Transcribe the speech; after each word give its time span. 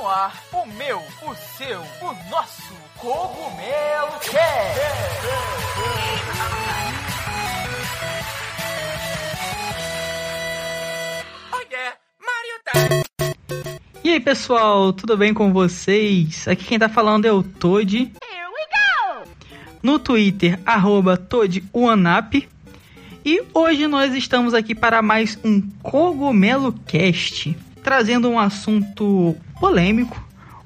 no 0.00 0.08
ar 0.08 0.42
o 0.52 0.66
meu, 0.66 0.98
o 0.98 1.34
seu, 1.58 1.78
o 1.78 2.30
nosso 2.30 2.72
Cogumelo 2.96 4.18
Cast. 4.20 4.80
Oh 11.52 11.60
yeah, 11.70 11.96
Mario 12.18 12.56
Time. 12.88 13.02
E 14.02 14.12
aí 14.12 14.20
pessoal, 14.20 14.90
tudo 14.94 15.18
bem 15.18 15.34
com 15.34 15.52
vocês? 15.52 16.48
Aqui 16.48 16.64
quem 16.64 16.78
tá 16.78 16.88
falando 16.88 17.26
é 17.26 17.32
o 17.32 17.42
Toad. 17.42 17.98
Here 17.98 18.10
we 18.46 19.24
go! 19.24 19.30
No 19.82 19.98
Twitter, 19.98 20.58
arroba 20.64 21.18
ToadUanap. 21.18 22.48
E 23.22 23.42
hoje 23.52 23.86
nós 23.86 24.14
estamos 24.14 24.54
aqui 24.54 24.74
para 24.74 25.02
mais 25.02 25.38
um 25.44 25.60
Cogumelo 25.82 26.72
Cast, 26.86 27.54
trazendo 27.82 28.30
um 28.30 28.38
assunto 28.38 29.36
polêmico, 29.60 30.20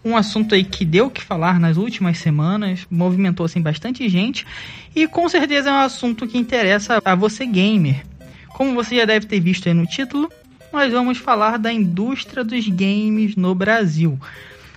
um 0.04 0.16
assunto 0.16 0.54
aí 0.54 0.62
que 0.62 0.84
deu 0.84 1.06
o 1.06 1.10
que 1.10 1.22
falar 1.22 1.58
nas 1.58 1.76
últimas 1.76 2.18
semanas, 2.18 2.86
movimentou 2.90 3.44
assim 3.44 3.60
bastante 3.60 4.08
gente 4.08 4.46
e 4.94 5.08
com 5.08 5.28
certeza 5.28 5.70
é 5.70 5.72
um 5.72 5.80
assunto 5.80 6.26
que 6.26 6.38
interessa 6.38 7.02
a 7.04 7.14
você 7.14 7.44
gamer. 7.44 8.06
Como 8.50 8.74
você 8.74 8.96
já 8.96 9.04
deve 9.04 9.26
ter 9.26 9.40
visto 9.40 9.68
aí 9.68 9.74
no 9.74 9.86
título, 9.86 10.30
nós 10.72 10.92
vamos 10.92 11.18
falar 11.18 11.58
da 11.58 11.72
indústria 11.72 12.44
dos 12.44 12.68
games 12.68 13.34
no 13.34 13.54
Brasil. 13.54 14.18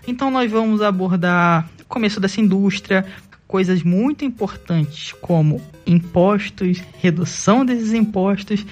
Então 0.08 0.31
nós 0.31 0.49
vamos 0.49 0.81
abordar 0.81 1.70
o 1.81 1.86
começo 1.86 2.20
dessa 2.20 2.41
indústria, 2.41 3.05
coisas 3.47 3.84
muito 3.84 4.25
importantes 4.25 5.13
como 5.22 5.61
impostos, 5.86 6.81
redução 6.99 7.66
desses 7.66 7.94
impostos. 7.94 8.66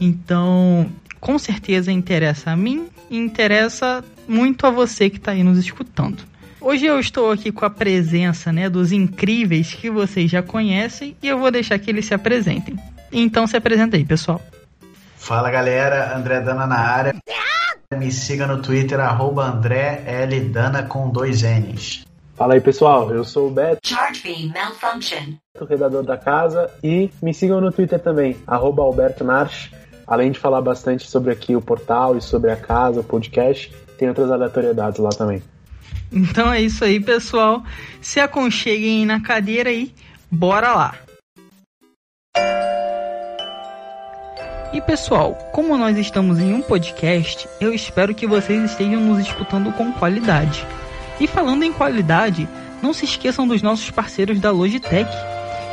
Então, 0.00 0.88
com 1.20 1.38
certeza 1.38 1.92
interessa 1.92 2.52
a 2.52 2.56
mim 2.56 2.86
e 3.10 3.16
interessa 3.16 4.04
muito 4.26 4.66
a 4.66 4.70
você 4.70 5.08
que 5.10 5.16
está 5.18 5.32
aí 5.32 5.42
nos 5.42 5.58
escutando. 5.58 6.22
Hoje 6.60 6.86
eu 6.86 6.98
estou 6.98 7.30
aqui 7.30 7.52
com 7.52 7.64
a 7.64 7.70
presença 7.70 8.52
né, 8.52 8.68
dos 8.68 8.90
incríveis 8.90 9.72
que 9.72 9.88
vocês 9.88 10.30
já 10.30 10.42
conhecem 10.42 11.16
e 11.22 11.28
eu 11.28 11.38
vou 11.38 11.50
deixar 11.50 11.78
que 11.78 11.90
eles 11.90 12.06
se 12.06 12.14
apresentem. 12.14 12.76
Então 13.12 13.46
se 13.46 13.56
apresenta 13.56 13.96
aí, 13.96 14.04
pessoal. 14.04 14.40
Fala 15.16 15.50
galera, 15.50 16.16
André 16.16 16.40
Dana 16.40 16.66
na 16.66 16.78
área. 16.78 17.14
Me 17.96 18.10
siga 18.10 18.46
no 18.46 18.60
Twitter, 18.60 18.98
arroba 18.98 19.44
André 19.44 20.02
L 20.06 20.40
Dana 20.40 20.82
com 20.82 21.08
dois 21.08 21.42
N's. 21.42 22.04
Fala 22.34 22.54
aí 22.54 22.60
pessoal, 22.60 23.10
eu 23.12 23.24
sou 23.24 23.48
o 23.48 23.50
Beto, 23.50 23.80
Charge 23.82 24.22
beam 24.22 24.52
malfunction. 24.52 25.38
redador 25.70 26.02
da 26.02 26.18
casa, 26.18 26.70
e 26.84 27.10
me 27.22 27.32
sigam 27.32 27.60
no 27.62 27.72
Twitter 27.72 27.98
também, 27.98 28.36
arroba 28.46 28.82
Alberto 28.82 29.24
Narch. 29.24 29.72
Além 30.06 30.30
de 30.30 30.38
falar 30.38 30.60
bastante 30.60 31.08
sobre 31.08 31.32
aqui 31.32 31.56
o 31.56 31.60
portal 31.60 32.16
e 32.16 32.20
sobre 32.20 32.50
a 32.50 32.56
casa, 32.56 33.00
o 33.00 33.04
podcast, 33.04 33.74
tem 33.98 34.08
outras 34.08 34.30
aleatoriedades 34.30 35.00
lá 35.00 35.10
também. 35.10 35.42
Então 36.12 36.52
é 36.52 36.62
isso 36.62 36.84
aí, 36.84 37.00
pessoal. 37.00 37.64
Se 38.00 38.20
aconcheguem 38.20 39.04
na 39.04 39.20
cadeira 39.20 39.70
aí, 39.70 39.92
bora 40.30 40.74
lá. 40.74 40.94
E 44.72 44.80
pessoal, 44.80 45.34
como 45.52 45.76
nós 45.78 45.96
estamos 45.96 46.38
em 46.38 46.52
um 46.52 46.60
podcast, 46.60 47.48
eu 47.60 47.72
espero 47.72 48.14
que 48.14 48.26
vocês 48.26 48.70
estejam 48.70 49.00
nos 49.00 49.20
escutando 49.20 49.72
com 49.72 49.92
qualidade. 49.92 50.66
E 51.18 51.26
falando 51.26 51.62
em 51.62 51.72
qualidade, 51.72 52.46
não 52.82 52.92
se 52.92 53.06
esqueçam 53.06 53.48
dos 53.48 53.62
nossos 53.62 53.90
parceiros 53.90 54.38
da 54.38 54.50
Logitech, 54.50 55.10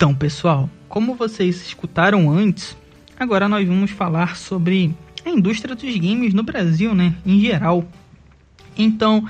Então, 0.00 0.14
pessoal, 0.14 0.70
como 0.88 1.14
vocês 1.14 1.56
escutaram 1.60 2.30
antes, 2.30 2.74
agora 3.18 3.46
nós 3.50 3.68
vamos 3.68 3.90
falar 3.90 4.34
sobre 4.34 4.94
a 5.26 5.28
indústria 5.28 5.74
dos 5.74 5.94
games 5.94 6.32
no 6.32 6.42
Brasil, 6.42 6.94
né, 6.94 7.14
em 7.26 7.38
geral. 7.38 7.86
Então, 8.74 9.28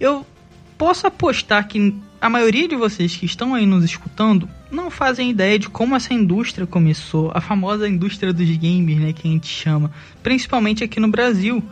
eu 0.00 0.26
posso 0.76 1.06
apostar 1.06 1.68
que 1.68 1.94
a 2.20 2.28
maioria 2.28 2.66
de 2.66 2.74
vocês 2.74 3.14
que 3.14 3.26
estão 3.26 3.54
aí 3.54 3.64
nos 3.64 3.84
escutando 3.84 4.48
não 4.72 4.90
fazem 4.90 5.30
ideia 5.30 5.56
de 5.56 5.68
como 5.68 5.94
essa 5.94 6.12
indústria 6.12 6.66
começou, 6.66 7.30
a 7.32 7.40
famosa 7.40 7.88
indústria 7.88 8.32
dos 8.32 8.50
games, 8.56 8.98
né, 8.98 9.12
que 9.12 9.28
a 9.28 9.30
gente 9.30 9.46
chama, 9.46 9.92
principalmente 10.20 10.82
aqui 10.82 10.98
no 10.98 11.06
Brasil. 11.06 11.62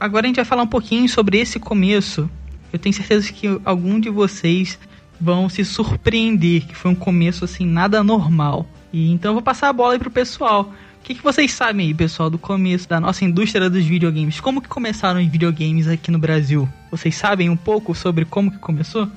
Agora 0.00 0.24
a 0.24 0.28
gente 0.28 0.36
vai 0.36 0.46
falar 0.46 0.62
um 0.62 0.66
pouquinho 0.66 1.06
sobre 1.10 1.36
esse 1.36 1.60
começo. 1.60 2.30
Eu 2.72 2.78
tenho 2.78 2.94
certeza 2.94 3.30
que 3.30 3.60
algum 3.66 4.00
de 4.00 4.08
vocês 4.08 4.78
vão 5.20 5.48
se 5.48 5.64
surpreender, 5.64 6.66
que 6.66 6.74
foi 6.74 6.90
um 6.90 6.94
começo 6.94 7.44
assim 7.44 7.66
nada 7.66 8.02
normal. 8.02 8.66
E 8.92 9.12
então 9.12 9.30
eu 9.30 9.34
vou 9.34 9.42
passar 9.42 9.68
a 9.68 9.72
bola 9.72 9.94
aí 9.94 9.98
pro 9.98 10.10
pessoal. 10.10 10.72
O 11.00 11.04
que, 11.06 11.14
que 11.14 11.22
vocês 11.22 11.52
sabem 11.52 11.86
aí, 11.86 11.94
pessoal, 11.94 12.28
do 12.28 12.38
começo 12.38 12.88
da 12.88 13.00
nossa 13.00 13.24
indústria 13.24 13.70
dos 13.70 13.84
videogames? 13.84 14.40
Como 14.40 14.60
que 14.60 14.68
começaram 14.68 15.20
os 15.20 15.26
videogames 15.26 15.86
aqui 15.86 16.10
no 16.10 16.18
Brasil? 16.18 16.68
Vocês 16.90 17.14
sabem 17.14 17.48
um 17.48 17.56
pouco 17.56 17.94
sobre 17.94 18.24
como 18.24 18.50
que 18.50 18.58
começou? 18.58 19.08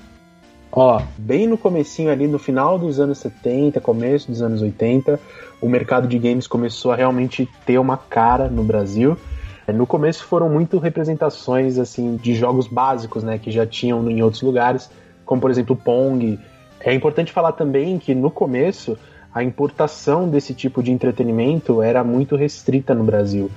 Ó, 0.72 1.02
bem 1.18 1.48
no 1.48 1.58
comecinho 1.58 2.12
ali, 2.12 2.28
no 2.28 2.38
final 2.38 2.78
dos 2.78 3.00
anos 3.00 3.18
70, 3.18 3.82
começo 3.82 4.30
dos 4.30 4.42
anos 4.42 4.62
80, 4.62 5.20
o 5.60 5.68
mercado 5.68 6.08
de 6.08 6.20
games 6.20 6.46
começou 6.46 6.92
a 6.92 6.96
realmente 6.96 7.50
ter 7.66 7.80
uma 7.80 7.98
cara 7.98 8.48
no 8.48 8.64
Brasil. 8.64 9.18
No 9.74 9.88
começo 9.88 10.24
foram 10.24 10.48
muito 10.50 10.78
representações 10.78 11.78
assim 11.78 12.18
de 12.18 12.36
jogos 12.36 12.68
básicos, 12.68 13.24
né, 13.24 13.40
que 13.40 13.52
já 13.52 13.66
tinham 13.66 14.08
em 14.10 14.22
outros 14.22 14.42
lugares, 14.42 14.90
como 15.30 15.40
por 15.40 15.52
exemplo 15.52 15.76
o 15.76 15.78
Pong. 15.78 16.40
É 16.80 16.92
importante 16.92 17.32
falar 17.32 17.52
também 17.52 18.00
que 18.00 18.16
no 18.16 18.32
começo 18.32 18.98
a 19.32 19.44
importação 19.44 20.28
desse 20.28 20.56
tipo 20.56 20.82
de 20.82 20.92
entretenimento 20.92 21.84
era 21.84 22.04
muito 22.04 22.36
restrita 22.36 22.96
no 22.96 23.04
Brasil. 23.04 23.52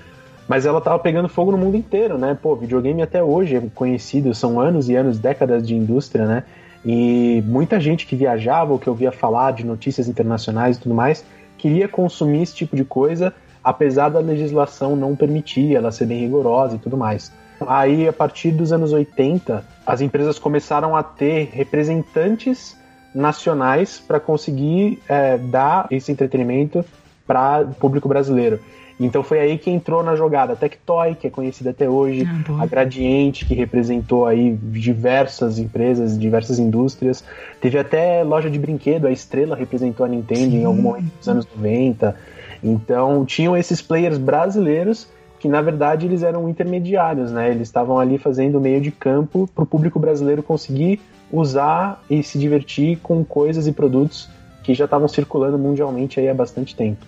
Mas 0.47 0.67
ela 0.67 0.79
estava 0.79 0.99
pegando 0.99 1.31
fogo 1.31 1.51
no 1.51 1.57
mundo 1.57 1.75
inteiro, 1.75 2.19
né? 2.19 2.37
Pô, 2.41 2.55
videogame 2.55 3.01
até 3.01 3.23
hoje 3.23 3.57
é 3.57 3.63
conhecido, 3.75 4.35
são 4.35 4.61
anos 4.61 4.91
e 4.91 4.95
anos, 4.95 5.19
décadas 5.19 5.67
de 5.67 5.75
indústria, 5.75 6.27
né? 6.27 6.45
E 6.85 7.43
muita 7.47 7.81
gente 7.81 8.07
que 8.07 8.15
viajava 8.15 8.71
ou 8.71 8.79
que 8.79 8.91
ouvia 8.91 9.11
falar 9.11 9.53
de 9.53 9.65
notícias 9.65 10.09
internacionais 10.09 10.77
e 10.77 10.81
tudo 10.81 10.95
mais 10.95 11.25
queria 11.57 11.89
consumir 11.89 12.43
esse 12.43 12.55
tipo 12.55 12.77
de 12.77 12.85
coisa, 12.85 13.33
apesar 13.65 14.11
da 14.11 14.19
legislação 14.19 14.95
não 14.95 15.17
permitir, 15.17 15.75
ela 15.75 15.91
ser 15.91 16.05
bem 16.05 16.19
rigorosa 16.19 16.77
e 16.77 16.79
tudo 16.79 16.99
mais. 16.99 17.33
Aí, 17.69 18.09
a 18.09 18.13
partir 18.13 18.51
dos 18.51 18.73
anos 18.73 18.93
80, 18.93 19.65
as 19.87 20.01
empresas 20.01 20.39
começaram 20.39 20.97
a 20.97 21.03
ter 21.03 21.51
representantes 21.53 22.77
nacionais 23.15 23.99
para 23.99 24.19
conseguir 24.19 25.01
é, 25.09 25.37
dar 25.37 25.87
esse 25.91 26.11
entretenimento 26.11 26.85
para 27.27 27.61
o 27.63 27.75
público 27.75 28.09
brasileiro. 28.09 28.61
Então 29.01 29.23
foi 29.23 29.41
aí 29.41 29.59
que 29.59 29.71
entrou 29.71 30.03
na 30.03 30.15
jogada 30.15 30.53
a 30.53 30.57
Tectoy, 30.57 31.15
que 31.15 31.27
é 31.27 31.31
conhecida 31.31 31.71
até 31.71 31.89
hoje, 31.89 32.25
Ah, 32.27 32.63
a 32.63 32.67
Gradiente, 32.67 33.45
que 33.45 33.55
representou 33.55 34.27
aí 34.27 34.57
diversas 34.63 35.59
empresas, 35.59 36.19
diversas 36.19 36.59
indústrias. 36.59 37.25
Teve 37.61 37.79
até 37.79 38.23
loja 38.23 38.51
de 38.51 38.59
brinquedo, 38.59 39.07
a 39.07 39.11
Estrela 39.11 39.57
representou 39.57 40.07
a 40.07 40.09
Nintendo 40.09 40.55
em 40.55 40.61
Sim. 40.61 40.65
algum 40.65 40.83
momento 40.83 41.13
dos 41.19 41.29
anos 41.29 41.49
90. 41.57 42.15
Então 42.63 43.25
tinham 43.25 43.57
esses 43.57 43.83
players 43.83 44.19
brasileiros 44.19 45.09
que 45.43 45.49
na 45.49 45.61
verdade 45.61 46.07
eles 46.07 46.23
eram 46.23 46.49
intermediários, 46.49 47.33
né? 47.33 47.51
Eles 47.51 47.67
estavam 47.67 47.99
ali 47.99 48.17
fazendo 48.17 48.61
meio 48.61 48.81
de 48.81 48.93
campo 48.93 49.51
para 49.53 49.65
o 49.65 49.67
público 49.67 49.99
brasileiro 49.99 50.41
conseguir 50.41 51.01
usar 51.33 52.01
e 52.09 52.23
se 52.23 52.39
divertir 52.39 52.99
com 53.03 53.25
coisas 53.25 53.67
e 53.67 53.73
produtos 53.73 54.31
que 54.63 54.73
já 54.73 54.85
estavam 54.85 55.09
circulando 55.09 55.59
mundialmente 55.59 56.21
aí 56.21 56.29
há 56.29 56.35
bastante 56.35 56.77
tempo. 56.77 57.05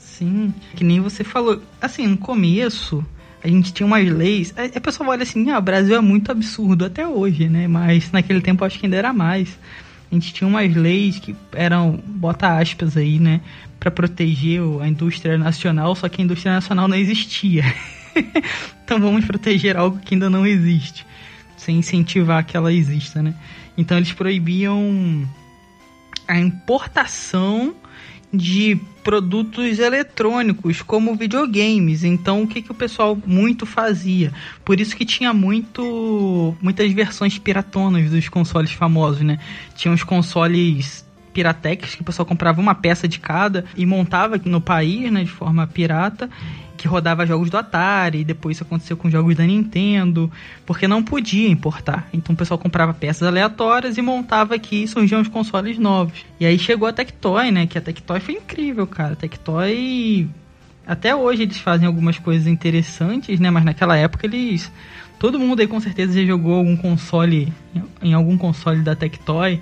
Sim, 0.00 0.52
que 0.74 0.82
nem 0.82 0.98
você 0.98 1.22
falou. 1.22 1.60
Assim, 1.80 2.08
no 2.08 2.16
começo, 2.16 3.06
a 3.40 3.46
gente 3.46 3.72
tinha 3.72 3.86
umas 3.86 4.10
leis. 4.10 4.52
A 4.56 4.80
pessoa 4.80 5.10
olha 5.10 5.22
assim, 5.22 5.48
ah, 5.52 5.58
o 5.60 5.62
Brasil 5.62 5.94
é 5.94 6.00
muito 6.00 6.32
absurdo 6.32 6.84
até 6.84 7.06
hoje, 7.06 7.48
né? 7.48 7.68
Mas 7.68 8.10
naquele 8.10 8.40
tempo 8.40 8.64
acho 8.64 8.80
que 8.80 8.86
ainda 8.86 8.96
era 8.96 9.12
mais. 9.12 9.56
A 10.14 10.16
gente 10.16 10.32
tinha 10.32 10.46
umas 10.46 10.72
leis 10.72 11.18
que 11.18 11.34
eram, 11.52 12.00
bota 12.06 12.56
aspas 12.56 12.96
aí, 12.96 13.18
né? 13.18 13.40
Pra 13.80 13.90
proteger 13.90 14.60
a 14.80 14.86
indústria 14.86 15.36
nacional, 15.36 15.92
só 15.96 16.08
que 16.08 16.22
a 16.22 16.24
indústria 16.24 16.52
nacional 16.52 16.86
não 16.86 16.96
existia. 16.96 17.64
então 18.84 19.00
vamos 19.00 19.24
proteger 19.24 19.76
algo 19.76 19.98
que 19.98 20.14
ainda 20.14 20.30
não 20.30 20.46
existe. 20.46 21.04
Sem 21.56 21.78
incentivar 21.78 22.44
que 22.44 22.56
ela 22.56 22.72
exista, 22.72 23.20
né? 23.20 23.34
Então 23.76 23.96
eles 23.96 24.12
proibiam 24.12 25.28
a 26.28 26.38
importação 26.38 27.74
de 28.36 28.78
produtos 29.02 29.78
eletrônicos 29.78 30.82
como 30.82 31.14
videogames. 31.14 32.04
Então, 32.04 32.42
o 32.42 32.46
que, 32.46 32.62
que 32.62 32.72
o 32.72 32.74
pessoal 32.74 33.16
muito 33.26 33.66
fazia? 33.66 34.32
Por 34.64 34.80
isso 34.80 34.96
que 34.96 35.04
tinha 35.04 35.32
muito 35.32 36.56
muitas 36.60 36.90
versões 36.92 37.38
piratonas 37.38 38.10
dos 38.10 38.28
consoles 38.28 38.72
famosos, 38.72 39.22
né? 39.22 39.38
Tinha 39.74 39.92
os 39.92 40.02
consoles 40.02 41.04
Piratex, 41.34 41.96
que 41.96 42.00
o 42.00 42.04
pessoal 42.04 42.24
comprava 42.24 42.60
uma 42.60 42.74
peça 42.74 43.08
de 43.08 43.18
cada 43.18 43.64
e 43.76 43.84
montava 43.84 44.40
no 44.44 44.60
país, 44.60 45.10
né, 45.10 45.24
de 45.24 45.30
forma 45.30 45.66
pirata, 45.66 46.30
que 46.84 46.88
rodava 46.88 47.24
jogos 47.24 47.48
do 47.48 47.56
Atari, 47.56 48.24
depois 48.24 48.58
isso 48.58 48.64
aconteceu 48.64 48.94
com 48.94 49.08
jogos 49.08 49.34
da 49.34 49.42
Nintendo, 49.42 50.30
porque 50.66 50.86
não 50.86 51.02
podia 51.02 51.48
importar. 51.48 52.06
Então 52.12 52.34
o 52.34 52.36
pessoal 52.36 52.58
comprava 52.58 52.92
peças 52.92 53.26
aleatórias 53.26 53.96
e 53.96 54.02
montava 54.02 54.54
aqui 54.54 54.82
e 54.82 54.86
surgiam 54.86 55.22
os 55.22 55.28
consoles 55.28 55.78
novos. 55.78 56.26
E 56.38 56.44
aí 56.44 56.58
chegou 56.58 56.86
a 56.86 56.92
Tectoy, 56.92 57.50
né, 57.50 57.66
que 57.66 57.78
a 57.78 57.80
Tectoy 57.80 58.20
foi 58.20 58.34
incrível, 58.34 58.86
cara. 58.86 59.14
A 59.14 59.16
Tectoy 59.16 60.28
até 60.86 61.16
hoje 61.16 61.44
eles 61.44 61.56
fazem 61.56 61.86
algumas 61.86 62.18
coisas 62.18 62.46
interessantes, 62.46 63.40
né, 63.40 63.50
mas 63.50 63.64
naquela 63.64 63.96
época 63.96 64.26
eles 64.26 64.70
todo 65.18 65.40
mundo 65.40 65.60
aí 65.60 65.66
com 65.66 65.80
certeza 65.80 66.20
já 66.20 66.26
jogou 66.26 66.56
algum 66.56 66.76
console 66.76 67.50
em 68.02 68.12
algum 68.12 68.36
console 68.36 68.82
da 68.82 68.94
Tectoy 68.94 69.58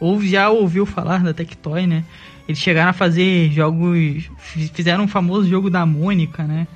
ou 0.00 0.22
já 0.22 0.48
ouviu 0.48 0.86
falar 0.86 1.22
da 1.22 1.34
Tectoy, 1.34 1.86
né? 1.86 2.02
Eles 2.52 2.60
chegaram 2.60 2.90
a 2.90 2.92
fazer 2.92 3.50
jogos. 3.50 4.30
Fizeram 4.74 5.04
um 5.04 5.08
famoso 5.08 5.48
jogo 5.48 5.70
da 5.70 5.86
Mônica, 5.86 6.44
né? 6.44 6.66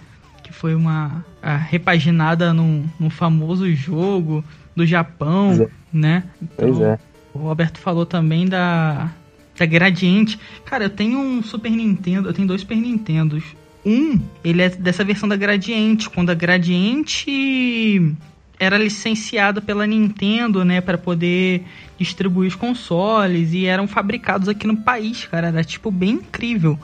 Que 0.43 0.51
foi 0.51 0.75
uma 0.75 1.23
repaginada 1.69 2.55
num, 2.55 2.87
num 2.99 3.11
famoso 3.11 3.71
jogo 3.75 4.43
do 4.75 4.87
Japão, 4.87 5.53
é. 5.53 5.69
né? 5.93 6.25
Então, 6.43 6.69
pois 6.69 6.81
é. 6.81 6.99
O 7.35 7.39
Roberto 7.41 7.79
falou 7.79 8.07
também 8.07 8.47
da, 8.47 9.11
da 9.59 9.67
Gradiente. 9.67 10.41
Cara, 10.65 10.85
eu 10.85 10.91
tenho 10.91 11.19
um 11.19 11.43
Super 11.43 11.71
Nintendo, 11.71 12.31
eu 12.31 12.33
tenho 12.33 12.49
dois 12.49 12.63
Super 12.63 12.79
Nintendos. 12.79 13.45
Um, 13.85 14.19
ele 14.43 14.63
é 14.63 14.71
dessa 14.71 15.05
versão 15.05 15.29
da 15.29 15.37
Gradiente, 15.37 16.09
quando 16.09 16.31
a 16.31 16.35
Gradiente 16.35 18.17
era 18.59 18.79
licenciada 18.79 19.61
pela 19.61 19.87
Nintendo, 19.87 20.65
né, 20.65 20.81
para 20.81 20.97
poder 20.97 21.65
distribuir 21.99 22.49
os 22.49 22.55
consoles 22.55 23.53
e 23.53 23.67
eram 23.67 23.87
fabricados 23.87 24.49
aqui 24.49 24.67
no 24.67 24.77
país, 24.79 25.27
cara, 25.27 25.49
era 25.49 25.65
tipo 25.65 25.91
bem 25.91 26.13
incrível. 26.13 26.79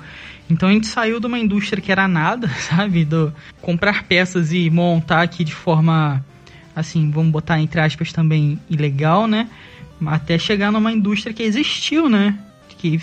Então 0.50 0.69
a 0.69 0.72
gente 0.72 0.86
saiu 0.86 1.19
de 1.19 1.26
uma 1.26 1.38
indústria 1.38 1.80
que 1.80 1.90
era 1.90 2.06
nada, 2.06 2.48
sabe, 2.69 3.04
do 3.04 3.32
comprar 3.60 4.04
peças 4.04 4.52
e 4.52 4.69
montar 4.69 5.22
aqui 5.22 5.44
de 5.44 5.54
forma 5.54 6.24
assim, 6.74 7.10
vamos 7.10 7.32
botar 7.32 7.60
entre 7.60 7.80
aspas 7.80 8.12
também 8.12 8.58
ilegal, 8.68 9.26
né? 9.26 9.48
Até 10.04 10.38
chegar 10.38 10.72
numa 10.72 10.92
indústria 10.92 11.32
que 11.32 11.42
existiu, 11.42 12.08
né? 12.08 12.38
Que 12.78 13.00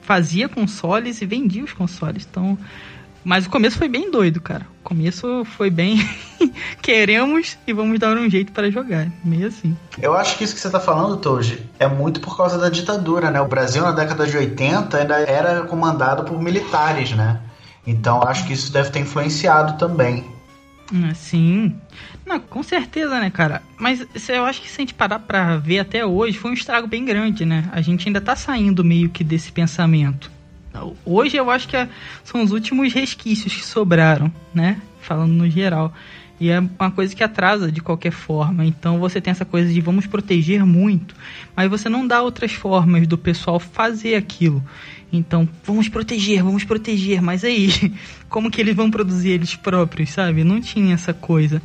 fazia 0.00 0.48
consoles 0.48 1.20
e 1.20 1.26
vendia 1.26 1.62
os 1.62 1.72
consoles. 1.72 2.26
Então, 2.28 2.56
mas 3.28 3.44
o 3.44 3.50
começo 3.50 3.76
foi 3.76 3.90
bem 3.90 4.10
doido, 4.10 4.40
cara. 4.40 4.66
O 4.80 4.82
começo 4.82 5.44
foi 5.44 5.68
bem. 5.68 5.98
Queremos 6.80 7.58
e 7.66 7.74
vamos 7.74 7.98
dar 7.98 8.16
um 8.16 8.30
jeito 8.30 8.52
para 8.52 8.70
jogar. 8.70 9.06
Meio 9.22 9.48
assim. 9.48 9.76
Eu 10.00 10.14
acho 10.16 10.38
que 10.38 10.44
isso 10.44 10.54
que 10.54 10.60
você 10.62 10.70
tá 10.70 10.80
falando, 10.80 11.18
Toji, 11.18 11.62
é 11.78 11.86
muito 11.86 12.22
por 12.22 12.34
causa 12.34 12.56
da 12.56 12.70
ditadura, 12.70 13.30
né? 13.30 13.38
O 13.38 13.46
Brasil 13.46 13.82
na 13.82 13.92
década 13.92 14.26
de 14.26 14.34
80 14.34 14.96
ainda 14.96 15.18
era 15.18 15.60
comandado 15.64 16.24
por 16.24 16.42
militares, 16.42 17.12
né? 17.12 17.38
Então 17.86 18.22
acho 18.22 18.46
que 18.46 18.54
isso 18.54 18.72
deve 18.72 18.88
ter 18.88 19.00
influenciado 19.00 19.76
também. 19.76 20.24
Ah, 20.90 21.12
sim. 21.14 21.76
Não, 22.24 22.40
com 22.40 22.62
certeza, 22.62 23.20
né, 23.20 23.28
cara? 23.28 23.60
Mas 23.76 24.06
eu 24.26 24.46
acho 24.46 24.62
que 24.62 24.70
se 24.70 24.76
a 24.76 24.80
gente 24.80 24.94
parar 24.94 25.18
pra 25.18 25.58
ver 25.58 25.80
até 25.80 26.02
hoje, 26.02 26.38
foi 26.38 26.52
um 26.52 26.54
estrago 26.54 26.86
bem 26.86 27.04
grande, 27.04 27.44
né? 27.44 27.68
A 27.72 27.82
gente 27.82 28.08
ainda 28.08 28.22
tá 28.22 28.34
saindo 28.34 28.82
meio 28.82 29.10
que 29.10 29.22
desse 29.22 29.52
pensamento. 29.52 30.37
Hoje 31.04 31.36
eu 31.36 31.50
acho 31.50 31.68
que 31.68 31.76
é, 31.76 31.88
são 32.24 32.42
os 32.42 32.52
últimos 32.52 32.92
resquícios 32.92 33.54
que 33.54 33.64
sobraram, 33.64 34.32
né? 34.54 34.80
Falando 35.00 35.32
no 35.32 35.48
geral. 35.50 35.92
E 36.40 36.50
é 36.50 36.60
uma 36.60 36.90
coisa 36.90 37.16
que 37.16 37.24
atrasa 37.24 37.72
de 37.72 37.80
qualquer 37.80 38.12
forma. 38.12 38.64
Então 38.64 38.98
você 38.98 39.20
tem 39.20 39.30
essa 39.30 39.44
coisa 39.44 39.72
de 39.72 39.80
vamos 39.80 40.06
proteger 40.06 40.64
muito, 40.64 41.14
mas 41.56 41.68
você 41.68 41.88
não 41.88 42.06
dá 42.06 42.22
outras 42.22 42.52
formas 42.52 43.06
do 43.06 43.18
pessoal 43.18 43.58
fazer 43.58 44.14
aquilo. 44.14 44.62
Então, 45.12 45.48
vamos 45.64 45.88
proteger, 45.88 46.42
vamos 46.42 46.64
proteger, 46.64 47.22
mas 47.22 47.42
aí, 47.42 47.70
como 48.28 48.50
que 48.50 48.60
eles 48.60 48.76
vão 48.76 48.90
produzir 48.90 49.30
eles 49.30 49.54
próprios, 49.54 50.10
sabe? 50.10 50.44
Não 50.44 50.60
tinha 50.60 50.94
essa 50.94 51.14
coisa. 51.14 51.62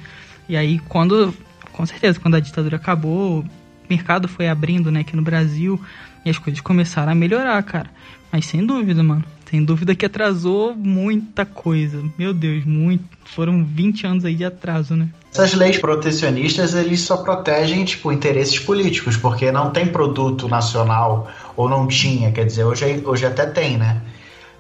E 0.48 0.56
aí, 0.56 0.80
quando, 0.80 1.34
com 1.74 1.86
certeza, 1.86 2.20
quando 2.20 2.36
a 2.36 2.40
ditadura 2.40 2.78
acabou, 2.78 3.42
o 3.42 3.46
mercado 3.90 4.28
foi 4.28 4.48
abrindo, 4.48 4.90
né, 4.90 5.02
aqui 5.02 5.16
no 5.16 5.22
Brasil, 5.22 5.80
e 6.26 6.30
as 6.30 6.38
coisas 6.38 6.62
começaram 6.62 7.12
a 7.12 7.16
melhorar, 7.16 7.62
cara. 7.64 7.90
Mas 8.34 8.48
sem 8.48 8.66
dúvida, 8.66 9.04
mano. 9.04 9.24
Sem 9.48 9.64
dúvida 9.64 9.94
que 9.94 10.08
atrasou 10.08 10.76
muita 10.76 11.46
coisa. 11.46 12.04
Meu 12.18 12.34
Deus, 12.34 12.66
muito. 12.66 13.04
Foram 13.26 13.64
20 13.64 14.08
anos 14.08 14.26
aí 14.26 14.34
de 14.34 14.44
atraso, 14.44 14.96
né? 14.96 15.08
Essas 15.32 15.54
leis 15.54 15.78
protecionistas, 15.78 16.74
eles 16.74 17.02
só 17.02 17.18
protegem, 17.18 17.86
tipo, 17.86 18.12
interesses 18.12 18.58
políticos, 18.58 19.16
porque 19.16 19.52
não 19.52 19.70
tem 19.70 19.86
produto 19.86 20.48
nacional, 20.48 21.32
ou 21.56 21.70
não 21.70 21.88
tinha, 21.88 22.32
quer 22.32 22.46
dizer, 22.48 22.64
hoje, 22.64 23.04
hoje 23.06 23.24
até 23.28 23.46
tem, 23.46 23.78
né? 23.78 24.02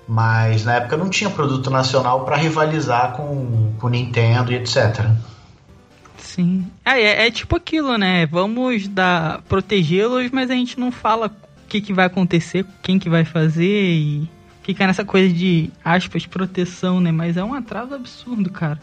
Mas 0.08 0.64
na 0.64 0.76
época 0.76 0.96
não 0.96 1.10
tinha 1.10 1.32
produto 1.32 1.72
nacional 1.72 2.26
para 2.26 2.36
rivalizar 2.36 3.14
com 3.14 3.74
o 3.82 3.90
Nintendo 3.90 4.52
e 4.52 4.56
etc. 4.56 5.10
Sim. 6.20 6.68
É, 6.86 7.02
é, 7.02 7.28
é, 7.28 7.32
tipo 7.32 7.56
aquilo, 7.56 7.98
né? 7.98 8.28
Vamos 8.28 8.88
dar 8.88 9.42
protegê-los, 9.50 10.30
mas 10.32 10.52
a 10.52 10.54
gente 10.54 10.80
não 10.80 10.92
fala 10.92 11.30
que, 11.74 11.82
que 11.82 11.94
vai 11.94 12.06
acontecer, 12.06 12.66
quem 12.84 13.00
que 13.00 13.10
vai 13.10 13.26
fazer 13.26 13.66
e 13.66 14.30
fica 14.62 14.86
nessa 14.86 15.04
coisa 15.04 15.34
de 15.34 15.72
aspas, 15.84 16.26
proteção, 16.28 17.02
né? 17.02 17.12
Mas 17.12 17.36
é 17.36 17.44
um 17.44 17.54
atraso 17.54 17.96
absurdo, 17.96 18.52
cara. 18.52 18.80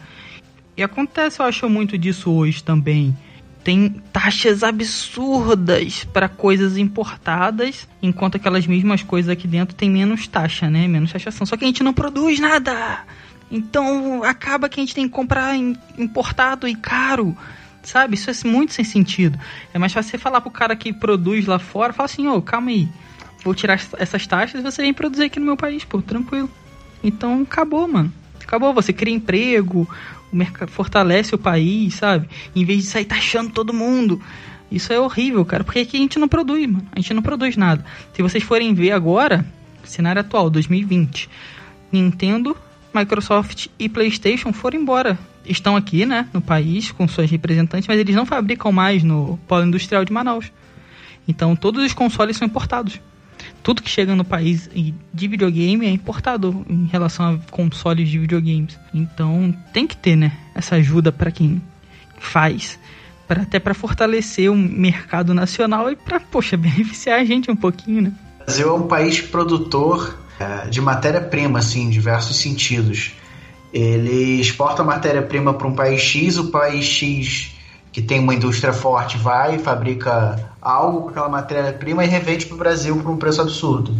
E 0.75 0.83
acontece, 0.83 1.39
eu 1.39 1.45
acho, 1.45 1.69
muito 1.69 1.97
disso 1.97 2.29
hoje 2.31 2.61
também. 2.61 3.15
Tem 3.63 4.01
taxas 4.11 4.61
absurdas 4.61 6.03
para 6.05 6.27
coisas 6.27 6.77
importadas, 6.77 7.87
enquanto 8.01 8.35
aquelas 8.35 8.67
mesmas 8.67 9.03
coisas 9.03 9.29
aqui 9.29 9.47
dentro 9.47 9.75
tem 9.75 9.89
menos 9.89 10.27
taxa, 10.27 10.69
né? 10.69 10.85
Menos 10.87 11.13
taxação. 11.13 11.45
Só 11.45 11.55
que 11.55 11.63
a 11.63 11.67
gente 11.67 11.83
não 11.83 11.93
produz 11.93 12.39
nada. 12.39 13.05
Então 13.49 14.23
acaba 14.23 14.67
que 14.67 14.79
a 14.79 14.83
gente 14.83 14.95
tem 14.95 15.07
que 15.07 15.13
comprar 15.13 15.55
importado 15.97 16.67
e 16.67 16.75
caro. 16.75 17.37
Sabe? 17.83 18.15
Isso 18.15 18.29
é 18.29 18.47
muito 18.47 18.73
sem 18.73 18.85
sentido. 18.85 19.39
É 19.73 19.79
mais 19.79 19.91
fácil 19.91 20.11
você 20.11 20.17
falar 20.17 20.41
pro 20.41 20.51
cara 20.51 20.75
que 20.75 20.93
produz 20.93 21.45
lá 21.45 21.59
fora, 21.59 21.93
fala 21.93 22.05
assim, 22.05 22.27
ô, 22.27 22.35
oh, 22.35 22.41
calma 22.41 22.69
aí. 22.69 22.87
Vou 23.43 23.55
tirar 23.55 23.79
essas 23.97 24.27
taxas 24.27 24.61
e 24.61 24.63
você 24.63 24.83
vem 24.83 24.93
produzir 24.93 25.23
aqui 25.23 25.39
no 25.39 25.45
meu 25.45 25.57
país, 25.57 25.83
pô, 25.83 26.01
tranquilo. 26.01 26.49
Então 27.03 27.41
acabou, 27.41 27.87
mano. 27.87 28.13
Acabou, 28.39 28.73
você 28.73 28.93
cria 28.93 29.13
emprego, 29.13 29.87
o 30.31 30.35
mercado 30.35 30.69
fortalece 30.69 31.33
o 31.33 31.37
país, 31.37 31.95
sabe? 31.95 32.29
Em 32.55 32.63
vez 32.63 32.83
de 32.83 32.89
sair 32.89 33.05
taxando 33.05 33.51
todo 33.51 33.73
mundo. 33.73 34.21
Isso 34.71 34.93
é 34.93 34.99
horrível, 34.99 35.43
cara, 35.43 35.63
porque 35.63 35.79
aqui 35.79 35.97
a 35.97 35.99
gente 35.99 36.19
não 36.19 36.27
produz, 36.27 36.65
mano. 36.67 36.87
A 36.91 36.99
gente 36.99 37.13
não 37.13 37.21
produz 37.21 37.57
nada. 37.57 37.83
Se 38.13 38.21
vocês 38.21 38.43
forem 38.43 38.73
ver 38.73 38.91
agora, 38.91 39.45
cenário 39.83 40.21
atual, 40.21 40.49
2020, 40.49 41.29
Nintendo, 41.91 42.55
Microsoft 42.93 43.67
e 43.77 43.89
PlayStation 43.89 44.53
foram 44.53 44.79
embora 44.79 45.17
estão 45.45 45.75
aqui, 45.75 46.05
né, 46.05 46.27
no 46.33 46.41
país 46.41 46.91
com 46.91 47.07
suas 47.07 47.29
representantes, 47.29 47.87
mas 47.87 47.99
eles 47.99 48.15
não 48.15 48.25
fabricam 48.25 48.71
mais 48.71 49.03
no 49.03 49.37
polo 49.47 49.65
industrial 49.65 50.05
de 50.05 50.13
Manaus. 50.13 50.51
Então 51.27 51.55
todos 51.55 51.83
os 51.83 51.93
consoles 51.93 52.37
são 52.37 52.47
importados. 52.47 52.99
Tudo 53.63 53.81
que 53.81 53.89
chega 53.89 54.15
no 54.15 54.23
país 54.23 54.69
de 55.13 55.27
videogame 55.27 55.85
é 55.85 55.89
importado 55.89 56.65
em 56.67 56.85
relação 56.85 57.35
a 57.35 57.51
consoles 57.51 58.09
de 58.09 58.17
videogames. 58.17 58.79
Então 58.93 59.55
tem 59.73 59.85
que 59.85 59.95
ter, 59.95 60.15
né, 60.15 60.31
essa 60.55 60.75
ajuda 60.75 61.11
para 61.11 61.31
quem 61.31 61.61
faz, 62.19 62.79
para 63.27 63.43
até 63.43 63.59
para 63.59 63.73
fortalecer 63.73 64.51
o 64.51 64.55
mercado 64.55 65.33
nacional 65.33 65.91
e 65.91 65.95
para, 65.95 66.19
poxa, 66.19 66.55
beneficiar 66.57 67.19
a 67.19 67.25
gente 67.25 67.49
um 67.49 67.55
pouquinho, 67.55 68.01
né? 68.03 68.13
O 68.41 68.45
Brasil 68.45 68.69
é 68.69 68.73
um 68.73 68.87
país 68.87 69.21
produtor 69.21 70.17
é, 70.39 70.67
de 70.67 70.81
matéria-prima, 70.81 71.59
assim, 71.59 71.83
em 71.83 71.89
diversos 71.89 72.35
sentidos. 72.37 73.13
Ele 73.73 74.41
exporta 74.41 74.83
matéria-prima 74.83 75.53
para 75.53 75.67
um 75.67 75.75
país 75.75 76.01
X, 76.01 76.37
o 76.37 76.51
país 76.51 76.85
X 76.85 77.51
que 77.91 78.01
tem 78.01 78.19
uma 78.19 78.33
indústria 78.33 78.71
forte 78.71 79.17
vai 79.17 79.59
fabrica 79.59 80.53
algo 80.61 81.01
com 81.01 81.09
aquela 81.09 81.29
matéria-prima 81.29 82.05
e 82.05 82.07
revende 82.07 82.45
para 82.45 82.55
o 82.55 82.57
Brasil 82.57 82.95
por 82.97 83.11
um 83.11 83.17
preço 83.17 83.41
absurdo. 83.41 83.95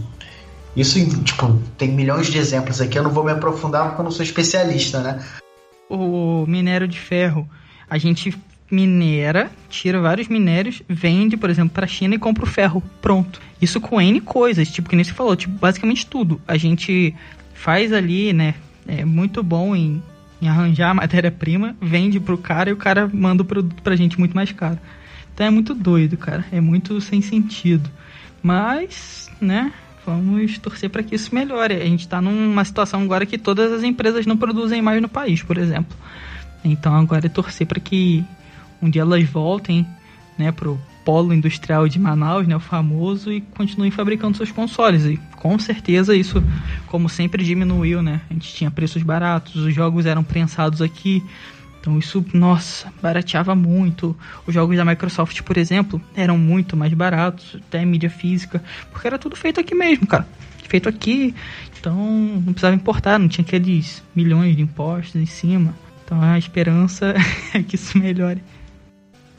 Isso, 0.75 1.23
tipo, 1.23 1.59
tem 1.77 1.89
milhões 1.89 2.27
de 2.27 2.37
exemplos 2.37 2.79
aqui, 2.79 2.97
eu 2.97 3.03
não 3.03 3.11
vou 3.11 3.23
me 3.23 3.31
aprofundar 3.31 3.87
porque 3.87 4.01
eu 4.01 4.05
não 4.05 4.11
sou 4.11 4.23
especialista, 4.23 5.01
né? 5.01 5.21
O 5.89 6.45
minério 6.47 6.87
de 6.87 6.97
ferro, 6.97 7.49
a 7.89 7.97
gente 7.97 8.33
minera, 8.71 9.51
tira 9.69 9.99
vários 9.99 10.29
minérios, 10.29 10.81
vende, 10.87 11.35
por 11.35 11.49
exemplo, 11.49 11.71
para 11.73 11.83
a 11.83 11.89
China 11.89 12.15
e 12.15 12.19
compra 12.19 12.45
o 12.45 12.47
ferro, 12.47 12.81
pronto. 13.01 13.41
Isso 13.61 13.81
com 13.81 13.99
N 13.99 14.21
coisas, 14.21 14.71
tipo, 14.71 14.89
que 14.89 14.95
nem 14.95 15.03
você 15.03 15.11
falou, 15.11 15.35
tipo, 15.35 15.53
basicamente 15.59 16.07
tudo. 16.07 16.41
A 16.47 16.55
gente 16.55 17.13
faz 17.53 17.91
ali, 17.91 18.31
né, 18.31 18.55
é 18.87 19.05
muito 19.05 19.43
bom 19.43 19.75
em, 19.75 20.01
em 20.41 20.47
arranjar 20.47 20.93
matéria-prima, 20.93 21.75
vende 21.81 22.19
pro 22.19 22.37
cara 22.37 22.69
e 22.69 22.73
o 22.73 22.77
cara 22.77 23.09
manda 23.11 23.43
o 23.43 23.45
produto 23.45 23.81
pra 23.81 23.95
gente 23.95 24.19
muito 24.19 24.35
mais 24.35 24.51
caro. 24.51 24.79
Então 25.33 25.47
é 25.47 25.49
muito 25.49 25.73
doido, 25.73 26.17
cara. 26.17 26.45
É 26.51 26.59
muito 26.59 26.99
sem 26.99 27.21
sentido. 27.21 27.89
Mas, 28.43 29.29
né, 29.39 29.71
Vamos 30.05 30.57
torcer 30.57 30.89
para 30.89 31.03
que 31.03 31.13
isso 31.15 31.33
melhore. 31.33 31.75
A 31.75 31.85
gente 31.85 32.01
está 32.01 32.21
numa 32.21 32.65
situação 32.65 33.03
agora 33.03 33.25
que 33.25 33.37
todas 33.37 33.71
as 33.71 33.83
empresas 33.83 34.25
não 34.25 34.35
produzem 34.35 34.81
mais 34.81 35.01
no 35.01 35.07
país, 35.07 35.43
por 35.43 35.57
exemplo. 35.57 35.95
Então 36.63 36.95
agora 36.95 37.27
é 37.27 37.29
torcer 37.29 37.67
para 37.67 37.79
que 37.79 38.23
um 38.81 38.89
dia 38.89 39.03
elas 39.03 39.23
voltem, 39.23 39.85
né, 40.37 40.51
pro 40.51 40.79
polo 41.03 41.33
industrial 41.33 41.87
de 41.87 41.99
Manaus, 41.99 42.47
né, 42.47 42.55
o 42.55 42.59
famoso, 42.59 43.31
e 43.31 43.41
continuem 43.41 43.91
fabricando 43.91 44.37
seus 44.37 44.51
consoles. 44.51 45.05
E 45.05 45.17
com 45.37 45.57
certeza 45.57 46.15
isso, 46.15 46.43
como 46.87 47.09
sempre, 47.09 47.43
diminuiu, 47.43 48.01
né? 48.01 48.21
A 48.29 48.33
gente 48.33 48.53
tinha 48.53 48.71
preços 48.71 49.03
baratos, 49.03 49.55
os 49.55 49.73
jogos 49.73 50.05
eram 50.05 50.23
prensados 50.23 50.81
aqui. 50.81 51.23
Então 51.79 51.97
isso, 51.97 52.23
nossa, 52.33 52.93
barateava 53.01 53.55
muito. 53.55 54.15
Os 54.45 54.53
jogos 54.53 54.77
da 54.77 54.85
Microsoft, 54.85 55.41
por 55.41 55.57
exemplo, 55.57 55.99
eram 56.15 56.37
muito 56.37 56.77
mais 56.77 56.93
baratos, 56.93 57.57
até 57.67 57.83
mídia 57.83 58.09
física, 58.09 58.63
porque 58.91 59.07
era 59.07 59.17
tudo 59.17 59.35
feito 59.35 59.59
aqui 59.59 59.73
mesmo, 59.73 60.05
cara. 60.05 60.27
Feito 60.69 60.87
aqui, 60.87 61.35
então 61.79 61.95
não 61.95 62.53
precisava 62.53 62.75
importar, 62.75 63.19
não 63.19 63.27
tinha 63.27 63.43
aqueles 63.43 64.01
milhões 64.15 64.55
de 64.55 64.61
impostos 64.61 65.15
em 65.15 65.25
cima. 65.25 65.73
Então 66.05 66.21
a 66.21 66.37
esperança 66.37 67.15
é 67.53 67.63
que 67.63 67.75
isso 67.75 67.97
melhore. 67.97 68.41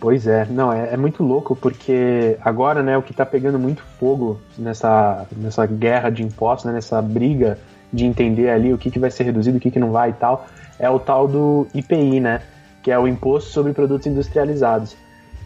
Pois 0.02 0.26
é, 0.26 0.44
não, 0.46 0.72
é, 0.72 0.94
é, 0.94 0.96
muito 0.96 1.22
louco 1.22 1.54
porque 1.54 2.36
agora, 2.40 2.82
né, 2.82 2.98
o 2.98 3.02
que 3.02 3.14
tá 3.14 3.24
pegando 3.24 3.56
muito 3.56 3.84
fogo 4.00 4.40
nessa, 4.58 5.28
nessa 5.36 5.64
guerra 5.64 6.10
de 6.10 6.24
impostos, 6.24 6.64
né, 6.64 6.72
nessa 6.72 7.00
briga 7.00 7.56
de 7.92 8.04
entender 8.04 8.50
ali 8.50 8.72
o 8.72 8.78
que, 8.78 8.90
que 8.90 8.98
vai 8.98 9.12
ser 9.12 9.22
reduzido, 9.22 9.58
o 9.58 9.60
que, 9.60 9.70
que 9.70 9.78
não 9.78 9.92
vai 9.92 10.10
e 10.10 10.14
tal, 10.14 10.44
é 10.76 10.90
o 10.90 10.98
tal 10.98 11.28
do 11.28 11.68
IPI, 11.72 12.18
né, 12.18 12.42
que 12.82 12.90
é 12.90 12.98
o 12.98 13.06
Imposto 13.06 13.50
sobre 13.50 13.72
Produtos 13.72 14.08
Industrializados. 14.08 14.96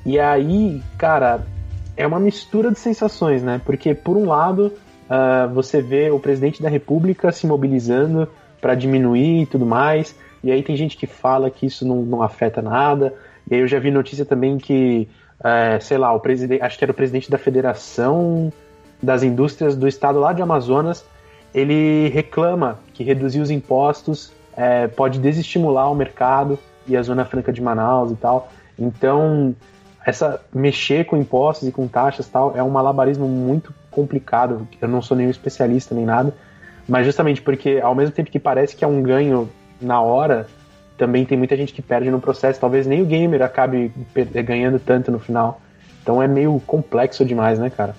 E 0.06 0.18
aí, 0.18 0.82
cara, 0.96 1.42
é 1.94 2.06
uma 2.06 2.18
mistura 2.18 2.70
de 2.70 2.78
sensações, 2.78 3.42
né, 3.42 3.60
porque 3.62 3.94
por 3.94 4.16
um 4.16 4.24
lado 4.24 4.72
uh, 5.04 5.52
você 5.52 5.82
vê 5.82 6.10
o 6.10 6.18
presidente 6.18 6.62
da 6.62 6.70
República 6.70 7.30
se 7.30 7.46
mobilizando 7.46 8.26
para 8.58 8.74
diminuir 8.74 9.42
e 9.42 9.46
tudo 9.46 9.66
mais, 9.66 10.16
e 10.42 10.50
aí 10.50 10.62
tem 10.62 10.74
gente 10.76 10.96
que 10.96 11.06
fala 11.06 11.50
que 11.50 11.66
isso 11.66 11.86
não, 11.86 11.96
não 11.96 12.22
afeta 12.22 12.62
nada, 12.62 13.12
e 13.50 13.54
aí 13.54 13.60
eu 13.60 13.68
já 13.68 13.78
vi 13.78 13.90
notícia 13.90 14.24
também 14.24 14.58
que, 14.58 15.08
é, 15.42 15.78
sei 15.80 15.98
lá, 15.98 16.12
o 16.12 16.20
presidente, 16.20 16.62
acho 16.62 16.78
que 16.78 16.84
era 16.84 16.92
o 16.92 16.94
presidente 16.94 17.30
da 17.30 17.38
Federação 17.38 18.52
das 19.02 19.22
Indústrias 19.22 19.76
do 19.76 19.86
Estado 19.86 20.18
lá 20.18 20.32
de 20.32 20.42
Amazonas, 20.42 21.04
ele 21.54 22.08
reclama 22.08 22.78
que 22.92 23.04
reduzir 23.04 23.40
os 23.40 23.50
impostos 23.50 24.32
é, 24.56 24.88
pode 24.88 25.18
desestimular 25.18 25.90
o 25.90 25.94
mercado 25.94 26.58
e 26.86 26.96
a 26.96 27.02
Zona 27.02 27.24
Franca 27.24 27.52
de 27.52 27.60
Manaus 27.60 28.10
e 28.10 28.16
tal. 28.16 28.50
Então, 28.78 29.54
essa 30.04 30.40
mexer 30.52 31.04
com 31.04 31.16
impostos 31.16 31.68
e 31.68 31.72
com 31.72 31.86
taxas 31.86 32.28
tal 32.28 32.56
é 32.56 32.62
um 32.62 32.70
malabarismo 32.70 33.28
muito 33.28 33.74
complicado. 33.90 34.66
Eu 34.80 34.88
não 34.88 35.02
sou 35.02 35.16
nenhum 35.16 35.30
especialista 35.30 35.94
nem 35.94 36.04
nada, 36.04 36.34
mas 36.88 37.04
justamente 37.04 37.42
porque 37.42 37.80
ao 37.82 37.94
mesmo 37.94 38.14
tempo 38.14 38.30
que 38.30 38.38
parece 38.38 38.74
que 38.74 38.84
é 38.84 38.88
um 38.88 39.02
ganho 39.02 39.48
na 39.80 40.00
hora, 40.00 40.46
também 40.96 41.24
tem 41.24 41.36
muita 41.36 41.56
gente 41.56 41.72
que 41.72 41.82
perde 41.82 42.10
no 42.10 42.20
processo. 42.20 42.60
Talvez 42.60 42.86
nem 42.86 43.02
o 43.02 43.06
gamer 43.06 43.42
acabe 43.42 43.92
ganhando 44.44 44.78
tanto 44.78 45.10
no 45.10 45.18
final. 45.18 45.60
Então 46.02 46.22
é 46.22 46.28
meio 46.28 46.60
complexo 46.66 47.24
demais, 47.24 47.58
né, 47.58 47.70
cara? 47.70 47.94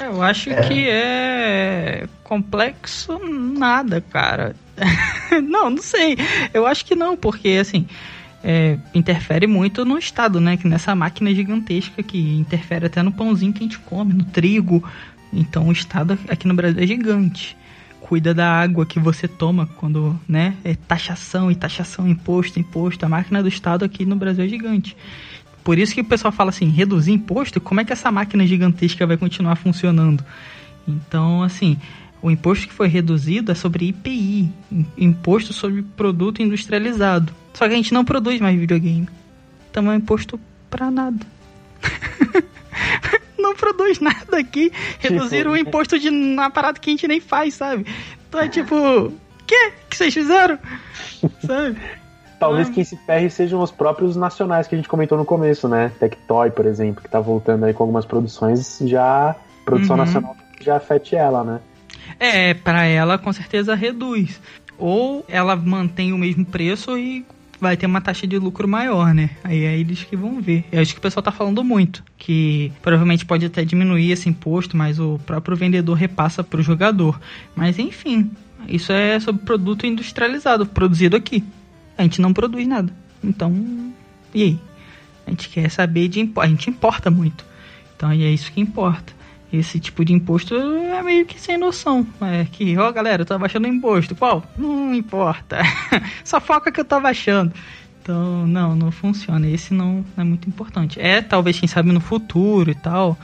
Eu 0.00 0.22
acho 0.22 0.50
é. 0.50 0.62
que 0.62 0.88
é 0.88 2.06
complexo 2.22 3.18
nada, 3.26 4.00
cara. 4.00 4.54
não, 5.42 5.70
não 5.70 5.82
sei. 5.82 6.16
Eu 6.54 6.66
acho 6.66 6.84
que 6.84 6.94
não, 6.94 7.16
porque 7.16 7.58
assim. 7.60 7.86
É, 8.44 8.78
interfere 8.94 9.48
muito 9.48 9.84
no 9.84 9.98
estado, 9.98 10.40
né? 10.40 10.56
Que 10.56 10.68
nessa 10.68 10.94
máquina 10.94 11.34
gigantesca 11.34 12.04
que 12.04 12.38
interfere 12.38 12.86
até 12.86 13.02
no 13.02 13.10
pãozinho 13.10 13.52
que 13.52 13.58
a 13.58 13.62
gente 13.62 13.80
come, 13.80 14.14
no 14.14 14.24
trigo. 14.24 14.88
Então 15.32 15.66
o 15.66 15.72
estado 15.72 16.16
aqui 16.28 16.46
no 16.46 16.54
Brasil 16.54 16.80
é 16.80 16.86
gigante 16.86 17.57
cuida 18.08 18.32
da 18.32 18.50
água 18.50 18.86
que 18.86 18.98
você 18.98 19.28
toma 19.28 19.68
quando, 19.76 20.18
né, 20.26 20.54
é 20.64 20.74
taxação 20.74 21.50
e 21.50 21.54
taxação, 21.54 22.08
imposto, 22.08 22.58
imposto. 22.58 23.04
A 23.04 23.08
máquina 23.08 23.42
do 23.42 23.48
Estado 23.48 23.84
aqui 23.84 24.06
no 24.06 24.16
Brasil 24.16 24.46
é 24.46 24.48
gigante. 24.48 24.96
Por 25.62 25.78
isso 25.78 25.94
que 25.94 26.00
o 26.00 26.04
pessoal 26.04 26.32
fala 26.32 26.48
assim, 26.48 26.70
reduzir 26.70 27.12
imposto, 27.12 27.60
como 27.60 27.82
é 27.82 27.84
que 27.84 27.92
essa 27.92 28.10
máquina 28.10 28.46
gigantesca 28.46 29.06
vai 29.06 29.18
continuar 29.18 29.56
funcionando? 29.56 30.24
Então, 30.88 31.42
assim, 31.42 31.76
o 32.22 32.30
imposto 32.30 32.66
que 32.66 32.72
foi 32.72 32.88
reduzido 32.88 33.52
é 33.52 33.54
sobre 33.54 33.88
IPI, 33.88 34.50
imposto 34.96 35.52
sobre 35.52 35.82
produto 35.82 36.40
industrializado. 36.40 37.30
Só 37.52 37.68
que 37.68 37.74
a 37.74 37.76
gente 37.76 37.92
não 37.92 38.06
produz 38.06 38.40
mais 38.40 38.58
videogame. 38.58 39.06
Então 39.70 39.86
é 39.86 39.90
um 39.90 39.98
imposto 39.98 40.40
para 40.70 40.90
nada. 40.90 41.26
Não 43.48 43.56
produz 43.56 44.00
nada 44.00 44.38
aqui. 44.38 44.72
Reduziram 44.98 45.52
tipo, 45.52 45.64
o 45.64 45.68
imposto 45.68 45.98
de 45.98 46.10
um 46.10 46.40
aparato 46.40 46.80
que 46.80 46.90
a 46.90 46.92
gente 46.92 47.08
nem 47.08 47.20
faz, 47.20 47.54
sabe? 47.54 47.86
Então 48.28 48.40
é 48.40 48.48
tipo, 48.48 48.74
o 48.76 49.12
quê? 49.46 49.72
que 49.88 49.96
vocês 49.96 50.14
fizeram? 50.14 50.58
sabe? 51.46 51.78
Talvez 52.38 52.68
ah. 52.68 52.72
quem 52.72 52.84
se 52.84 52.96
ferre 53.04 53.28
sejam 53.30 53.60
os 53.60 53.70
próprios 53.70 54.14
nacionais 54.14 54.68
que 54.68 54.74
a 54.74 54.78
gente 54.78 54.88
comentou 54.88 55.18
no 55.18 55.24
começo, 55.24 55.66
né? 55.68 55.90
Tectoy, 55.98 56.50
por 56.50 56.66
exemplo, 56.66 57.02
que 57.02 57.10
tá 57.10 57.18
voltando 57.18 57.64
aí 57.64 57.74
com 57.74 57.82
algumas 57.82 58.04
produções 58.04 58.78
já. 58.82 59.34
Produção 59.64 59.96
uhum. 59.96 60.04
nacional 60.04 60.36
já 60.60 60.76
afete 60.76 61.16
ela, 61.16 61.44
né? 61.44 61.60
É, 62.18 62.54
para 62.54 62.84
ela 62.84 63.18
com 63.18 63.32
certeza 63.32 63.74
reduz. 63.74 64.40
Ou 64.78 65.24
ela 65.28 65.56
mantém 65.56 66.12
o 66.12 66.18
mesmo 66.18 66.44
preço 66.44 66.96
e 66.96 67.26
vai 67.60 67.76
ter 67.76 67.86
uma 67.86 68.00
taxa 68.00 68.26
de 68.26 68.38
lucro 68.38 68.68
maior, 68.68 69.12
né? 69.12 69.30
Aí 69.42 69.64
é 69.64 69.76
eles 69.76 70.04
que 70.04 70.16
vão 70.16 70.40
ver. 70.40 70.64
Eu 70.70 70.80
acho 70.80 70.92
que 70.92 70.98
o 70.98 71.02
pessoal 71.02 71.22
tá 71.22 71.32
falando 71.32 71.62
muito, 71.64 72.02
que 72.16 72.72
provavelmente 72.82 73.24
pode 73.24 73.44
até 73.46 73.64
diminuir 73.64 74.10
esse 74.10 74.28
imposto, 74.28 74.76
mas 74.76 74.98
o 74.98 75.18
próprio 75.26 75.56
vendedor 75.56 75.94
repassa 75.94 76.44
pro 76.44 76.62
jogador. 76.62 77.20
Mas 77.54 77.78
enfim, 77.78 78.30
isso 78.66 78.92
é 78.92 79.18
sobre 79.20 79.42
produto 79.42 79.86
industrializado, 79.86 80.66
produzido 80.66 81.16
aqui. 81.16 81.44
A 81.96 82.02
gente 82.02 82.20
não 82.20 82.32
produz 82.32 82.66
nada. 82.66 82.92
Então, 83.22 83.92
e 84.34 84.42
aí? 84.42 84.60
A 85.26 85.30
gente 85.30 85.48
quer 85.48 85.70
saber 85.70 86.08
de. 86.08 86.30
A 86.36 86.46
gente 86.46 86.70
importa 86.70 87.10
muito. 87.10 87.44
Então, 87.96 88.10
é 88.10 88.16
isso 88.16 88.52
que 88.52 88.60
importa 88.60 89.17
esse 89.52 89.80
tipo 89.80 90.04
de 90.04 90.12
imposto 90.12 90.54
é 90.54 91.02
meio 91.02 91.24
que 91.24 91.40
sem 91.40 91.56
noção. 91.56 92.06
É 92.20 92.44
que, 92.44 92.76
ó, 92.76 92.92
galera, 92.92 93.22
eu 93.22 93.26
tô 93.26 93.38
baixando 93.38 93.66
imposto. 93.66 94.14
Qual? 94.14 94.44
Não 94.56 94.94
importa. 94.94 95.58
Só 96.22 96.40
foca 96.40 96.70
que 96.70 96.80
eu 96.80 96.84
tô 96.84 97.00
baixando. 97.00 97.52
Então, 98.02 98.46
não, 98.46 98.76
não 98.76 98.90
funciona. 98.90 99.46
Esse 99.48 99.72
não 99.72 100.04
é 100.16 100.24
muito 100.24 100.48
importante. 100.48 101.00
É, 101.00 101.22
talvez, 101.22 101.58
quem 101.58 101.68
sabe, 101.68 101.92
no 101.92 102.00
futuro 102.00 102.70
e 102.70 102.74
tal, 102.74 103.18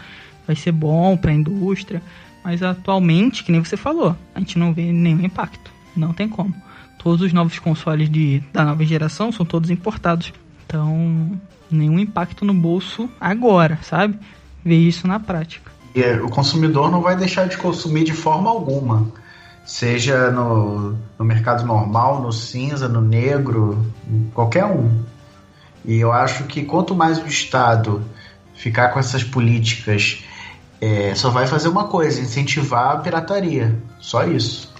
vai 0.47 0.57
ser 0.57 0.73
bom 0.73 1.16
pra 1.16 1.33
indústria. 1.33 2.02
Mas 2.43 2.62
atualmente, 2.62 3.45
que 3.45 3.52
nem 3.52 3.62
você 3.62 3.76
falou, 3.76 4.16
a 4.35 4.38
gente 4.38 4.59
não 4.59 4.73
vê 4.73 4.93
nenhum 4.93 5.25
impacto. 5.25 5.71
Não 5.97 6.12
tem 6.12 6.28
como. 6.28 6.54
Todos 6.99 7.21
os 7.21 7.33
novos 7.33 7.59
consoles 7.59 8.09
de, 8.09 8.43
da 8.52 8.64
nova 8.64 8.85
geração 8.85 9.31
são 9.31 9.45
todos 9.45 9.71
importados. 9.71 10.33
Então, 10.66 11.38
nenhum 11.71 11.99
impacto 11.99 12.45
no 12.45 12.54
bolso 12.54 13.11
agora, 13.21 13.78
sabe? 13.83 14.19
Ver 14.64 14.78
isso 14.78 15.07
na 15.07 15.21
prática. 15.21 15.74
É, 15.95 16.15
o 16.15 16.29
consumidor 16.29 16.91
não 16.91 17.01
vai 17.01 17.17
deixar 17.17 17.47
de 17.47 17.57
consumir 17.57 18.05
de 18.05 18.13
forma 18.13 18.51
alguma. 18.51 19.07
Seja 19.65 20.31
no, 20.31 20.97
no 21.19 21.25
mercado 21.25 21.65
normal, 21.65 22.21
no 22.21 22.33
cinza, 22.33 22.89
no 22.89 23.01
negro, 23.01 23.87
qualquer 24.35 24.65
um. 24.65 25.03
E 25.85 25.99
eu 25.99 26.13
acho 26.13 26.45
que 26.45 26.65
quanto 26.65 26.95
mais 26.95 27.19
o 27.19 27.27
Estado 27.27 28.05
ficar 28.55 28.89
com 28.89 28.99
essas 28.99 29.23
políticas, 29.23 30.25
é, 30.81 31.15
só 31.15 31.31
vai 31.31 31.47
fazer 31.47 31.69
uma 31.69 31.85
coisa: 31.85 32.21
incentivar 32.21 32.97
a 32.97 32.97
pirataria. 32.99 33.75
Só 34.01 34.25
isso. 34.27 34.73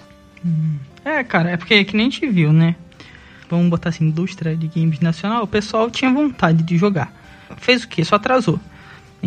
Hum. 0.45 0.77
É, 1.03 1.23
cara, 1.23 1.51
é 1.51 1.57
porque 1.57 1.75
é 1.75 1.83
que 1.83 1.95
nem 1.95 2.09
gente 2.09 2.27
viu, 2.27 2.51
né? 2.51 2.75
Vamos 3.49 3.69
botar 3.69 3.89
assim, 3.89 4.05
indústria 4.05 4.55
de 4.55 4.67
games 4.67 4.99
nacional, 4.99 5.43
o 5.43 5.47
pessoal 5.47 5.89
tinha 5.89 6.11
vontade 6.11 6.63
de 6.63 6.77
jogar. 6.77 7.13
Fez 7.57 7.83
o 7.83 7.87
que? 7.87 8.03
Só 8.03 8.15
atrasou. 8.15 8.59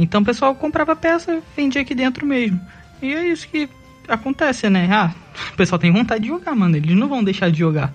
Então 0.00 0.20
o 0.20 0.24
pessoal 0.24 0.54
comprava 0.54 0.94
peça 0.94 1.42
vendia 1.56 1.82
aqui 1.82 1.94
dentro 1.94 2.24
mesmo. 2.24 2.60
E 3.02 3.12
é 3.12 3.26
isso 3.26 3.48
que 3.48 3.68
acontece, 4.06 4.70
né? 4.70 4.88
Ah, 4.90 5.12
o 5.52 5.56
pessoal 5.56 5.78
tem 5.78 5.90
vontade 5.90 6.22
de 6.22 6.28
jogar, 6.28 6.54
mano. 6.54 6.76
Eles 6.76 6.96
não 6.96 7.08
vão 7.08 7.22
deixar 7.22 7.50
de 7.50 7.58
jogar. 7.58 7.92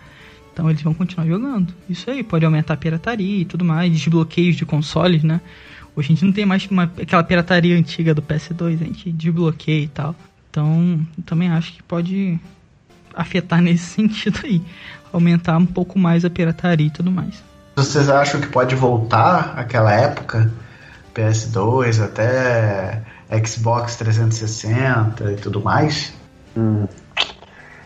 Então 0.52 0.70
eles 0.70 0.82
vão 0.82 0.94
continuar 0.94 1.26
jogando. 1.26 1.74
Isso 1.90 2.10
aí 2.12 2.22
pode 2.22 2.44
aumentar 2.44 2.74
a 2.74 2.78
pirataria 2.78 3.42
e 3.42 3.46
tudo 3.46 3.64
mais, 3.64 3.92
desbloqueios 3.92 4.58
de 4.58 4.66
consoles, 4.66 5.24
né? 5.24 5.40
Hoje 5.96 6.08
a 6.08 6.12
gente 6.14 6.26
não 6.26 6.34
tem 6.34 6.46
mais 6.46 6.66
uma, 6.70 6.84
aquela 6.84 7.24
pirataria 7.24 7.78
antiga 7.78 8.14
do 8.14 8.22
PS2, 8.22 8.82
a 8.82 8.86
gente 8.86 9.12
desbloqueia 9.12 9.84
e 9.84 9.88
tal. 9.88 10.16
Então, 10.50 11.08
também 11.26 11.50
acho 11.50 11.74
que 11.74 11.82
pode 11.82 12.38
afetar 13.16 13.62
nesse 13.64 13.86
sentido 13.86 14.42
aí. 14.44 14.62
Aumentar 15.12 15.58
um 15.58 15.66
pouco 15.66 15.98
mais 15.98 16.26
a 16.26 16.30
pirataria 16.30 16.88
e 16.88 16.92
tudo 16.92 17.12
mais. 17.12 17.42
Vocês 17.76 18.10
acham 18.10 18.42
que 18.42 18.48
pode 18.48 18.76
voltar 18.76 19.54
aquela 19.58 19.92
época 19.94 20.52
PS2 21.14 22.04
até 22.04 23.02
Xbox 23.46 23.96
360 23.98 25.32
e 25.32 25.36
tudo 25.36 25.62
mais? 25.62 26.14
Hum. 26.58 26.86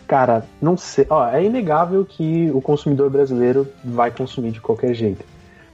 Cara, 0.08 0.46
não 0.62 0.78
sei. 0.78 1.06
Ó, 1.10 1.28
é 1.30 1.44
inegável 1.44 2.06
que 2.06 2.50
o 2.54 2.62
consumidor 2.62 3.10
brasileiro 3.10 3.68
vai 3.84 4.10
consumir 4.10 4.52
de 4.52 4.62
qualquer 4.62 4.94
jeito. 4.94 5.26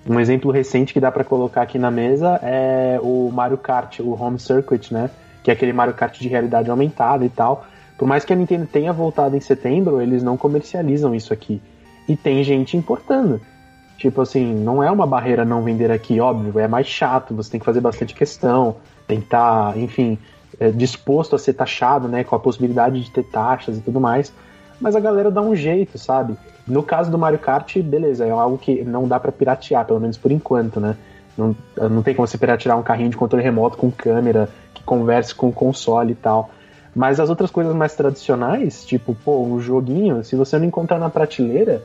Um 0.08 0.20
exemplo 0.20 0.52
recente 0.52 0.92
que 0.94 1.00
dá 1.00 1.12
para 1.12 1.24
colocar 1.24 1.62
aqui 1.62 1.80
na 1.80 1.92
mesa 1.92 2.40
é 2.42 3.00
o 3.02 3.32
Mario 3.32 3.58
Kart, 3.58 4.00
o 4.00 4.22
Home 4.22 4.40
Circuit, 4.40 4.94
né? 4.94 5.10
que 5.44 5.52
é 5.52 5.54
aquele 5.54 5.74
Mario 5.74 5.94
Kart 5.94 6.18
de 6.20 6.28
realidade 6.28 6.70
aumentada 6.70 7.26
e 7.26 7.30
tal. 7.30 7.68
Por 7.98 8.08
mais 8.08 8.26
que 8.26 8.34
a 8.34 8.36
Nintendo 8.36 8.66
tenha 8.66 8.92
voltado 8.94 9.36
em 9.36 9.42
setembro, 9.42 10.02
eles 10.02 10.24
não 10.24 10.38
comercializam 10.38 11.14
isso 11.14 11.34
aqui. 11.34 11.62
E 12.08 12.16
tem 12.16 12.44
gente 12.44 12.76
importando. 12.76 13.40
Tipo 14.04 14.20
assim, 14.20 14.54
não 14.54 14.84
é 14.84 14.92
uma 14.92 15.08
barreira 15.08 15.46
não 15.46 15.64
vender 15.64 15.90
aqui, 15.90 16.20
óbvio, 16.20 16.60
é 16.60 16.68
mais 16.68 16.86
chato, 16.88 17.34
você 17.34 17.52
tem 17.52 17.58
que 17.58 17.66
fazer 17.66 17.80
bastante 17.80 18.14
questão, 18.14 18.76
tem 19.08 19.20
que 19.20 19.28
estar, 19.28 19.72
tá, 19.72 19.80
enfim, 19.80 20.18
é, 20.60 20.72
disposto 20.72 21.38
a 21.38 21.40
ser 21.40 21.54
taxado, 21.54 22.10
né, 22.10 22.22
com 22.22 22.36
a 22.36 22.40
possibilidade 22.40 23.02
de 23.02 23.10
ter 23.10 23.24
taxas 23.24 23.78
e 23.78 23.80
tudo 23.80 24.02
mais. 24.02 24.34
Mas 24.82 24.94
a 24.94 25.00
galera 25.00 25.32
dá 25.32 25.42
um 25.42 25.56
jeito, 25.56 25.98
sabe? 25.98 26.36
No 26.68 26.84
caso 26.84 27.10
do 27.10 27.18
Mario 27.18 27.40
Kart, 27.40 27.78
beleza, 27.80 28.26
é 28.26 28.30
algo 28.30 28.58
que 28.58 28.84
não 28.84 29.08
dá 29.08 29.18
para 29.22 29.32
piratear, 29.32 29.86
pelo 29.86 30.02
menos 30.02 30.18
por 30.18 30.34
enquanto, 30.34 30.82
né? 30.82 30.98
Não, 31.38 31.56
não 31.90 32.04
tem 32.04 32.14
como 32.14 32.28
você 32.28 32.38
piratear 32.38 32.78
um 32.78 32.84
carrinho 32.84 33.10
de 33.10 33.16
controle 33.16 33.42
remoto 33.42 33.78
com 33.78 33.90
câmera 33.90 34.50
que 34.74 34.84
converse 34.84 35.34
com 35.34 35.48
o 35.48 35.54
console 35.54 36.12
e 36.12 36.16
tal. 36.16 36.50
Mas 36.94 37.22
as 37.22 37.30
outras 37.30 37.50
coisas 37.50 37.74
mais 37.74 37.96
tradicionais, 37.96 38.84
tipo, 38.84 39.16
pô, 39.16 39.44
um 39.44 39.62
joguinho, 39.62 40.26
se 40.26 40.36
você 40.36 40.60
não 40.60 40.66
encontrar 40.66 41.00
na 41.00 41.10
prateleira, 41.10 41.82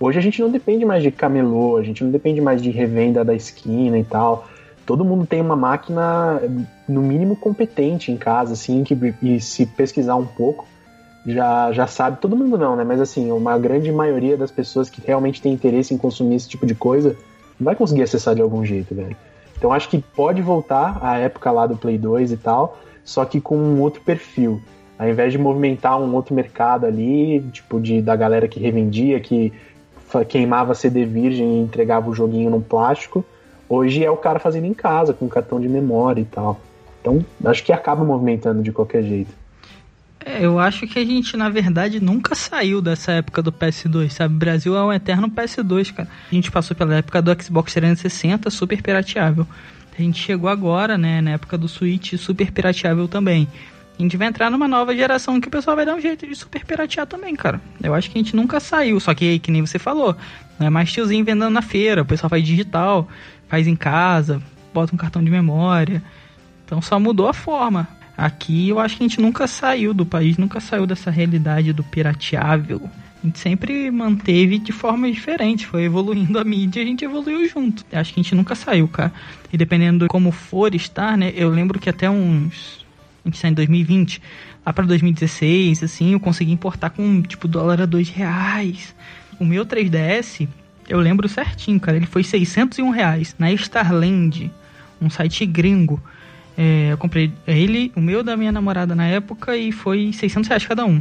hoje 0.00 0.18
a 0.18 0.22
gente 0.22 0.40
não 0.40 0.50
depende 0.50 0.84
mais 0.84 1.02
de 1.02 1.10
camelô, 1.10 1.76
a 1.76 1.82
gente 1.82 2.04
não 2.04 2.10
depende 2.10 2.40
mais 2.40 2.62
de 2.62 2.70
revenda 2.70 3.24
da 3.24 3.34
esquina 3.34 3.98
e 3.98 4.04
tal. 4.04 4.46
Todo 4.86 5.04
mundo 5.04 5.26
tem 5.26 5.40
uma 5.40 5.56
máquina, 5.56 6.40
no 6.88 7.02
mínimo, 7.02 7.36
competente 7.36 8.10
em 8.10 8.16
casa, 8.16 8.54
assim, 8.54 8.82
que, 8.84 8.96
e 9.22 9.38
se 9.38 9.66
pesquisar 9.66 10.16
um 10.16 10.24
pouco, 10.24 10.66
já, 11.26 11.72
já 11.72 11.86
sabe. 11.86 12.18
Todo 12.20 12.36
mundo 12.36 12.56
não, 12.56 12.74
né? 12.74 12.84
Mas 12.84 13.00
assim, 13.00 13.30
uma 13.30 13.58
grande 13.58 13.92
maioria 13.92 14.36
das 14.36 14.50
pessoas 14.50 14.88
que 14.88 15.02
realmente 15.04 15.42
tem 15.42 15.52
interesse 15.52 15.92
em 15.92 15.98
consumir 15.98 16.36
esse 16.36 16.48
tipo 16.48 16.64
de 16.64 16.74
coisa 16.74 17.16
vai 17.60 17.74
conseguir 17.74 18.02
acessar 18.02 18.34
de 18.34 18.40
algum 18.40 18.64
jeito, 18.64 18.94
velho. 18.94 19.16
Então 19.56 19.72
acho 19.72 19.88
que 19.88 19.98
pode 19.98 20.40
voltar 20.40 20.98
à 21.02 21.18
época 21.18 21.50
lá 21.50 21.66
do 21.66 21.76
Play 21.76 21.98
2 21.98 22.32
e 22.32 22.36
tal, 22.36 22.78
só 23.04 23.24
que 23.24 23.40
com 23.40 23.56
um 23.56 23.80
outro 23.80 24.00
perfil. 24.00 24.62
Ao 24.98 25.08
invés 25.08 25.32
de 25.32 25.38
movimentar 25.38 26.00
um 26.00 26.14
outro 26.14 26.34
mercado 26.34 26.86
ali, 26.86 27.40
tipo 27.52 27.80
de 27.80 28.00
da 28.00 28.16
galera 28.16 28.48
que 28.48 28.58
revendia, 28.58 29.20
que 29.20 29.52
queimava 30.28 30.74
CD 30.74 31.04
virgem 31.04 31.58
e 31.58 31.62
entregava 31.62 32.08
o 32.08 32.14
joguinho 32.14 32.50
num 32.50 32.60
plástico, 32.60 33.24
hoje 33.68 34.04
é 34.04 34.10
o 34.10 34.16
cara 34.16 34.38
fazendo 34.38 34.66
em 34.66 34.74
casa, 34.74 35.12
com 35.12 35.28
cartão 35.28 35.60
de 35.60 35.68
memória 35.68 36.20
e 36.20 36.24
tal. 36.24 36.60
Então, 37.00 37.24
acho 37.44 37.64
que 37.64 37.72
acaba 37.72 38.04
movimentando 38.04 38.62
de 38.62 38.72
qualquer 38.72 39.02
jeito. 39.02 39.32
É, 40.24 40.44
eu 40.44 40.58
acho 40.58 40.86
que 40.86 40.98
a 40.98 41.04
gente, 41.04 41.36
na 41.36 41.48
verdade, 41.48 42.00
nunca 42.00 42.34
saiu 42.34 42.82
dessa 42.82 43.12
época 43.12 43.40
do 43.40 43.52
PS2, 43.52 44.10
sabe? 44.10 44.34
O 44.34 44.38
Brasil 44.38 44.76
é 44.76 44.84
um 44.84 44.92
eterno 44.92 45.30
PS2, 45.30 45.94
cara. 45.94 46.08
A 46.30 46.34
gente 46.34 46.50
passou 46.50 46.76
pela 46.76 46.96
época 46.96 47.22
do 47.22 47.42
Xbox 47.42 47.72
360, 47.72 48.50
super 48.50 48.82
pirateável. 48.82 49.46
A 49.96 50.02
gente 50.02 50.22
chegou 50.22 50.48
agora, 50.48 50.98
né, 50.98 51.20
na 51.20 51.32
época 51.32 51.56
do 51.58 51.66
Switch, 51.66 52.14
super 52.14 52.52
pirateável 52.52 53.08
também. 53.08 53.48
A 53.98 54.02
gente 54.02 54.16
vai 54.16 54.28
entrar 54.28 54.50
numa 54.50 54.68
nova 54.68 54.94
geração 54.94 55.40
que 55.40 55.48
o 55.48 55.50
pessoal 55.50 55.74
vai 55.74 55.84
dar 55.84 55.94
um 55.94 56.00
jeito 56.00 56.26
de 56.26 56.34
super 56.34 56.64
piratear 56.64 57.06
também, 57.06 57.34
cara. 57.34 57.60
Eu 57.82 57.94
acho 57.94 58.10
que 58.10 58.18
a 58.18 58.22
gente 58.22 58.36
nunca 58.36 58.60
saiu, 58.60 59.00
só 59.00 59.12
que 59.12 59.38
que 59.40 59.50
nem 59.50 59.66
você 59.66 59.78
falou, 59.78 60.16
não 60.58 60.68
é 60.68 60.70
mais 60.70 60.92
tiozinho 60.92 61.24
vendendo 61.24 61.50
na 61.50 61.62
feira, 61.62 62.02
o 62.02 62.06
pessoal 62.06 62.30
faz 62.30 62.44
digital, 62.44 63.08
faz 63.48 63.66
em 63.66 63.74
casa, 63.74 64.40
bota 64.72 64.94
um 64.94 64.98
cartão 64.98 65.22
de 65.22 65.30
memória. 65.30 66.02
Então 66.64 66.80
só 66.80 67.00
mudou 67.00 67.28
a 67.28 67.34
forma. 67.34 67.88
Aqui 68.16 68.68
eu 68.68 68.78
acho 68.78 68.96
que 68.96 69.02
a 69.02 69.08
gente 69.08 69.20
nunca 69.20 69.46
saiu 69.46 69.92
do 69.92 70.06
país, 70.06 70.38
nunca 70.38 70.60
saiu 70.60 70.86
dessa 70.86 71.10
realidade 71.10 71.72
do 71.72 71.82
pirateável 71.82 72.88
a 73.22 73.26
gente 73.26 73.38
sempre 73.40 73.90
manteve 73.90 74.58
de 74.58 74.70
forma 74.70 75.10
diferente, 75.10 75.66
foi 75.66 75.82
evoluindo 75.82 76.38
a 76.38 76.44
mídia 76.44 76.80
e 76.80 76.84
a 76.84 76.86
gente 76.86 77.04
evoluiu 77.04 77.48
junto. 77.48 77.84
Acho 77.92 78.14
que 78.14 78.20
a 78.20 78.22
gente 78.22 78.34
nunca 78.34 78.54
saiu, 78.54 78.86
cara. 78.86 79.12
E 79.52 79.56
dependendo 79.56 80.04
de 80.04 80.08
como 80.08 80.30
for 80.30 80.72
estar, 80.74 81.18
né? 81.18 81.32
Eu 81.34 81.48
lembro 81.48 81.80
que 81.80 81.90
até 81.90 82.08
uns. 82.08 82.77
Está 83.30 83.48
em 83.48 83.54
2020, 83.54 84.20
lá 84.64 84.72
para 84.72 84.84
2016, 84.86 85.82
assim, 85.82 86.12
eu 86.12 86.20
consegui 86.20 86.52
importar 86.52 86.90
com 86.90 87.22
tipo 87.22 87.48
dólar 87.48 87.80
a 87.80 87.86
dois 87.86 88.08
reais. 88.08 88.94
O 89.38 89.44
meu 89.44 89.64
3DS, 89.64 90.48
eu 90.88 90.98
lembro 90.98 91.28
certinho, 91.28 91.78
cara, 91.78 91.96
ele 91.96 92.06
foi 92.06 92.24
601 92.24 92.90
reais 92.90 93.34
na 93.38 93.52
Starland, 93.52 94.50
um 95.00 95.10
site 95.10 95.46
gringo. 95.46 96.02
É, 96.56 96.88
eu 96.90 96.98
comprei 96.98 97.32
ele, 97.46 97.92
o 97.94 98.00
meu 98.00 98.22
da 98.24 98.36
minha 98.36 98.50
namorada 98.50 98.94
na 98.94 99.06
época, 99.06 99.56
e 99.56 99.70
foi 99.70 100.12
600 100.12 100.48
reais 100.48 100.66
cada 100.66 100.84
um. 100.84 101.00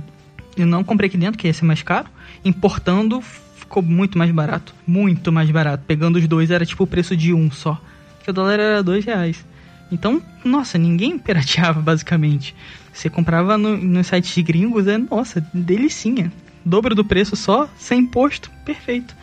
Eu 0.56 0.68
não 0.68 0.84
comprei 0.84 1.08
aqui 1.08 1.18
dentro, 1.18 1.38
que 1.38 1.48
ia 1.48 1.54
ser 1.54 1.66
mais 1.66 1.82
caro. 1.82 2.08
Importando, 2.44 3.22
ficou 3.22 3.84
muito 3.84 4.18
mais 4.18 4.32
barato. 4.32 4.74
Muito 4.86 5.32
mais 5.32 5.50
barato. 5.52 5.84
Pegando 5.86 6.18
os 6.18 6.28
dois, 6.28 6.50
era 6.52 6.66
tipo 6.66 6.84
o 6.84 6.88
preço 6.88 7.16
de 7.16 7.34
um 7.34 7.52
só. 7.52 7.80
Que 8.24 8.30
o 8.30 8.34
dólar 8.34 8.60
era 8.60 8.84
dois 8.84 9.06
reais. 9.06 9.46
Então, 9.92 10.22
nossa, 10.44 10.78
ninguém 10.78 11.18
pirateava, 11.18 11.82
basicamente. 11.82 12.56
Você 12.94 13.10
comprava 13.10 13.58
no, 13.58 13.78
nos 13.78 14.08
sites 14.08 14.34
de 14.34 14.42
gringos, 14.42 14.88
é, 14.88 14.98
nossa, 14.98 15.46
delicinha. 15.54 16.32
Dobro 16.66 16.94
do 16.94 17.06
preço 17.06 17.36
só, 17.36 17.70
sem 17.78 18.02
imposto, 18.02 18.52
perfeito. 18.66 19.16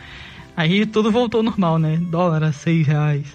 Aí 0.57 0.85
tudo 0.85 1.11
voltou 1.11 1.43
normal, 1.43 1.77
né? 1.77 1.97
Dólar 1.97 2.43
a 2.43 2.51
seis 2.51 2.87
reais. 2.87 3.25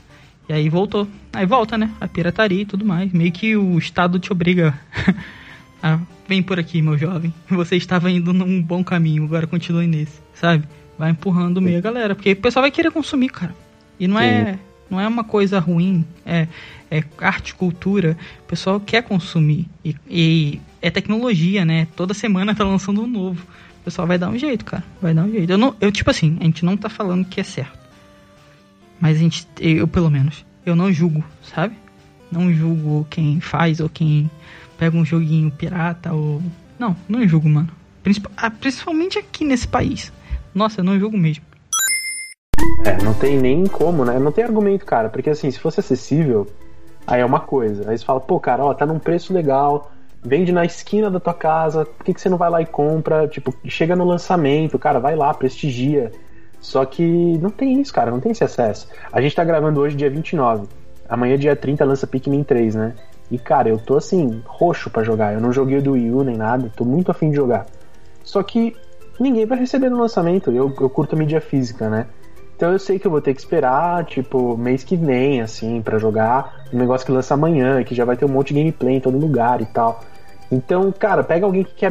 E 0.49 0.53
aí 0.53 0.69
voltou. 0.69 1.07
Aí 1.33 1.47
volta, 1.47 1.79
né? 1.79 1.91
A 2.01 2.09
pirataria 2.09 2.63
e 2.63 2.67
tudo 2.67 2.85
mais. 2.85 3.13
Meio 3.13 3.31
que 3.31 3.57
o 3.57 3.79
Estado 3.79 4.19
te 4.19 4.33
obriga 4.33 4.75
Ah, 5.83 5.99
vem 6.29 6.43
por 6.43 6.59
aqui, 6.59 6.83
meu 6.83 6.97
jovem. 6.99 7.33
Você 7.49 7.77
estava 7.77 8.11
indo 8.11 8.33
num 8.33 8.63
bom 8.63 8.85
caminho, 8.85 9.25
agora 9.25 9.47
continue 9.47 9.87
nesse, 9.87 10.21
sabe? 10.35 10.65
Vai 10.99 11.11
empurrando 11.11 11.61
meio 11.61 11.79
a 11.79 11.81
galera, 11.81 12.15
porque 12.15 12.33
o 12.33 12.37
pessoal 12.37 12.63
vai 12.63 12.71
querer 12.71 12.91
consumir, 12.91 13.31
cara. 13.31 13.55
E 13.99 14.07
não 14.07 14.19
é 14.21 14.59
não 14.91 15.01
é 15.01 15.07
uma 15.07 15.23
coisa 15.23 15.59
ruim, 15.59 16.05
é, 16.27 16.49
é 16.91 17.05
arte, 17.19 17.55
cultura, 17.55 18.17
o 18.41 18.49
pessoal 18.49 18.81
quer 18.81 19.03
consumir. 19.03 19.69
E, 19.85 19.95
e, 20.09 20.61
é 20.83 20.91
tecnologia, 20.91 21.65
né? 21.65 21.87
Toda 21.95 22.13
semana 22.13 22.55
tá 22.55 22.65
lançando 22.65 23.03
um 23.03 23.07
novo. 23.07 23.47
O 23.81 23.85
pessoal 23.85 24.07
vai 24.07 24.19
dar 24.19 24.29
um 24.29 24.37
jeito, 24.37 24.65
cara. 24.65 24.85
Vai 25.01 25.15
dar 25.15 25.25
um 25.25 25.31
jeito. 25.31 25.51
Eu, 25.51 25.59
não, 25.59 25.77
eu 25.81 25.93
tipo 25.93 26.11
assim, 26.11 26.37
a 26.41 26.45
gente 26.45 26.65
não 26.65 26.77
tá 26.77 26.89
falando 26.89 27.25
que 27.25 27.41
é 27.41 27.45
certo. 27.45 27.79
Mas 29.01 29.17
a 29.17 29.21
gente, 29.21 29.47
eu 29.59 29.87
pelo 29.87 30.11
menos, 30.11 30.45
eu 30.67 30.75
não 30.75 30.93
julgo, 30.93 31.25
sabe? 31.43 31.75
Não 32.31 32.53
julgo 32.53 33.07
quem 33.09 33.41
faz 33.41 33.81
ou 33.81 33.89
quem 33.89 34.31
pega 34.77 34.97
um 34.97 35.05
joguinho 35.05 35.51
pirata 35.51 36.13
ou. 36.13 36.43
Não, 36.79 36.97
não 37.09 37.27
julgo, 37.27 37.49
mano. 37.49 37.71
Ah, 38.37 38.51
principalmente 38.51 39.19
aqui 39.19 39.45
nesse 39.45 39.69
país. 39.69 40.13
Nossa, 40.55 40.81
eu 40.81 40.85
não 40.85 40.99
julgo 40.99 41.17
mesmo. 41.17 41.45
É, 42.85 43.03
não 43.03 43.15
tem 43.15 43.39
nem 43.39 43.67
como, 43.67 44.05
né? 44.05 44.19
Não 44.19 44.33
tem 44.33 44.45
argumento, 44.45 44.85
cara. 44.87 45.09
Porque 45.09 45.31
assim, 45.31 45.51
se 45.51 45.59
fosse 45.59 45.81
acessível, 45.81 46.47
aí 47.07 47.21
é 47.21 47.25
uma 47.25 47.41
coisa. 47.41 47.91
Aí 47.91 47.99
você 47.99 48.05
fala, 48.05 48.21
pô, 48.21 48.41
cara, 48.41 48.65
ó, 48.65 48.75
tá 48.75 48.87
num 48.87 48.99
preço 48.99 49.33
legal, 49.33 49.91
vende 50.23 50.53
na 50.53 50.65
esquina 50.65 51.11
da 51.11 51.21
tua 51.21 51.35
casa, 51.35 51.85
por 51.85 52.05
que, 52.05 52.15
que 52.15 52.21
você 52.21 52.29
não 52.29 52.39
vai 52.39 52.51
lá 52.51 52.63
e 52.63 52.67
compra? 52.67 53.27
Tipo, 53.29 53.55
chega 53.65 53.97
no 53.97 54.05
lançamento, 54.05 54.79
cara, 54.79 54.99
vai 54.99 55.17
lá, 55.17 55.33
prestigia. 55.35 56.11
Só 56.61 56.85
que 56.85 57.39
não 57.39 57.51
tem 57.51 57.81
isso, 57.81 57.93
cara, 57.93 58.11
não 58.11 58.21
tem 58.21 58.33
esse 58.33 58.45
acesso. 58.45 58.89
A 59.11 59.21
gente 59.21 59.35
tá 59.35 59.45
gravando 59.45 59.81
hoje, 59.81 59.97
dia 59.97 60.11
29. 60.11 60.67
Amanhã, 61.09 61.37
dia 61.37 61.57
30, 61.57 61.85
lança 61.85 62.07
Pikmin 62.07 62.45
3, 62.45 62.75
né? 62.75 62.95
E 63.31 63.39
cara, 63.39 63.69
eu 63.69 63.79
tô 63.79 63.97
assim, 63.97 64.43
roxo 64.47 64.91
para 64.91 65.03
jogar. 65.03 65.33
Eu 65.33 65.41
não 65.41 65.53
joguei 65.53 65.79
o 65.79 65.83
do 65.83 65.93
Wii 65.93 66.11
U 66.11 66.25
nem 66.25 66.37
nada, 66.37 66.71
tô 66.77 66.85
muito 66.85 67.11
afim 67.11 67.31
de 67.31 67.37
jogar. 67.37 67.67
Só 68.23 68.43
que 68.43 68.77
ninguém 69.19 69.47
vai 69.47 69.59
receber 69.59 69.89
no 69.89 69.99
lançamento. 69.99 70.51
Eu, 70.51 70.73
eu 70.81 70.91
curto 70.91 71.17
mídia 71.17 71.41
física, 71.41 71.89
né? 71.89 72.07
Então 72.61 72.75
eu 72.75 72.79
sei 72.79 72.99
que 72.99 73.07
eu 73.07 73.11
vou 73.11 73.23
ter 73.23 73.33
que 73.33 73.41
esperar, 73.41 74.05
tipo, 74.05 74.55
mês 74.55 74.85
que 74.85 74.95
vem, 74.95 75.41
assim, 75.41 75.81
para 75.81 75.97
jogar 75.97 76.67
um 76.71 76.77
negócio 76.77 77.07
que 77.07 77.11
lança 77.11 77.33
amanhã, 77.33 77.83
que 77.83 77.95
já 77.95 78.05
vai 78.05 78.19
ter 78.19 78.27
um 78.27 78.29
monte 78.29 78.53
de 78.53 78.61
gameplay 78.61 78.97
em 78.97 79.01
todo 79.01 79.17
lugar 79.17 79.63
e 79.63 79.65
tal. 79.65 80.03
Então, 80.53 80.93
cara, 80.93 81.25
pega 81.25 81.47
alguém 81.47 81.65
que 81.65 81.73
quer. 81.73 81.91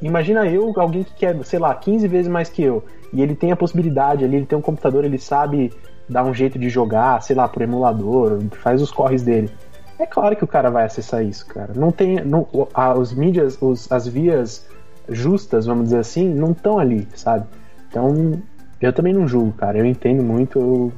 Imagina 0.00 0.46
eu, 0.46 0.72
alguém 0.76 1.02
que 1.02 1.12
quer, 1.14 1.44
sei 1.44 1.58
lá, 1.58 1.74
15 1.74 2.06
vezes 2.06 2.30
mais 2.30 2.48
que 2.48 2.62
eu. 2.62 2.84
E 3.12 3.20
ele 3.20 3.34
tem 3.34 3.50
a 3.50 3.56
possibilidade 3.56 4.24
ali, 4.24 4.36
ele 4.36 4.46
tem 4.46 4.56
um 4.56 4.62
computador, 4.62 5.04
ele 5.04 5.18
sabe 5.18 5.72
dar 6.08 6.22
um 6.22 6.32
jeito 6.32 6.60
de 6.60 6.68
jogar, 6.68 7.20
sei 7.20 7.34
lá, 7.34 7.48
por 7.48 7.60
emulador, 7.60 8.38
faz 8.62 8.80
os 8.80 8.92
corres 8.92 9.24
dele. 9.24 9.50
É 9.98 10.06
claro 10.06 10.36
que 10.36 10.44
o 10.44 10.46
cara 10.46 10.70
vai 10.70 10.84
acessar 10.84 11.24
isso, 11.24 11.44
cara. 11.44 11.72
Não 11.74 11.90
tem. 11.90 12.24
Não, 12.24 12.46
a, 12.72 12.96
os 12.96 13.12
mídias, 13.12 13.60
os, 13.60 13.90
as 13.90 14.06
vias 14.06 14.64
justas, 15.08 15.66
vamos 15.66 15.86
dizer 15.86 15.98
assim, 15.98 16.32
não 16.32 16.52
estão 16.52 16.78
ali, 16.78 17.08
sabe? 17.16 17.46
Então, 17.88 18.40
eu 18.80 18.92
também 18.92 19.12
não 19.12 19.26
julgo, 19.26 19.52
cara. 19.52 19.78
Eu 19.78 19.86
entendo 19.86 20.22
muito, 20.22 20.58
eu 20.58 20.92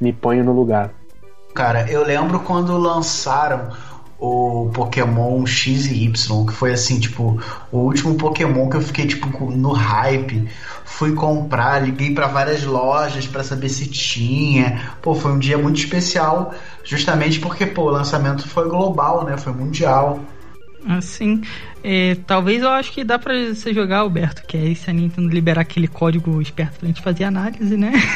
me 0.00 0.12
ponho 0.12 0.44
no 0.44 0.52
lugar. 0.52 0.90
Cara, 1.54 1.90
eu 1.90 2.04
lembro 2.04 2.40
quando 2.40 2.76
lançaram 2.76 3.70
o 4.18 4.70
Pokémon 4.72 5.44
X 5.46 5.86
e 5.86 6.04
Y, 6.04 6.46
que 6.46 6.52
foi 6.52 6.72
assim, 6.72 6.98
tipo, 6.98 7.38
o 7.70 7.78
último 7.78 8.14
Pokémon 8.14 8.68
que 8.68 8.76
eu 8.76 8.80
fiquei, 8.80 9.06
tipo, 9.06 9.50
no 9.50 9.72
hype. 9.72 10.48
Fui 10.84 11.12
comprar, 11.14 11.82
liguei 11.82 12.14
para 12.14 12.26
várias 12.26 12.64
lojas 12.64 13.26
para 13.26 13.42
saber 13.42 13.68
se 13.68 13.86
tinha. 13.86 14.96
Pô, 15.02 15.14
foi 15.14 15.32
um 15.32 15.38
dia 15.38 15.58
muito 15.58 15.78
especial, 15.78 16.54
justamente 16.82 17.40
porque, 17.40 17.66
pô, 17.66 17.82
o 17.82 17.90
lançamento 17.90 18.48
foi 18.48 18.68
global, 18.68 19.24
né? 19.24 19.36
Foi 19.36 19.52
mundial. 19.52 20.20
Assim, 20.84 21.42
é, 21.82 22.16
talvez 22.26 22.62
eu 22.62 22.68
acho 22.68 22.92
que 22.92 23.02
dá 23.02 23.18
pra 23.18 23.32
você 23.54 23.72
jogar, 23.74 23.98
Alberto, 23.98 24.42
que 24.46 24.56
é 24.56 24.74
se 24.74 24.88
a 24.88 24.92
Nintendo 24.92 25.28
liberar 25.28 25.62
aquele 25.62 25.88
código 25.88 26.40
esperto 26.40 26.78
pra 26.78 26.86
gente 26.86 27.02
fazer 27.02 27.24
análise, 27.24 27.76
né? 27.76 27.92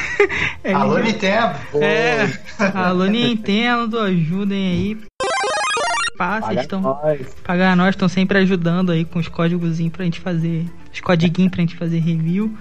É, 0.63 0.75
alô, 0.75 0.99
Nintendo! 0.99 1.55
É, 1.81 2.31
alô, 2.75 3.07
Nintendo, 3.07 3.99
ajudem 4.01 4.69
aí. 4.69 4.99
pá, 6.19 6.33
vocês 6.33 6.49
Paga 6.49 6.61
estão. 6.61 6.81
nós. 6.83 7.35
Pagar 7.43 7.77
nós, 7.77 7.91
estão 7.95 8.09
sempre 8.09 8.39
ajudando 8.39 8.93
aí 8.93 9.07
com 9.07 9.19
os 9.19 9.27
códigozinhos 9.27 9.93
pra 9.93 10.05
gente 10.05 10.21
fazer. 10.21 10.67
Os 10.93 11.01
codiguinhos 11.01 11.51
pra 11.51 11.63
gente 11.63 11.77
fazer 11.77 11.99
review. 11.99 12.55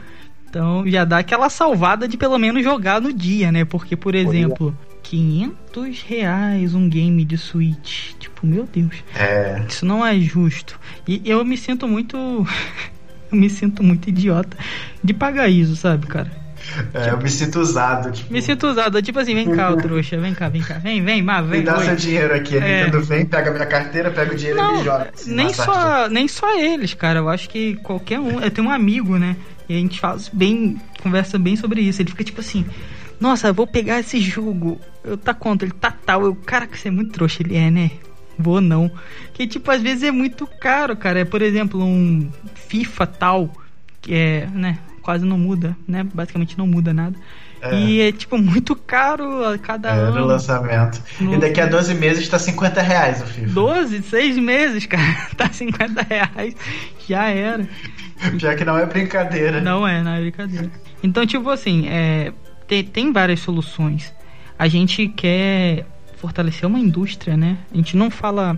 Então 0.49 0.87
já 0.87 1.03
dá 1.03 1.19
aquela 1.19 1.49
salvada 1.49 2.07
de 2.07 2.15
pelo 2.15 2.37
menos 2.37 2.63
jogar 2.63 3.01
no 3.01 3.11
dia, 3.11 3.51
né? 3.51 3.65
Porque, 3.65 3.97
por 3.97 4.15
exemplo, 4.15 4.75
500 5.03 5.58
reais 6.07 6.73
um 6.73 6.89
game 6.89 7.23
de 7.25 7.37
Switch. 7.37 8.13
Tipo, 8.19 8.45
meu 8.47 8.67
Deus. 8.71 8.95
É, 9.15 9.63
Isso 9.67 9.85
não 9.85 10.05
é 10.05 10.17
justo. 10.19 10.79
E 11.07 11.21
eu 11.25 11.43
me 11.45 11.57
sinto 11.57 11.87
muito. 11.87 12.17
eu 13.31 13.37
me 13.37 13.49
sinto 13.49 13.83
muito 13.83 14.09
idiota 14.09 14.57
de 15.03 15.13
pagar 15.13 15.47
isso, 15.47 15.75
sabe, 15.75 16.07
cara? 16.07 16.31
é, 16.93 17.09
eu 17.11 17.17
me 17.17 17.29
sinto 17.29 17.59
usado. 17.59 18.11
Tipo, 18.11 18.31
Me 18.33 18.41
sinto 18.41 18.67
usado. 18.67 19.01
Tipo 19.01 19.19
assim, 19.19 19.33
vem 19.33 19.49
cá, 19.51 19.71
ô 19.71 19.77
trouxa, 19.77 20.17
vem 20.17 20.33
cá, 20.33 20.49
vem 20.49 20.61
cá. 20.61 20.75
Vem, 20.75 21.03
vem, 21.03 21.21
má, 21.21 21.41
vem. 21.41 21.59
me 21.59 21.65
dá 21.65 21.77
oi. 21.77 21.85
seu 21.85 21.95
dinheiro 21.95 22.33
aqui. 22.35 22.57
É. 22.57 22.85
Nintendo 22.85 23.03
vem, 23.03 23.25
pega 23.25 23.51
minha 23.51 23.65
carteira, 23.65 24.11
pega 24.11 24.33
o 24.33 24.35
dinheiro 24.35 24.59
e 24.59 24.61
Não, 24.61 24.77
me 24.77 24.83
joga. 24.83 25.11
nem 25.27 25.53
só, 25.53 26.09
nem 26.09 26.27
só 26.27 26.59
eles, 26.59 26.93
cara. 26.93 27.19
Eu 27.19 27.29
acho 27.29 27.49
que 27.49 27.75
qualquer 27.77 28.19
um. 28.19 28.39
Eu 28.39 28.51
tenho 28.51 28.67
um 28.67 28.71
amigo, 28.71 29.17
né? 29.17 29.35
E 29.67 29.75
a 29.75 29.77
gente 29.77 29.99
faz 29.99 30.29
bem. 30.31 30.79
Conversa 31.01 31.37
bem 31.39 31.55
sobre 31.55 31.81
isso. 31.81 32.01
Ele 32.01 32.09
fica 32.09 32.23
tipo 32.23 32.41
assim. 32.41 32.65
Nossa, 33.19 33.51
vou 33.51 33.67
pegar 33.67 33.99
esse 33.99 34.19
jogo. 34.19 34.79
Eu 35.03 35.17
tá 35.17 35.33
contra, 35.33 35.67
ele 35.67 35.75
tá 35.75 35.91
tal. 35.91 36.23
Eu, 36.23 36.35
cara, 36.35 36.65
que 36.67 36.77
você 36.79 36.87
é 36.87 36.91
muito 36.91 37.11
trouxa. 37.11 37.43
Ele 37.43 37.55
é, 37.57 37.69
né? 37.69 37.91
Vou 38.37 38.61
não. 38.61 38.89
Que 39.33 39.45
tipo, 39.45 39.69
às 39.69 39.81
vezes 39.81 40.03
é 40.03 40.11
muito 40.11 40.47
caro, 40.47 40.95
cara. 40.95 41.19
É, 41.19 41.25
por 41.25 41.41
exemplo, 41.41 41.83
um 41.83 42.29
FIFA 42.55 43.07
tal. 43.07 43.49
Que 44.01 44.13
é, 44.15 44.47
né? 44.53 44.77
Quase 45.01 45.25
não 45.25 45.37
muda, 45.37 45.75
né? 45.87 46.03
Basicamente 46.13 46.57
não 46.57 46.65
muda 46.67 46.93
nada. 46.93 47.15
É. 47.61 47.75
E 47.77 47.99
é 48.01 48.11
tipo 48.13 48.37
muito 48.37 48.73
caro 48.73 49.43
a 49.45 49.57
cada 49.57 49.89
É, 49.89 49.95
no 49.95 50.15
ano. 50.15 50.25
lançamento. 50.27 51.03
No- 51.19 51.33
E 51.33 51.37
daqui 51.39 51.59
a 51.59 51.65
12 51.65 51.93
meses 51.95 52.25
tá 52.29 52.39
50 52.39 52.81
reais 52.81 53.21
o 53.21 53.25
FIFA. 53.25 53.51
12, 53.53 54.01
6 54.03 54.37
meses, 54.37 54.85
cara. 54.85 55.03
Tá 55.35 55.51
50 55.51 56.01
reais. 56.03 56.55
Já 57.05 57.27
era. 57.27 57.67
Pior 58.37 58.55
que 58.55 58.63
não 58.63 58.77
é 58.77 58.85
brincadeira. 58.85 59.59
Não 59.59 59.85
é, 59.85 60.01
não 60.01 60.11
é 60.13 60.21
brincadeira. 60.21 60.71
Então, 61.03 61.25
tipo 61.25 61.49
assim, 61.49 61.87
é, 61.89 62.31
tem, 62.69 62.83
tem 62.83 63.11
várias 63.11 63.39
soluções. 63.39 64.13
A 64.57 64.67
gente 64.67 65.07
quer 65.07 65.85
fortalecer 66.17 66.67
uma 66.67 66.79
indústria, 66.79 67.35
né? 67.35 67.57
A 67.73 67.75
gente 67.75 67.97
não 67.97 68.11
fala. 68.11 68.57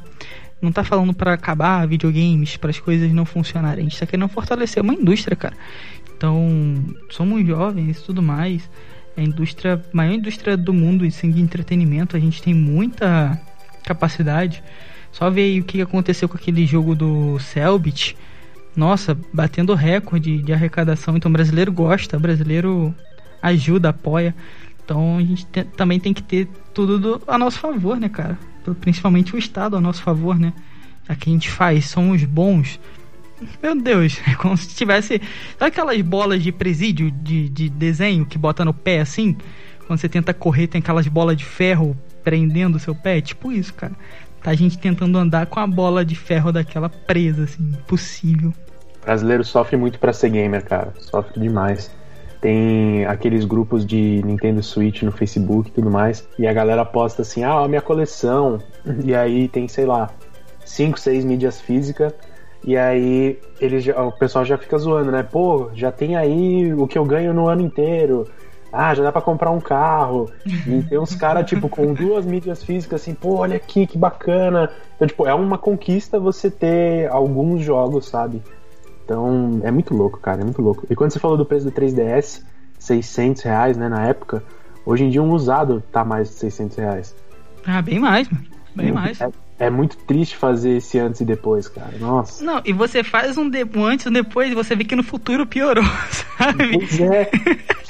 Não 0.61 0.71
tá 0.71 0.83
falando 0.83 1.11
pra 1.11 1.33
acabar 1.33 1.87
videogames, 1.87 2.55
para 2.55 2.69
as 2.69 2.79
coisas 2.79 3.11
não 3.11 3.25
funcionarem. 3.25 3.79
A 3.79 3.89
gente 3.89 3.99
tá 3.99 4.05
querendo 4.05 4.27
fortalecer 4.27 4.83
uma 4.83 4.93
indústria, 4.93 5.35
cara. 5.35 5.55
Então, 6.15 6.85
somos 7.09 7.43
jovens 7.47 7.97
e 7.97 8.03
tudo 8.03 8.21
mais. 8.21 8.69
A 9.17 9.21
indústria, 9.21 9.83
maior 9.91 10.13
indústria 10.13 10.55
do 10.55 10.71
mundo 10.71 11.03
assim, 11.03 11.31
de 11.31 11.41
entretenimento. 11.41 12.15
A 12.15 12.19
gente 12.19 12.43
tem 12.43 12.53
muita 12.53 13.41
capacidade. 13.83 14.61
Só 15.11 15.31
ver 15.31 15.43
aí 15.43 15.59
o 15.59 15.63
que 15.63 15.81
aconteceu 15.81 16.29
com 16.29 16.37
aquele 16.37 16.65
jogo 16.67 16.93
do 16.93 17.39
Selbit. 17.39 18.15
Nossa, 18.75 19.17
batendo 19.33 19.73
recorde 19.73 20.43
de 20.43 20.53
arrecadação. 20.53 21.17
Então, 21.17 21.31
brasileiro 21.31 21.71
gosta, 21.71 22.19
brasileiro 22.19 22.93
ajuda, 23.41 23.89
apoia. 23.89 24.35
Então, 24.83 25.17
a 25.17 25.21
gente 25.21 25.45
te- 25.45 25.63
também 25.63 25.99
tem 25.99 26.13
que 26.13 26.23
ter 26.23 26.47
tudo 26.73 26.99
do- 26.99 27.21
a 27.27 27.37
nosso 27.37 27.59
favor, 27.59 27.97
né, 27.99 28.09
cara? 28.09 28.37
Principalmente 28.79 29.35
o 29.35 29.37
Estado 29.39 29.75
a 29.75 29.81
nosso 29.81 30.01
favor, 30.01 30.37
né? 30.39 30.53
Já 31.07 31.15
que 31.15 31.29
a 31.29 31.33
gente 31.33 31.49
faz, 31.49 31.85
somos 31.89 32.23
bons. 32.23 32.79
Meu 33.61 33.75
Deus, 33.75 34.19
é 34.27 34.35
como 34.35 34.55
se 34.57 34.67
tivesse. 34.75 35.21
Sabe 35.57 35.69
aquelas 35.69 35.99
bolas 36.01 36.43
de 36.43 36.51
presídio 36.51 37.09
de, 37.09 37.49
de 37.49 37.69
desenho 37.69 38.25
que 38.25 38.37
bota 38.37 38.63
no 38.63 38.73
pé 38.73 38.99
assim? 39.01 39.35
Quando 39.87 39.99
você 39.99 40.07
tenta 40.09 40.33
correr, 40.33 40.67
tem 40.67 40.79
aquelas 40.79 41.07
bolas 41.07 41.35
de 41.37 41.43
ferro 41.45 41.97
prendendo 42.23 42.75
o 42.75 42.79
seu 42.79 42.93
pé? 42.93 43.17
É 43.17 43.21
tipo 43.21 43.51
isso, 43.51 43.73
cara. 43.73 43.93
Tá 44.43 44.51
a 44.51 44.55
gente 44.55 44.77
tentando 44.77 45.17
andar 45.17 45.45
com 45.47 45.59
a 45.59 45.67
bola 45.67 46.03
de 46.05 46.15
ferro 46.15 46.51
daquela 46.51 46.89
presa, 46.89 47.43
assim, 47.43 47.63
impossível. 47.63 48.53
O 49.01 49.05
brasileiro 49.05 49.43
sofre 49.43 49.75
muito 49.77 49.99
pra 49.99 50.13
ser 50.13 50.29
gamer, 50.29 50.63
cara. 50.63 50.93
Sofre 50.99 51.39
demais. 51.39 51.91
Tem 52.41 53.05
aqueles 53.05 53.45
grupos 53.45 53.85
de 53.85 54.21
Nintendo 54.25 54.63
Switch 54.63 55.03
no 55.03 55.11
Facebook 55.11 55.69
e 55.69 55.71
tudo 55.73 55.91
mais. 55.91 56.27
E 56.39 56.47
a 56.47 56.53
galera 56.53 56.83
posta 56.83 57.21
assim: 57.21 57.43
ah, 57.43 57.59
a 57.59 57.67
minha 57.67 57.81
coleção. 57.81 58.59
E 59.05 59.13
aí 59.13 59.47
tem, 59.47 59.67
sei 59.67 59.85
lá, 59.85 60.09
5, 60.65 60.99
6 60.99 61.23
mídias 61.23 61.61
físicas. 61.61 62.11
E 62.63 62.75
aí 62.75 63.39
eles 63.59 63.83
já- 63.83 64.01
o 64.03 64.11
pessoal 64.11 64.43
já 64.43 64.57
fica 64.57 64.77
zoando, 64.77 65.11
né? 65.11 65.21
Pô, 65.23 65.69
já 65.75 65.91
tem 65.91 66.15
aí 66.15 66.73
o 66.73 66.87
que 66.87 66.97
eu 66.97 67.05
ganho 67.05 67.31
no 67.33 67.47
ano 67.47 67.61
inteiro. 67.61 68.27
Ah, 68.73 68.93
já 68.95 69.03
dá 69.03 69.11
pra 69.11 69.21
comprar 69.21 69.51
um 69.51 69.59
carro. 69.59 70.31
E 70.65 70.81
tem 70.83 70.97
uns 70.97 71.13
caras, 71.13 71.45
tipo, 71.49 71.69
com 71.69 71.93
duas 71.93 72.25
mídias 72.25 72.63
físicas, 72.63 73.01
assim, 73.01 73.13
pô, 73.13 73.35
olha 73.35 73.55
aqui, 73.57 73.85
que 73.85 73.97
bacana. 73.97 74.69
Então, 74.95 75.07
tipo, 75.07 75.27
é 75.27 75.33
uma 75.33 75.57
conquista 75.57 76.19
você 76.19 76.49
ter 76.49 77.07
alguns 77.11 77.61
jogos, 77.63 78.07
sabe? 78.07 78.41
Então, 79.11 79.59
é 79.61 79.69
muito 79.69 79.93
louco, 79.93 80.17
cara, 80.19 80.39
é 80.39 80.43
muito 80.45 80.61
louco. 80.61 80.87
E 80.89 80.95
quando 80.95 81.11
você 81.11 81.19
falou 81.19 81.35
do 81.35 81.45
preço 81.45 81.65
do 81.65 81.71
3DS, 81.73 82.45
600 82.79 83.41
reais, 83.41 83.75
né, 83.75 83.89
na 83.89 84.07
época, 84.07 84.41
hoje 84.85 85.03
em 85.03 85.09
dia 85.09 85.21
um 85.21 85.31
usado 85.31 85.83
tá 85.91 86.05
mais 86.05 86.29
de 86.29 86.35
600 86.35 86.77
reais. 86.77 87.15
Ah, 87.65 87.81
bem 87.81 87.99
mais, 87.99 88.29
mano. 88.29 88.45
Bem 88.73 88.93
mais. 88.93 89.19
É, 89.19 89.29
é 89.61 89.69
muito 89.69 89.95
triste 89.95 90.35
fazer 90.35 90.77
esse 90.77 90.97
antes 90.97 91.21
e 91.21 91.25
depois, 91.25 91.67
cara. 91.67 91.93
Nossa. 91.99 92.43
Não, 92.43 92.59
e 92.65 92.73
você 92.73 93.03
faz 93.03 93.37
um, 93.37 93.47
de... 93.47 93.63
um 93.75 93.85
antes 93.85 94.07
e 94.07 94.09
um 94.09 94.11
depois 94.11 94.51
e 94.51 94.55
você 94.55 94.75
vê 94.75 94.83
que 94.83 94.95
no 94.95 95.03
futuro 95.03 95.45
piorou, 95.45 95.83
sabe? 96.35 96.71
Pois 96.73 96.99
é. 96.99 97.29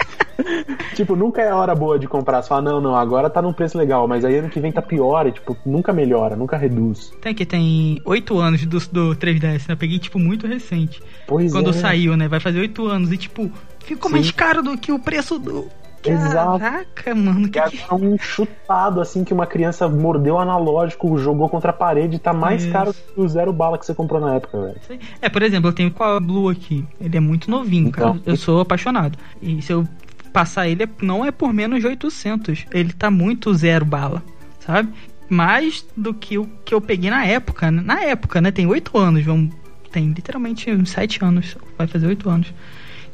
tipo, 0.93 1.15
nunca 1.15 1.41
é 1.41 1.49
a 1.49 1.55
hora 1.55 1.73
boa 1.73 1.97
de 1.97 2.09
comprar. 2.09 2.41
Você 2.41 2.49
fala, 2.49 2.61
não, 2.61 2.81
não, 2.81 2.93
agora 2.93 3.29
tá 3.29 3.41
num 3.41 3.53
preço 3.53 3.77
legal, 3.77 4.05
mas 4.05 4.25
aí 4.25 4.35
ano 4.35 4.49
que 4.49 4.59
vem 4.59 4.69
tá 4.69 4.81
pior 4.81 5.25
e, 5.25 5.31
tipo, 5.31 5.55
nunca 5.65 5.93
melhora, 5.93 6.35
nunca 6.35 6.57
reduz. 6.57 7.13
Tem 7.21 7.33
que 7.33 7.45
tem 7.45 8.01
8 8.03 8.37
anos 8.37 8.65
do, 8.65 8.79
do 8.79 9.15
3DS, 9.15 9.69
né? 9.69 9.73
Eu 9.73 9.77
peguei, 9.77 9.97
tipo, 9.97 10.19
muito 10.19 10.45
recente. 10.45 11.01
Pois 11.25 11.53
Quando 11.53 11.69
é. 11.69 11.73
saiu, 11.73 12.17
né? 12.17 12.27
Vai 12.27 12.41
fazer 12.41 12.59
8 12.59 12.85
anos 12.85 13.13
e, 13.13 13.17
tipo, 13.17 13.49
ficou 13.79 14.09
Sim. 14.09 14.17
mais 14.17 14.29
caro 14.31 14.61
do 14.61 14.77
que 14.77 14.91
o 14.91 14.99
preço 14.99 15.39
do. 15.39 15.69
Exato. 16.09 16.59
Caraca, 16.59 17.15
mano. 17.15 17.47
E 17.47 17.49
Que 17.49 17.59
agora 17.59 17.95
um 17.95 18.17
chutado, 18.17 18.99
assim, 19.01 19.23
que 19.23 19.33
uma 19.33 19.45
criança 19.45 19.87
mordeu 19.87 20.39
analógico, 20.39 21.17
jogou 21.17 21.47
contra 21.49 21.69
a 21.71 21.73
parede, 21.73 22.17
tá 22.19 22.33
mais 22.33 22.63
Isso. 22.63 22.71
caro 22.71 22.93
que 22.93 23.19
o 23.19 23.27
zero 23.27 23.53
bala 23.53 23.77
que 23.77 23.85
você 23.85 23.93
comprou 23.93 24.19
na 24.19 24.35
época, 24.35 24.59
velho. 24.59 24.99
É, 25.21 25.29
por 25.29 25.41
exemplo, 25.43 25.69
eu 25.69 25.73
tenho 25.73 25.93
o 25.97 26.19
Blue 26.19 26.49
aqui. 26.49 26.85
Ele 26.99 27.17
é 27.17 27.19
muito 27.19 27.49
novinho, 27.51 27.89
Então. 27.89 28.13
cara. 28.13 28.21
Eu 28.25 28.35
sou 28.37 28.61
apaixonado. 28.61 29.17
E 29.41 29.61
se 29.61 29.71
eu 29.73 29.87
passar 30.33 30.67
ele, 30.67 30.83
é- 30.83 30.89
não 31.01 31.23
é 31.25 31.31
por 31.31 31.53
menos 31.53 31.79
de 31.81 31.87
800. 31.87 32.65
Ele 32.71 32.93
tá 32.93 33.11
muito 33.11 33.53
zero 33.53 33.85
bala, 33.85 34.23
sabe? 34.59 34.89
Mais 35.29 35.85
do 35.95 36.13
que 36.13 36.37
o 36.37 36.45
que 36.65 36.73
eu 36.73 36.81
peguei 36.81 37.09
na 37.09 37.25
época. 37.25 37.69
né? 37.71 37.81
Na 37.85 38.01
época, 38.01 38.41
né? 38.41 38.51
Tem 38.51 38.65
8 38.65 38.97
anos. 38.97 39.23
Vamos... 39.23 39.53
Tem 39.91 40.07
literalmente 40.11 40.71
uns 40.71 40.89
7 40.91 41.23
anos. 41.23 41.57
Vai 41.77 41.85
fazer 41.87 42.07
8 42.07 42.29
anos. 42.29 42.53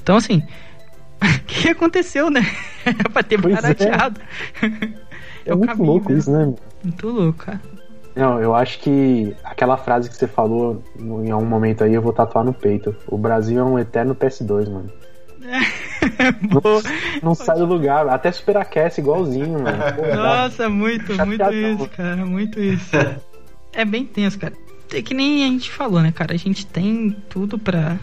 Então, 0.02 0.16
assim... 0.16 0.42
O 1.22 1.40
que 1.48 1.70
aconteceu, 1.70 2.30
né? 2.30 2.42
Era 2.86 3.10
pra 3.10 3.24
ter 3.24 3.42
Pois 3.42 3.58
é. 3.58 3.62
barateado. 3.62 4.22
É, 5.46 5.54
o 5.54 5.58
muito 5.58 5.70
caminho 5.72 5.88
louco 5.92 6.10
mesmo. 6.12 6.20
isso, 6.20 6.32
né? 6.32 6.54
Muito 6.84 7.08
louco, 7.10 7.46
cara. 7.46 7.62
Não, 8.16 8.42
eu 8.42 8.56
acho 8.56 8.80
que 8.80 9.36
aquela 9.44 9.78
frase 9.78 10.10
que 10.10 10.16
você 10.18 10.28
falou 10.28 10.84
em 11.00 11.30
algum 11.30 11.46
momento 11.46 11.84
aí 11.84 11.94
eu 11.94 12.02
vou 12.02 12.12
tatuar 12.14 12.44
no 12.44 12.54
peito. 12.54 12.96
O 13.08 13.18
Brasil 13.18 13.60
é 13.60 13.64
um 13.64 13.78
eterno 13.78 14.16
PS2, 14.16 14.70
mano. 14.72 14.92
Boa. 16.62 16.82
Não 17.22 17.36
sai 17.36 17.58
do 17.58 17.66
lugar, 17.66 18.08
até 18.10 18.32
superaquece 18.32 19.02
igualzinho, 19.02 19.62
mano. 19.62 19.78
Pô, 19.96 20.02
dá- 20.02 20.16
Nossa, 20.16 20.70
muito, 20.70 21.14
muito 21.26 21.38
Chateadão. 21.38 21.76
isso, 21.76 21.90
cara, 21.90 22.26
muito 22.26 22.60
isso. 22.60 22.90
É 23.74 23.86
bem 23.86 24.04
tenso, 24.06 24.40
cara. 24.40 24.54
É 24.94 25.02
que 25.02 25.14
nem 25.14 25.44
a 25.44 25.48
gente 25.48 25.70
falou, 25.72 26.02
né, 26.02 26.12
cara? 26.12 26.34
A 26.34 26.38
gente 26.38 26.66
tem 26.66 27.16
tudo 27.30 27.60
pra 27.60 27.98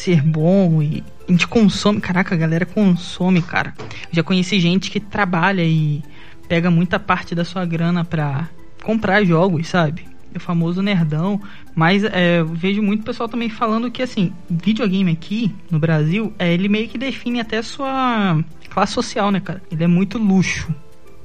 ser 0.00 0.22
bom 0.22 0.82
e 0.82 1.04
a 1.28 1.30
gente 1.30 1.46
consome. 1.46 2.00
Caraca, 2.00 2.34
a 2.34 2.38
galera 2.38 2.64
consome, 2.64 3.42
cara. 3.42 3.74
Eu 3.78 3.86
já 4.12 4.22
conheci 4.22 4.58
gente 4.58 4.90
que 4.90 4.98
trabalha 4.98 5.62
e 5.62 6.02
pega 6.48 6.70
muita 6.70 6.98
parte 6.98 7.34
da 7.34 7.44
sua 7.44 7.64
grana 7.64 8.04
pra 8.04 8.48
comprar 8.82 9.24
jogos, 9.24 9.68
sabe? 9.68 10.08
É 10.32 10.38
o 10.38 10.40
famoso 10.40 10.80
nerdão. 10.80 11.40
Mas 11.74 12.02
é, 12.04 12.40
eu 12.40 12.46
vejo 12.46 12.82
muito 12.82 13.04
pessoal 13.04 13.28
também 13.28 13.50
falando 13.50 13.90
que, 13.90 14.02
assim, 14.02 14.32
videogame 14.48 15.12
aqui 15.12 15.54
no 15.70 15.78
Brasil, 15.78 16.32
é, 16.38 16.52
ele 16.52 16.68
meio 16.68 16.88
que 16.88 16.98
define 16.98 17.40
até 17.40 17.58
a 17.58 17.62
sua 17.62 18.42
classe 18.70 18.92
social, 18.92 19.30
né, 19.30 19.40
cara? 19.40 19.62
Ele 19.70 19.84
é 19.84 19.86
muito 19.86 20.18
luxo 20.18 20.74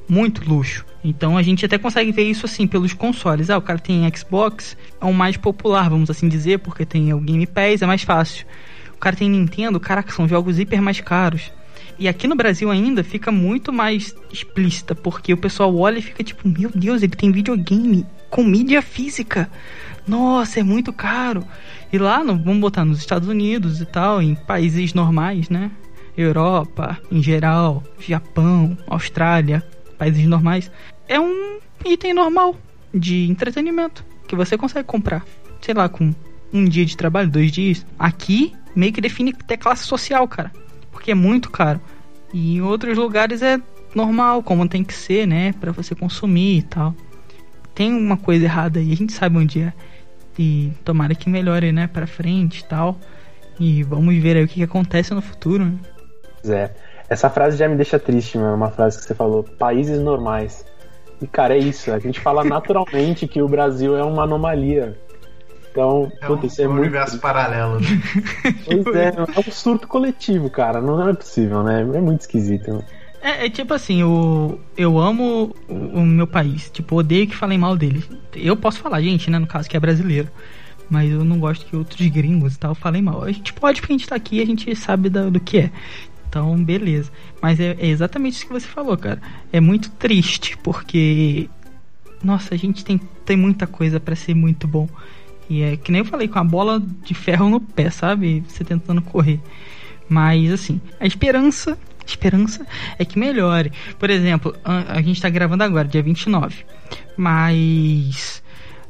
muito 0.07 0.47
luxo. 0.47 0.85
Então 1.03 1.37
a 1.37 1.41
gente 1.41 1.65
até 1.65 1.77
consegue 1.77 2.11
ver 2.11 2.23
isso 2.23 2.45
assim 2.45 2.67
pelos 2.67 2.93
consoles. 2.93 3.49
Ah, 3.49 3.57
o 3.57 3.61
cara 3.61 3.79
tem 3.79 4.09
Xbox, 4.15 4.77
é 4.99 5.05
o 5.05 5.13
mais 5.13 5.37
popular, 5.37 5.89
vamos 5.89 6.09
assim 6.09 6.27
dizer, 6.27 6.59
porque 6.59 6.85
tem 6.85 7.13
o 7.13 7.19
Game 7.19 7.45
Pass, 7.45 7.81
é 7.81 7.85
mais 7.85 8.03
fácil. 8.03 8.45
O 8.93 8.97
cara 8.97 9.15
tem 9.15 9.29
Nintendo, 9.29 9.79
caraca, 9.79 10.11
são 10.11 10.27
jogos 10.27 10.59
hiper 10.59 10.81
mais 10.81 10.99
caros. 10.99 11.51
E 11.97 12.07
aqui 12.07 12.27
no 12.27 12.35
Brasil 12.35 12.69
ainda 12.69 13.03
fica 13.03 13.31
muito 13.31 13.71
mais 13.71 14.13
explícita, 14.31 14.93
porque 14.93 15.33
o 15.33 15.37
pessoal 15.37 15.75
olha 15.77 15.99
e 15.99 16.01
fica 16.01 16.23
tipo, 16.23 16.47
meu 16.47 16.69
Deus, 16.73 17.03
ele 17.03 17.15
tem 17.15 17.31
videogame 17.31 18.05
com 18.29 18.43
mídia 18.43 18.81
física. 18.81 19.49
Nossa, 20.07 20.59
é 20.59 20.63
muito 20.63 20.91
caro. 20.91 21.45
E 21.91 21.97
lá, 21.97 22.23
no, 22.23 22.37
vamos 22.37 22.59
botar 22.59 22.83
nos 22.83 22.99
Estados 22.99 23.29
Unidos 23.29 23.79
e 23.79 23.85
tal, 23.85 24.21
em 24.21 24.35
países 24.35 24.93
normais, 24.93 25.49
né? 25.49 25.71
Europa, 26.17 26.97
em 27.11 27.21
geral, 27.21 27.83
Japão, 27.99 28.77
Austrália, 28.87 29.63
países 29.97 30.25
normais, 30.25 30.71
é 31.07 31.19
um 31.19 31.59
item 31.85 32.13
normal. 32.13 32.55
de 32.93 33.29
entretenimento 33.29 34.05
que 34.27 34.35
você 34.35 34.57
consegue 34.57 34.87
comprar. 34.87 35.25
Sei 35.61 35.73
lá, 35.73 35.89
com 35.89 36.13
um 36.53 36.65
dia 36.65 36.85
de 36.85 36.95
trabalho, 36.95 37.29
dois 37.29 37.51
dias. 37.51 37.85
Aqui 37.99 38.53
meio 38.75 38.93
que 38.93 39.01
define 39.01 39.33
até 39.37 39.57
classe 39.57 39.83
social, 39.83 40.27
cara. 40.27 40.51
Porque 40.91 41.11
é 41.11 41.15
muito 41.15 41.51
caro. 41.51 41.81
E 42.33 42.55
em 42.55 42.61
outros 42.61 42.97
lugares 42.97 43.41
é 43.41 43.59
normal, 43.93 44.43
como 44.43 44.67
tem 44.67 44.83
que 44.83 44.93
ser, 44.93 45.27
né? 45.27 45.53
Pra 45.53 45.71
você 45.71 45.93
consumir 45.95 46.59
e 46.59 46.61
tal. 46.63 46.95
Tem 47.73 47.91
uma 47.93 48.17
coisa 48.17 48.45
errada 48.45 48.79
aí, 48.79 48.91
a 48.91 48.95
gente 48.95 49.11
sabe 49.11 49.37
onde 49.37 49.61
é. 49.61 49.73
E 50.39 50.71
tomara 50.83 51.15
que 51.15 51.29
melhore, 51.29 51.71
né? 51.71 51.87
Pra 51.87 52.07
frente 52.07 52.59
e 52.59 52.65
tal. 52.65 52.99
E 53.59 53.83
vamos 53.83 54.15
ver 54.21 54.37
aí 54.37 54.43
o 54.43 54.47
que, 54.47 54.55
que 54.55 54.63
acontece 54.63 55.13
no 55.13 55.21
futuro, 55.21 55.65
né? 55.65 55.79
É. 56.45 56.71
Essa 57.09 57.29
frase 57.29 57.57
já 57.57 57.67
me 57.67 57.75
deixa 57.75 57.99
triste, 57.99 58.37
mano. 58.37 58.55
Uma 58.55 58.71
frase 58.71 58.97
que 58.97 59.05
você 59.05 59.13
falou: 59.15 59.43
países 59.43 59.99
normais. 59.99 60.65
E, 61.21 61.27
cara, 61.27 61.55
é 61.55 61.59
isso. 61.59 61.91
A 61.91 61.99
gente 61.99 62.19
fala 62.19 62.43
naturalmente 62.43 63.27
que 63.27 63.41
o 63.41 63.47
Brasil 63.47 63.95
é 63.95 64.03
uma 64.03 64.23
anomalia. 64.23 64.97
Então, 65.71 66.11
É 66.21 66.29
um, 66.31 66.39
isso 66.45 66.61
é 66.61 66.65
um 66.67 66.69
muito. 66.71 66.81
universo 66.83 67.19
paralelo. 67.19 67.79
Né? 67.79 67.87
Pois 68.65 68.95
é, 68.95 69.13
é 69.15 69.39
um 69.39 69.51
surto 69.51 69.87
coletivo, 69.87 70.49
cara. 70.49 70.79
Não 70.81 71.07
é 71.09 71.13
possível, 71.13 71.63
né? 71.63 71.81
É 71.81 72.01
muito 72.01 72.21
esquisito. 72.21 72.83
É, 73.21 73.45
é 73.45 73.49
tipo 73.49 73.73
assim, 73.73 74.01
eu, 74.01 74.59
eu 74.77 74.97
amo 74.97 75.53
o, 75.67 75.73
o 75.73 76.01
meu 76.01 76.27
país. 76.27 76.69
Tipo, 76.69 76.97
odeio 76.97 77.27
que 77.27 77.35
falem 77.35 77.57
mal 77.57 77.75
dele. 77.75 78.03
Eu 78.33 78.55
posso 78.55 78.79
falar, 78.79 79.01
gente, 79.01 79.29
né? 79.29 79.37
No 79.37 79.47
caso, 79.47 79.69
que 79.69 79.75
é 79.75 79.79
brasileiro. 79.79 80.29
Mas 80.89 81.11
eu 81.11 81.25
não 81.25 81.39
gosto 81.39 81.65
que 81.65 81.75
outros 81.75 82.07
gringos 82.07 82.55
e 82.55 82.59
tal 82.59 82.75
falem 82.75 83.01
mal. 83.01 83.23
A 83.23 83.31
gente 83.31 83.51
pode 83.53 83.81
porque 83.81 83.93
a 83.93 83.97
gente 83.97 84.07
tá 84.07 84.15
aqui 84.15 84.37
e 84.37 84.41
a 84.41 84.45
gente 84.45 84.73
sabe 84.75 85.09
da- 85.09 85.29
do 85.29 85.39
que 85.39 85.57
é. 85.57 85.71
Então, 86.35 86.61
beleza. 86.61 87.09
Mas 87.41 87.61
é, 87.61 87.77
é 87.79 87.87
exatamente 87.87 88.33
isso 88.33 88.45
que 88.45 88.51
você 88.51 88.67
falou, 88.67 88.97
cara. 88.97 89.21
É 89.53 89.61
muito 89.61 89.89
triste, 89.91 90.57
porque. 90.57 91.49
Nossa, 92.21 92.53
a 92.53 92.57
gente 92.57 92.83
tem, 92.83 92.99
tem 93.23 93.37
muita 93.37 93.65
coisa 93.65 94.01
pra 94.01 94.17
ser 94.17 94.33
muito 94.33 94.67
bom. 94.67 94.89
E 95.49 95.61
é 95.61 95.77
que 95.77 95.93
nem 95.93 95.99
eu 95.99 96.05
falei, 96.05 96.27
com 96.27 96.37
a 96.37 96.43
bola 96.43 96.83
de 97.05 97.13
ferro 97.13 97.49
no 97.49 97.61
pé, 97.61 97.89
sabe? 97.89 98.43
Você 98.49 98.65
tentando 98.65 99.01
correr. 99.01 99.39
Mas, 100.09 100.51
assim, 100.51 100.81
a 100.99 101.07
esperança. 101.07 101.77
Esperança 102.05 102.67
é 102.99 103.05
que 103.05 103.17
melhore. 103.17 103.71
Por 103.97 104.09
exemplo, 104.09 104.53
a, 104.61 104.97
a 104.97 105.01
gente 105.01 105.21
tá 105.21 105.29
gravando 105.29 105.63
agora, 105.63 105.87
dia 105.87 106.03
29. 106.03 106.65
Mas. 107.15 108.43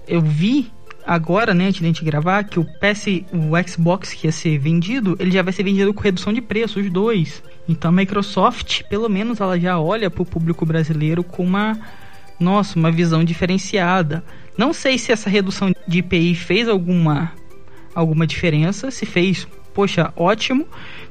Eu 0.08 0.20
vi 0.20 0.72
agora, 1.06 1.54
né, 1.54 1.68
antes 1.68 1.80
de 1.80 1.86
a 1.86 1.88
gente 1.88 2.04
gravar, 2.04 2.44
que 2.44 2.60
o 2.60 2.66
PS, 2.66 3.24
o 3.32 3.52
Xbox 3.68 4.14
que 4.14 4.28
ia 4.28 4.32
ser 4.32 4.58
vendido, 4.58 5.16
ele 5.20 5.32
já 5.32 5.42
vai 5.42 5.54
ser 5.54 5.64
vendido 5.64 5.94
com 5.94 6.02
redução 6.02 6.34
de 6.34 6.42
preço, 6.42 6.80
os 6.80 6.90
dois. 6.90 7.44
Então 7.68 7.90
a 7.90 7.92
Microsoft, 7.92 8.84
pelo 8.84 9.10
menos, 9.10 9.40
ela 9.40 9.60
já 9.60 9.80
olha 9.80 10.10
pro 10.10 10.26
público 10.26 10.66
brasileiro 10.66 11.24
com 11.24 11.44
uma, 11.44 11.80
nossa, 12.40 12.78
uma 12.78 12.92
visão 12.92 13.24
diferenciada. 13.24 14.24
Não 14.58 14.74
sei 14.74 14.98
se 14.98 15.12
essa 15.12 15.30
redução 15.30 15.72
de 15.88 16.00
IPI 16.00 16.36
fez 16.36 16.68
alguma, 16.68 17.32
alguma 17.94 18.26
diferença, 18.26 18.90
se 18.90 19.06
fez, 19.06 19.48
poxa, 19.74 20.14
ótimo, 20.16 20.68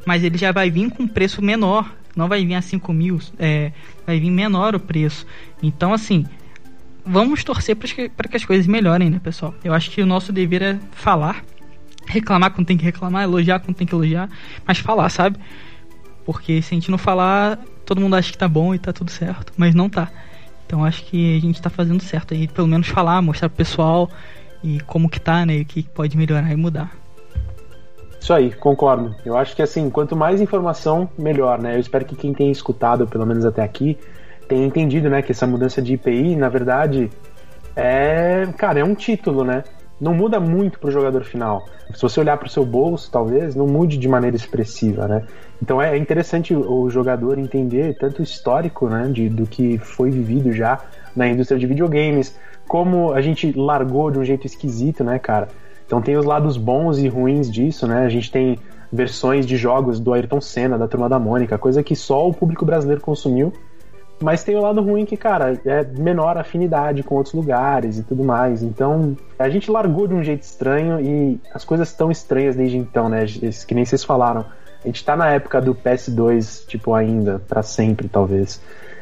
mas 0.07 0.24
ele 0.24 0.38
já 0.38 0.50
vai 0.50 0.70
vir 0.70 0.90
com 0.90 1.04
um 1.04 1.09
preço 1.09 1.42
menor, 1.42 1.94
não 2.16 2.28
vai 2.28 2.44
vir 2.44 2.54
a 2.54 2.62
5 2.62 2.92
mil, 2.92 3.20
é, 3.38 3.72
vai 4.07 4.18
vir 4.18 4.30
menor 4.30 4.74
o 4.74 4.80
preço. 4.80 5.26
Então, 5.62 5.92
assim, 5.92 6.24
vamos 7.05 7.45
torcer 7.45 7.77
para 7.77 7.88
que, 7.88 8.09
que 8.09 8.37
as 8.37 8.45
coisas 8.45 8.67
melhorem, 8.67 9.11
né, 9.11 9.21
pessoal? 9.23 9.55
Eu 9.62 9.75
acho 9.75 9.90
que 9.90 10.01
o 10.01 10.07
nosso 10.07 10.33
dever 10.33 10.62
é 10.62 10.79
falar, 10.93 11.45
reclamar 12.07 12.53
quando 12.53 12.67
tem 12.67 12.77
que 12.77 12.85
reclamar, 12.85 13.25
elogiar 13.25 13.61
quando 13.61 13.77
tem 13.77 13.87
que 13.87 13.95
elogiar, 13.95 14.29
mas 14.67 14.79
falar, 14.79 15.09
sabe? 15.11 15.38
Porque 16.25 16.62
se 16.62 16.75
a 16.75 16.77
gente 16.77 16.90
não 16.90 16.99
falar, 16.99 17.59
todo 17.85 18.01
mundo 18.01 18.17
acha 18.17 18.33
que 18.33 18.38
tá 18.38 18.49
bom 18.49 18.75
e 18.75 18.79
tá 18.79 18.93
tudo 18.93 19.11
certo, 19.11 19.53
mas 19.57 19.75
não 19.75 19.88
tá. 19.88 20.11
Então 20.67 20.85
acho 20.85 21.05
que 21.05 21.37
a 21.37 21.40
gente 21.40 21.61
tá 21.61 21.69
fazendo 21.69 22.03
certo 22.03 22.33
aí, 22.33 22.49
pelo 22.49 22.67
menos 22.67 22.88
falar, 22.88 23.21
mostrar 23.21 23.49
pro 23.49 23.59
pessoal 23.59 24.11
e 24.62 24.81
como 24.81 25.09
que 25.09 25.21
tá, 25.21 25.45
né, 25.45 25.59
e 25.59 25.62
o 25.62 25.67
que 25.67 25.83
pode 25.83 26.17
melhorar 26.17 26.51
e 26.51 26.57
mudar. 26.57 26.90
Isso 28.19 28.33
aí, 28.33 28.51
concordo. 28.53 29.14
Eu 29.23 29.37
acho 29.37 29.55
que 29.55 29.61
assim, 29.61 29.90
quanto 29.90 30.17
mais 30.17 30.40
informação, 30.40 31.11
melhor, 31.19 31.59
né? 31.61 31.77
Eu 31.77 31.81
espero 31.81 32.07
que 32.07 32.17
quem 32.17 32.33
tenha 32.33 32.51
escutado, 32.51 33.07
pelo 33.07 33.27
menos 33.27 33.45
até 33.45 33.62
aqui, 33.62 33.99
tenha 34.48 34.66
entendido, 34.66 35.09
né, 35.09 35.22
que 35.22 35.33
essa 35.33 35.46
mudança 35.46 35.80
de 35.80 35.94
IPI, 35.94 36.37
na 36.37 36.48
verdade, 36.48 37.11
é, 37.76 38.46
cara, 38.57 38.80
é 38.80 38.85
um 38.85 38.94
título, 38.94 39.44
né? 39.44 39.64
Não 40.00 40.12
muda 40.12 40.40
muito 40.40 40.78
pro 40.78 40.90
jogador 40.90 41.24
final. 41.24 41.64
Se 41.94 42.02
você 42.02 42.20
olhar 42.20 42.37
pro 42.37 42.48
seu 42.48 42.64
bolso, 42.64 43.11
talvez 43.11 43.54
não 43.54 43.66
mude 43.66 43.96
de 43.96 44.09
maneira 44.09 44.37
expressiva, 44.37 45.07
né? 45.07 45.22
Então 45.62 45.80
é 45.80 45.96
interessante 45.96 46.54
o 46.54 46.85
o 46.85 46.90
jogador 46.90 47.38
entender 47.38 47.96
tanto 47.96 48.20
o 48.20 48.22
histórico, 48.22 48.88
né, 48.88 49.09
de, 49.11 49.28
do 49.28 49.46
que 49.46 49.78
foi 49.78 50.11
vivido 50.11 50.52
já 50.52 50.80
na 51.14 51.28
indústria 51.28 51.59
de 51.59 51.66
videogames, 51.66 52.37
como 52.66 53.12
a 53.12 53.20
gente 53.20 53.52
largou 53.52 54.11
de 54.11 54.18
um 54.18 54.24
jeito 54.24 54.46
esquisito, 54.46 55.04
né, 55.04 55.18
cara? 55.18 55.48
Então 55.87 56.00
tem 56.00 56.16
os 56.16 56.24
lados 56.24 56.57
bons 56.57 56.98
e 56.98 57.09
ruins 57.09 57.50
disso, 57.50 57.87
né? 57.87 58.04
A 58.04 58.09
gente 58.09 58.30
tem 58.30 58.59
versões 58.92 59.46
de 59.46 59.57
jogos 59.57 60.00
do 60.00 60.12
Ayrton 60.12 60.40
Senna, 60.40 60.78
da 60.78 60.88
Turma 60.88 61.09
da 61.09 61.18
Mônica, 61.18 61.59
coisa 61.59 61.83
que 61.83 61.96
só 61.96 62.28
o 62.28 62.33
público 62.33 62.64
brasileiro 62.64 63.00
consumiu. 63.00 63.52
Mas 64.22 64.44
tem 64.44 64.57
o 64.57 64.61
lado 64.61 64.81
ruim 64.81 65.05
que, 65.05 65.16
cara, 65.16 65.61
é 65.64 65.85
menor 65.98 66.38
afinidade 66.38 67.03
com 67.03 67.16
outros 67.16 67.35
lugares 67.35 67.98
e 67.98 68.03
tudo 68.03 68.24
mais. 68.24 68.62
Então, 68.62 69.16
a 69.38 69.48
gente 69.48 69.70
largou 69.70 70.07
de 70.07 70.14
um 70.14 70.22
jeito 70.22 70.42
estranho 70.42 71.00
e 71.00 71.40
as 71.53 71.64
coisas 71.64 71.88
estão 71.88 72.11
estranhas 72.11 72.57
desde 72.57 72.79
então, 72.79 73.09
né? 73.09 73.27
Que 73.66 73.74
nem 73.74 73.85
vocês 73.85 74.05
falaram. 74.05 74.44
A 74.83 74.87
gente 74.87 75.05
tá 75.05 75.16
na 75.16 75.31
época 75.31 75.61
do 75.61 75.74
PS2, 75.74 76.66
tipo, 76.66 76.94
ainda, 76.94 77.40
pra 77.48 77.62
sempre, 77.62 78.09
talvez. 78.09 78.61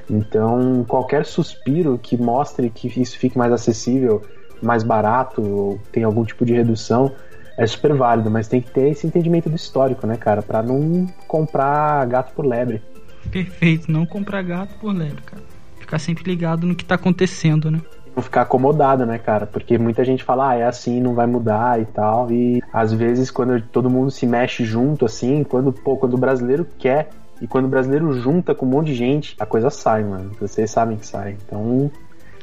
Então, 0.09 0.85
qualquer 0.89 1.25
suspiro 1.25 1.99
que 1.99 2.17
mostre 2.17 2.71
que 2.71 2.89
isso 3.01 3.19
fique 3.19 3.37
mais 3.37 3.53
acessível, 3.53 4.23
mais 4.63 4.83
barato, 4.83 5.43
ou 5.43 5.79
tem 5.91 6.05
algum 6.05 6.25
tipo 6.25 6.45
de 6.45 6.53
redução, 6.53 7.13
é 7.57 7.67
super 7.67 7.95
válido, 7.95 8.31
mas 8.31 8.49
tem 8.49 8.61
que 8.61 8.71
ter 8.71 8.91
esse 8.91 9.07
entendimento 9.07 9.51
do 9.51 9.57
histórico, 9.57 10.07
né, 10.07 10.17
cara? 10.17 10.43
Pra 10.43 10.63
não 10.63 11.07
comprar 11.27 12.07
gato 12.07 12.33
por 12.35 12.47
lebre. 12.47 12.83
Perfeito, 13.31 13.91
não 13.91 14.05
comprar 14.05 14.43
gato 14.43 14.75
por 14.79 14.95
lebre, 14.95 15.23
cara. 15.23 15.43
Ficar 15.79 15.99
sempre 15.99 16.25
ligado 16.25 16.67
no 16.67 16.75
que 16.75 16.85
tá 16.85 16.95
acontecendo, 16.95 17.71
né? 17.71 17.81
não 18.15 18.23
ficar 18.23 18.43
acomodado, 18.43 19.07
né, 19.07 19.19
cara? 19.19 19.47
Porque 19.47 19.79
muita 19.79 20.05
gente 20.05 20.23
fala, 20.23 20.51
ah, 20.51 20.55
é 20.55 20.65
assim, 20.65 21.01
não 21.01 21.15
vai 21.15 21.27
mudar 21.27 21.81
e 21.81 21.87
tal. 21.87 22.31
E 22.31 22.63
às 22.73 22.93
vezes, 22.93 23.31
quando 23.31 23.61
todo 23.61 23.91
mundo 23.91 24.11
se 24.11 24.27
mexe 24.27 24.65
junto, 24.65 25.05
assim, 25.05 25.43
quando, 25.45 25.73
pô, 25.73 25.97
quando 25.97 26.15
o 26.15 26.19
brasileiro 26.19 26.67
quer 26.79 27.11
e 27.41 27.47
quando 27.47 27.65
o 27.65 27.69
brasileiro 27.69 28.13
junta 28.13 28.55
com 28.55 28.67
um 28.67 28.69
monte 28.69 28.89
de 28.89 28.95
gente, 28.95 29.35
a 29.41 29.47
coisa 29.47 29.71
sai, 29.71 30.05
mano. 30.05 30.31
Vocês 30.39 30.71
sabem 30.71 30.97
que 30.97 31.07
sai. 31.07 31.37
Então, 31.45 31.91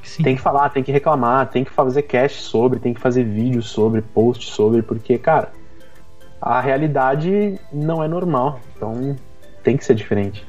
Sim. 0.04 0.24
tem 0.24 0.36
que 0.36 0.42
falar, 0.42 0.70
tem 0.70 0.84
que 0.84 0.92
reclamar, 0.92 1.48
tem 1.50 1.64
que 1.64 1.72
fazer 1.72 2.02
cast 2.04 2.42
sobre, 2.42 2.80
tem 2.80 2.94
que 2.94 3.00
fazer 3.00 3.24
vídeo 3.24 3.62
sobre, 3.62 4.02
post 4.02 4.52
sobre, 4.52 4.82
porque, 4.82 5.18
cara, 5.18 5.52
a 6.42 6.60
realidade 6.60 7.60
não 7.72 8.04
é 8.04 8.08
normal. 8.08 8.60
Então, 8.76 9.16
tem 9.64 9.78
que 9.78 9.86
ser 9.86 9.94
diferente. 9.94 10.49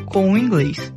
com 0.11 0.33
o 0.33 0.37
inglês. 0.37 0.93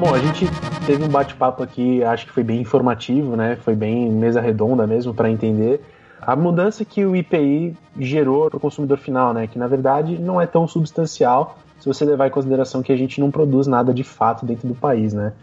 Bom, 0.00 0.14
a 0.14 0.18
gente 0.18 0.46
teve 0.86 1.04
um 1.04 1.08
bate-papo 1.08 1.62
aqui, 1.62 2.02
acho 2.02 2.26
que 2.26 2.32
foi 2.32 2.42
bem 2.42 2.60
informativo, 2.60 3.36
né? 3.36 3.56
Foi 3.56 3.74
bem 3.74 4.10
mesa 4.10 4.40
redonda 4.40 4.86
mesmo 4.86 5.12
para 5.12 5.30
entender 5.30 5.82
a 6.20 6.34
mudança 6.34 6.84
que 6.84 7.04
o 7.04 7.14
IPI 7.14 7.76
gerou 7.98 8.48
para 8.48 8.56
o 8.56 8.60
consumidor 8.60 8.98
final, 8.98 9.34
né? 9.34 9.46
Que 9.46 9.58
na 9.58 9.66
verdade 9.66 10.18
não 10.18 10.40
é 10.40 10.46
tão 10.46 10.66
substancial 10.66 11.58
se 11.78 11.86
você 11.86 12.04
levar 12.04 12.28
em 12.28 12.30
consideração 12.30 12.82
que 12.82 12.92
a 12.92 12.96
gente 12.96 13.20
não 13.20 13.30
produz 13.30 13.66
nada 13.66 13.92
de 13.92 14.02
fato 14.02 14.46
dentro 14.46 14.66
do 14.66 14.74
país, 14.74 15.12
né? 15.12 15.34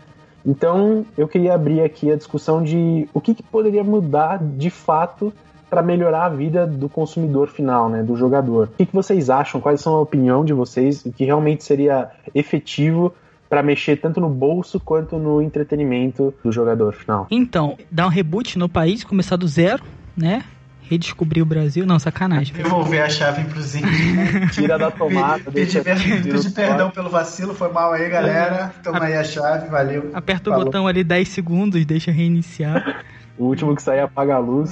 Então 0.44 1.06
eu 1.16 1.28
queria 1.28 1.54
abrir 1.54 1.82
aqui 1.82 2.12
a 2.12 2.16
discussão 2.16 2.64
de 2.64 3.08
o 3.14 3.22
que, 3.22 3.36
que 3.36 3.44
poderia 3.44 3.84
mudar 3.84 4.44
de 4.44 4.70
fato 4.70 5.32
para 5.74 5.82
melhorar 5.82 6.26
a 6.26 6.30
vida 6.30 6.68
do 6.68 6.88
consumidor 6.88 7.48
final, 7.48 7.90
né? 7.90 8.04
Do 8.04 8.16
jogador. 8.16 8.68
O 8.74 8.78
que, 8.78 8.86
que 8.86 8.94
vocês 8.94 9.28
acham? 9.28 9.60
Quais 9.60 9.82
são 9.82 9.96
a 9.96 10.02
opinião 10.02 10.46
de 10.46 10.54
vocês? 10.54 11.04
O 11.04 11.12
que 11.12 11.26
realmente 11.26 11.64
seria 11.64 12.12
efetivo 12.36 13.12
para 13.50 13.64
mexer 13.64 13.96
tanto 13.96 14.22
no 14.22 14.30
bolso 14.30 14.80
quanto 14.80 15.18
no 15.18 15.42
entretenimento 15.42 16.32
do 16.44 16.52
jogador 16.52 16.94
final. 16.94 17.26
Então, 17.32 17.76
dar 17.90 18.06
um 18.06 18.10
reboot 18.10 18.56
no 18.60 18.70
país, 18.70 19.04
começar 19.04 19.36
do 19.36 19.48
zero, 19.48 19.84
né? 20.16 20.44
redescobrir 20.84 21.42
o 21.42 21.46
Brasil. 21.46 21.88
Não, 21.88 21.98
sacanagem. 21.98 22.54
Devolver 22.54 23.02
a 23.02 23.10
chave 23.10 23.44
pros 23.46 23.74
índios. 23.76 24.54
Tira 24.54 24.78
da 24.78 24.92
tomada, 24.92 25.50
deixa 25.50 25.82
Pedir, 25.82 26.52
perdão 26.54 26.92
pelo 26.92 27.10
vacilo, 27.10 27.56
foi 27.56 27.72
mal 27.72 27.94
aí, 27.94 28.08
galera. 28.10 28.72
Toma 28.84 29.06
aí 29.06 29.16
a 29.16 29.24
chave, 29.24 29.70
valeu. 29.70 30.12
Aperta 30.14 30.50
o 30.50 30.54
Falou. 30.54 30.66
botão 30.66 30.86
ali 30.86 31.04
10 31.04 31.30
segundos, 31.30 31.84
deixa 31.84 32.12
reiniciar. 32.12 33.04
O 33.38 33.46
último 33.46 33.76
que 33.76 33.82
sair 33.82 34.02
apaga 34.02 34.36
a 34.36 34.40
luz. 34.40 34.72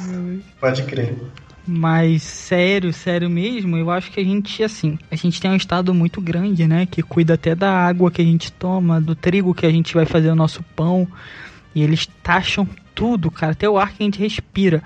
Pode 0.60 0.84
crer. 0.84 1.18
Mas 1.66 2.24
sério, 2.24 2.92
sério 2.92 3.30
mesmo, 3.30 3.78
eu 3.78 3.92
acho 3.92 4.12
que 4.12 4.20
a 4.20 4.24
gente, 4.24 4.64
assim, 4.64 4.98
a 5.12 5.16
gente 5.16 5.40
tem 5.40 5.52
um 5.52 5.56
estado 5.56 5.94
muito 5.94 6.20
grande, 6.20 6.68
né? 6.68 6.86
Que 6.86 7.04
cuida 7.04 7.36
até 7.36 7.54
da 7.54 7.72
água 7.72 8.10
que 8.10 8.22
a 8.22 8.26
gente 8.26 8.52
toma, 8.52 9.00
do 9.00 9.16
trigo 9.16 9.54
que 9.54 9.66
a 9.66 9.72
gente 9.72 9.94
vai 9.94 10.06
fazer 10.06 10.30
o 10.30 10.36
nosso 10.36 10.64
pão. 10.76 11.08
E 11.74 11.84
eles 11.84 12.08
taxam 12.24 12.68
tudo, 12.94 13.32
cara, 13.32 13.54
até 13.54 13.70
o 13.70 13.78
ar 13.78 13.94
que 13.94 14.04
a 14.04 14.06
gente 14.06 14.20
respira. 14.20 14.84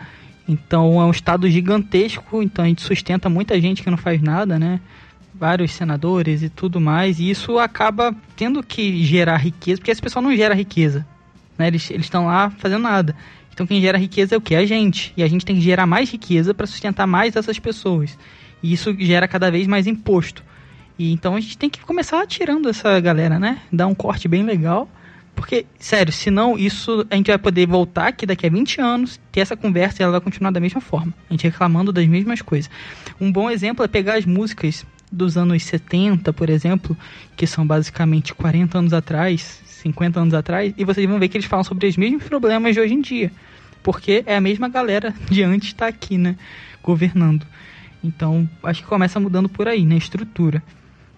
Então 0.48 1.02
é 1.02 1.06
um 1.06 1.12
estado 1.12 1.50
gigantesco, 1.50 2.42
então 2.44 2.64
a 2.64 2.68
gente 2.68 2.82
sustenta 2.82 3.30
muita 3.30 3.60
gente 3.60 3.82
que 3.82 3.90
não 3.90 3.98
faz 3.98 4.22
nada, 4.22 4.60
né? 4.60 4.80
Vários 5.34 5.72
senadores 5.72 6.44
e 6.44 6.50
tudo 6.50 6.80
mais, 6.80 7.20
e 7.20 7.30
isso 7.30 7.58
acaba 7.58 8.16
tendo 8.36 8.62
que 8.62 9.04
gerar 9.04 9.38
riqueza, 9.38 9.80
porque 9.80 9.92
esse 9.92 10.02
pessoal 10.02 10.24
não 10.24 10.36
gera 10.36 10.54
riqueza, 10.54 11.06
né? 11.58 11.68
Eles 11.68 11.90
estão 11.90 12.28
lá 12.28 12.52
fazendo 12.52 12.84
nada. 12.84 13.16
Então 13.56 13.66
quem 13.66 13.80
gera 13.80 13.98
riqueza 13.98 14.36
é 14.36 14.38
o 14.38 14.42
que? 14.42 14.54
A 14.54 14.66
gente. 14.66 15.14
E 15.16 15.24
a 15.24 15.28
gente 15.28 15.46
tem 15.46 15.56
que 15.56 15.62
gerar 15.62 15.86
mais 15.86 16.12
riqueza 16.12 16.54
para 16.54 16.68
sustentar 16.68 17.08
mais 17.08 17.38
essas 17.38 17.58
pessoas. 17.58 18.18
E 18.62 18.74
isso 18.74 18.94
gera 19.00 19.30
cada 19.30 19.50
vez 19.50 19.66
mais 19.66 19.88
imposto. 19.88 20.44
E 21.00 21.14
então 21.14 21.36
a 21.36 21.40
gente 21.40 21.58
tem 21.58 21.70
que 21.70 21.80
começar 21.80 22.28
tirando 22.28 22.68
essa 22.68 23.00
galera, 23.00 23.40
né? 23.40 23.62
Dar 23.72 23.88
um 23.88 23.96
corte 23.96 24.28
bem 24.28 24.44
legal. 24.44 24.90
Porque, 25.34 25.66
sério, 25.80 26.12
senão 26.12 26.58
isso 26.58 27.06
a 27.10 27.16
gente 27.16 27.28
vai 27.28 27.38
poder 27.38 27.66
voltar 27.66 28.08
aqui 28.08 28.26
daqui 28.26 28.46
a 28.46 28.50
20 28.50 28.82
anos, 28.82 29.20
ter 29.32 29.42
essa 29.42 29.56
conversa 29.56 30.02
e 30.02 30.04
ela 30.04 30.14
vai 30.14 30.22
continuar 30.22 30.52
da 30.52 30.60
mesma 30.60 30.82
forma. 30.82 31.14
A 31.30 31.34
gente 31.34 31.44
reclamando 31.46 31.94
das 31.94 32.06
mesmas 32.08 32.42
coisas. 32.42 32.70
Um 33.20 33.32
bom 33.32 33.50
exemplo 33.50 33.84
é 33.84 33.88
pegar 33.88 34.16
as 34.16 34.26
músicas 34.26 34.86
dos 35.12 35.38
anos 35.38 35.64
70, 35.64 36.34
por 36.34 36.50
exemplo, 36.50 36.98
que 37.38 37.48
são 37.48 37.66
basicamente 37.66 38.34
40 38.34 38.78
anos 38.78 38.94
atrás, 38.94 39.62
50 39.86 40.20
anos 40.20 40.34
atrás, 40.34 40.74
e 40.76 40.84
vocês 40.84 41.08
vão 41.08 41.20
ver 41.20 41.28
que 41.28 41.38
eles 41.38 41.46
falam 41.46 41.64
sobre 41.64 41.88
os 41.88 41.96
mesmos 41.96 42.24
problemas 42.24 42.74
de 42.74 42.82
hoje 42.82 42.94
em 42.94 43.02
dia. 43.02 43.32
Porque 43.84 44.24
é 44.26 44.36
a 44.36 44.42
mesma 44.42 44.68
galera 44.68 45.14
de 45.30 45.44
antes 45.44 45.70
está 45.70 45.88
aqui, 45.88 46.18
né? 46.18 46.36
Governando. 46.82 47.46
Então, 48.04 48.50
acho 48.64 48.82
que 48.82 48.88
começa 48.88 49.20
mudando 49.20 49.48
por 49.48 49.68
aí, 49.68 49.86
na 49.86 49.96
estrutura. 49.96 50.62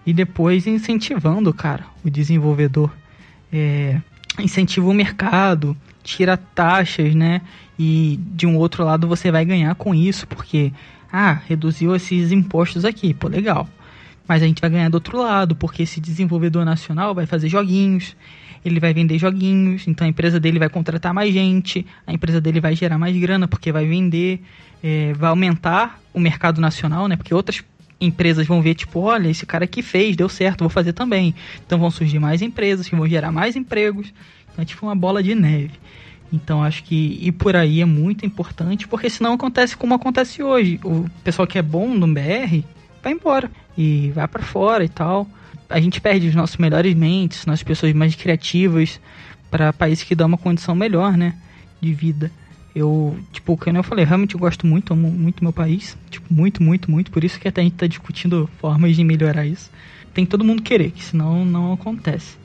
E 0.06 0.12
depois 0.12 0.66
incentivando, 0.66 1.52
cara, 1.52 1.84
o 2.04 2.10
desenvolvedor. 2.10 2.90
É, 3.50 4.00
incentiva 4.38 4.86
o 4.86 4.94
mercado, 4.94 5.76
tira 6.02 6.36
taxas, 6.36 7.14
né? 7.14 7.40
E 7.78 8.18
de 8.34 8.46
um 8.46 8.56
outro 8.56 8.84
lado 8.84 9.08
você 9.08 9.30
vai 9.30 9.44
ganhar 9.44 9.74
com 9.74 9.94
isso, 9.94 10.26
porque, 10.26 10.72
ah, 11.10 11.40
reduziu 11.46 11.94
esses 11.96 12.32
impostos 12.32 12.84
aqui, 12.84 13.14
pô, 13.14 13.28
legal. 13.28 13.68
Mas 14.28 14.42
a 14.42 14.46
gente 14.46 14.60
vai 14.60 14.68
ganhar 14.68 14.90
do 14.90 14.96
outro 14.96 15.18
lado, 15.18 15.56
porque 15.56 15.82
esse 15.82 16.00
desenvolvedor 16.00 16.64
nacional 16.64 17.14
vai 17.14 17.24
fazer 17.24 17.48
joguinhos, 17.48 18.14
ele 18.62 18.78
vai 18.78 18.92
vender 18.92 19.18
joguinhos, 19.18 19.88
então 19.88 20.06
a 20.06 20.10
empresa 20.10 20.38
dele 20.38 20.58
vai 20.58 20.68
contratar 20.68 21.14
mais 21.14 21.32
gente, 21.32 21.86
a 22.06 22.12
empresa 22.12 22.40
dele 22.40 22.60
vai 22.60 22.76
gerar 22.76 22.98
mais 22.98 23.16
grana 23.16 23.48
porque 23.48 23.72
vai 23.72 23.86
vender, 23.86 24.42
é, 24.82 25.14
vai 25.14 25.30
aumentar 25.30 25.98
o 26.12 26.20
mercado 26.20 26.60
nacional, 26.60 27.08
né? 27.08 27.16
Porque 27.16 27.32
outras 27.32 27.64
empresas 28.00 28.46
vão 28.46 28.60
ver, 28.60 28.74
tipo, 28.74 29.00
olha, 29.00 29.28
esse 29.28 29.46
cara 29.46 29.64
aqui 29.64 29.82
fez, 29.82 30.14
deu 30.14 30.28
certo, 30.28 30.60
vou 30.60 30.68
fazer 30.68 30.92
também. 30.92 31.34
Então 31.66 31.78
vão 31.78 31.90
surgir 31.90 32.18
mais 32.18 32.42
empresas 32.42 32.86
que 32.86 32.94
vão 32.94 33.08
gerar 33.08 33.32
mais 33.32 33.56
empregos. 33.56 34.12
Então 34.52 34.62
é 34.62 34.64
tipo 34.66 34.86
uma 34.86 34.94
bola 34.94 35.22
de 35.22 35.34
neve. 35.34 35.72
Então 36.32 36.62
acho 36.62 36.84
que 36.84 37.18
ir 37.22 37.32
por 37.32 37.56
aí 37.56 37.80
é 37.80 37.86
muito 37.86 38.26
importante, 38.26 38.86
porque 38.86 39.08
senão 39.08 39.32
acontece 39.32 39.76
como 39.76 39.94
acontece 39.94 40.42
hoje. 40.42 40.78
O 40.84 41.06
pessoal 41.24 41.46
que 41.46 41.58
é 41.58 41.62
bom 41.62 41.94
no 41.94 42.06
BR 42.06 42.62
vai 43.02 43.12
embora 43.12 43.50
e 43.78 44.10
vai 44.10 44.26
para 44.26 44.42
fora 44.42 44.84
e 44.84 44.88
tal. 44.88 45.28
A 45.70 45.78
gente 45.78 46.00
perde 46.00 46.26
os 46.26 46.34
nossos 46.34 46.56
melhores 46.56 46.92
mentes, 46.94 47.46
nossas 47.46 47.62
pessoas 47.62 47.92
mais 47.92 48.16
criativas 48.16 49.00
para 49.48 49.72
países 49.72 50.02
que 50.02 50.16
dão 50.16 50.26
uma 50.26 50.36
condição 50.36 50.74
melhor, 50.74 51.16
né, 51.16 51.34
de 51.80 51.94
vida. 51.94 52.32
Eu, 52.74 53.16
tipo, 53.32 53.56
como 53.56 53.76
eu 53.76 53.82
falei, 53.82 54.04
realmente 54.04 54.34
eu 54.34 54.40
gosto 54.40 54.66
muito, 54.66 54.92
amo 54.92 55.10
muito 55.10 55.44
meu 55.44 55.52
país. 55.52 55.96
Tipo, 56.10 56.32
muito, 56.32 56.62
muito, 56.62 56.90
muito. 56.90 57.10
Por 57.10 57.22
isso 57.22 57.38
que 57.38 57.46
até 57.46 57.60
a 57.60 57.64
gente 57.64 57.76
tá 57.76 57.86
discutindo 57.86 58.50
formas 58.60 58.96
de 58.96 59.04
melhorar 59.04 59.46
isso. 59.46 59.70
Tem 60.12 60.26
todo 60.26 60.44
mundo 60.44 60.62
querer, 60.62 60.90
que 60.90 61.04
senão 61.04 61.44
não 61.44 61.72
acontece. 61.72 62.36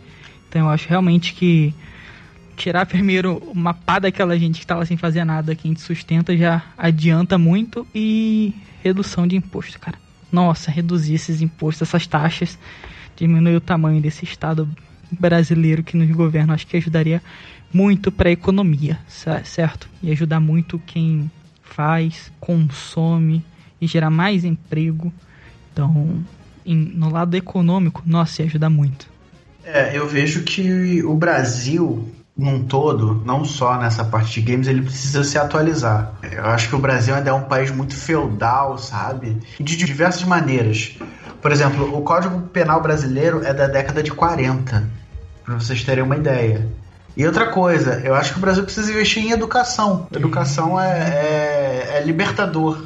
Então 0.48 0.64
eu 0.64 0.70
acho 0.70 0.88
realmente 0.88 1.34
que 1.34 1.74
tirar 2.56 2.86
primeiro 2.86 3.42
uma 3.52 3.74
pá 3.74 3.98
daquela 3.98 4.38
gente 4.38 4.60
que 4.60 4.68
tá 4.68 4.76
lá 4.76 4.86
sem 4.86 4.98
fazer 4.98 5.24
nada, 5.26 5.56
que 5.56 5.68
a 5.68 5.70
gente 5.70 5.82
sustenta, 5.82 6.38
já 6.38 6.64
adianta 6.78 7.38
muito. 7.38 7.88
E 7.94 8.54
redução 8.84 9.26
de 9.26 9.36
imposto, 9.36 9.80
cara. 9.80 10.03
Nossa, 10.34 10.72
reduzir 10.72 11.14
esses 11.14 11.42
impostos, 11.42 11.88
essas 11.88 12.08
taxas, 12.08 12.58
diminuir 13.16 13.56
o 13.56 13.62
tamanho 13.62 14.02
desse 14.02 14.26
Estado 14.26 14.68
brasileiro 15.12 15.84
que 15.84 15.96
nos 15.96 16.10
governa, 16.10 16.56
acho 16.56 16.66
que 16.66 16.76
ajudaria 16.76 17.22
muito 17.72 18.12
para 18.12 18.30
a 18.30 18.32
economia, 18.32 19.00
cer- 19.08 19.46
certo? 19.46 19.88
E 20.02 20.12
ajudar 20.12 20.40
muito 20.40 20.80
quem 20.88 21.30
faz, 21.62 22.32
consome 22.40 23.44
e 23.80 23.86
gerar 23.86 24.10
mais 24.10 24.44
emprego. 24.44 25.14
Então, 25.72 26.24
em- 26.66 26.76
no 26.96 27.12
lado 27.12 27.36
econômico, 27.36 28.02
nossa, 28.04 28.42
ia 28.42 28.48
ajudar 28.48 28.72
muito. 28.72 29.08
É, 29.64 29.96
eu 29.96 30.08
vejo 30.08 30.42
que 30.44 31.04
o 31.04 31.14
Brasil, 31.16 32.10
num 32.36 32.64
todo, 32.64 33.22
não 33.26 33.46
só 33.46 33.78
nessa 33.78 34.04
parte 34.04 34.42
de 34.42 34.52
games, 34.52 34.68
ele 34.68 34.82
precisa 34.82 35.24
se 35.24 35.38
atualizar. 35.38 36.14
Eu 36.24 36.46
acho 36.46 36.68
que 36.68 36.76
o 36.76 36.80
Brasil 36.80 37.14
ainda 37.14 37.30
é 37.30 37.34
um 37.34 37.44
país 37.44 37.70
muito 37.70 37.96
feudal, 37.96 38.78
sabe? 38.78 39.38
De 39.60 39.78
diversas 39.78 40.24
maneiras. 40.24 40.98
Por 41.42 41.52
exemplo, 41.52 41.96
o 41.96 42.02
Código 42.02 42.42
Penal 42.48 42.82
brasileiro 42.82 43.44
é 43.46 43.54
da 43.54 43.68
década 43.68 44.02
de 44.02 44.12
40, 44.12 44.90
para 45.44 45.56
vocês 45.56 45.84
terem 45.84 46.04
uma 46.04 46.16
ideia. 46.16 46.68
E 47.16 47.28
outra 47.28 47.48
coisa, 47.52 48.02
eu 48.04 48.16
acho 48.16 48.34
que 48.34 48.40
o 48.40 48.42
Brasil 48.42 48.64
precisa 48.64 48.92
investir 48.92 49.24
em 49.24 49.32
educação. 49.32 50.08
Educação 50.12 50.80
é, 50.80 50.90
é, 50.90 51.98
é 51.98 52.04
libertador, 52.04 52.84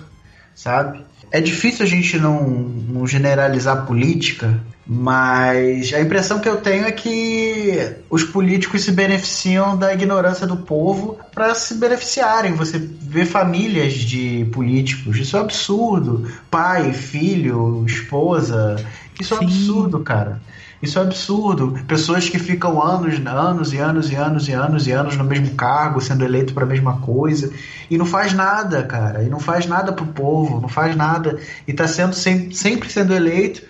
sabe? 0.53 1.05
É 1.31 1.41
difícil 1.41 1.85
a 1.85 1.89
gente 1.89 2.17
não, 2.17 2.41
não 2.47 3.05
generalizar 3.05 3.85
política, 3.85 4.59
mas 4.85 5.93
a 5.93 5.99
impressão 5.99 6.39
que 6.39 6.47
eu 6.47 6.57
tenho 6.57 6.85
é 6.85 6.91
que 6.91 7.95
os 8.09 8.23
políticos 8.23 8.83
se 8.83 8.91
beneficiam 8.93 9.77
da 9.77 9.93
ignorância 9.93 10.47
do 10.47 10.55
povo 10.55 11.19
para 11.35 11.53
se 11.53 11.75
beneficiarem. 11.75 12.53
Você 12.53 12.79
vê 12.79 13.25
famílias 13.25 13.93
de 13.93 14.45
políticos, 14.53 15.17
isso 15.17 15.35
é 15.35 15.39
absurdo. 15.41 16.31
Pai, 16.49 16.93
filho, 16.93 17.83
esposa, 17.85 18.77
isso 19.19 19.33
é 19.33 19.37
Sim. 19.39 19.45
absurdo, 19.45 19.99
cara. 19.99 20.41
Isso 20.81 20.99
é 20.99 21.01
absurdo. 21.01 21.77
Pessoas 21.87 22.29
que 22.29 22.37
ficam 22.37 22.81
anos, 22.81 23.19
anos 23.25 23.73
e 23.73 23.77
anos 23.77 24.11
e 24.11 24.15
anos 24.15 24.47
e 24.47 24.53
anos 24.53 24.87
e 24.87 24.91
anos 24.91 25.17
no 25.17 25.23
mesmo 25.23 25.55
cargo, 25.55 25.99
sendo 25.99 26.23
eleito 26.23 26.53
para 26.53 26.63
a 26.63 26.67
mesma 26.67 26.99
coisa, 26.99 27.51
e 27.89 27.97
não 27.97 28.05
faz 28.05 28.33
nada, 28.33 28.83
cara. 28.83 29.23
E 29.23 29.29
não 29.29 29.39
faz 29.39 29.65
nada 29.65 29.91
pro 29.91 30.05
povo, 30.05 30.61
não 30.61 30.69
faz 30.69 30.95
nada. 30.95 31.39
E 31.67 31.73
tá 31.73 31.87
sendo 31.87 32.13
sem- 32.13 32.51
sempre 32.51 32.89
sendo 32.89 33.13
eleito, 33.13 33.63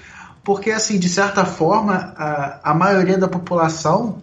porque 0.44 0.72
assim, 0.72 1.00
de 1.00 1.08
certa 1.10 1.46
forma, 1.46 2.14
a, 2.18 2.72
a 2.72 2.74
maioria 2.74 3.18
da 3.18 3.28
população, 3.28 4.22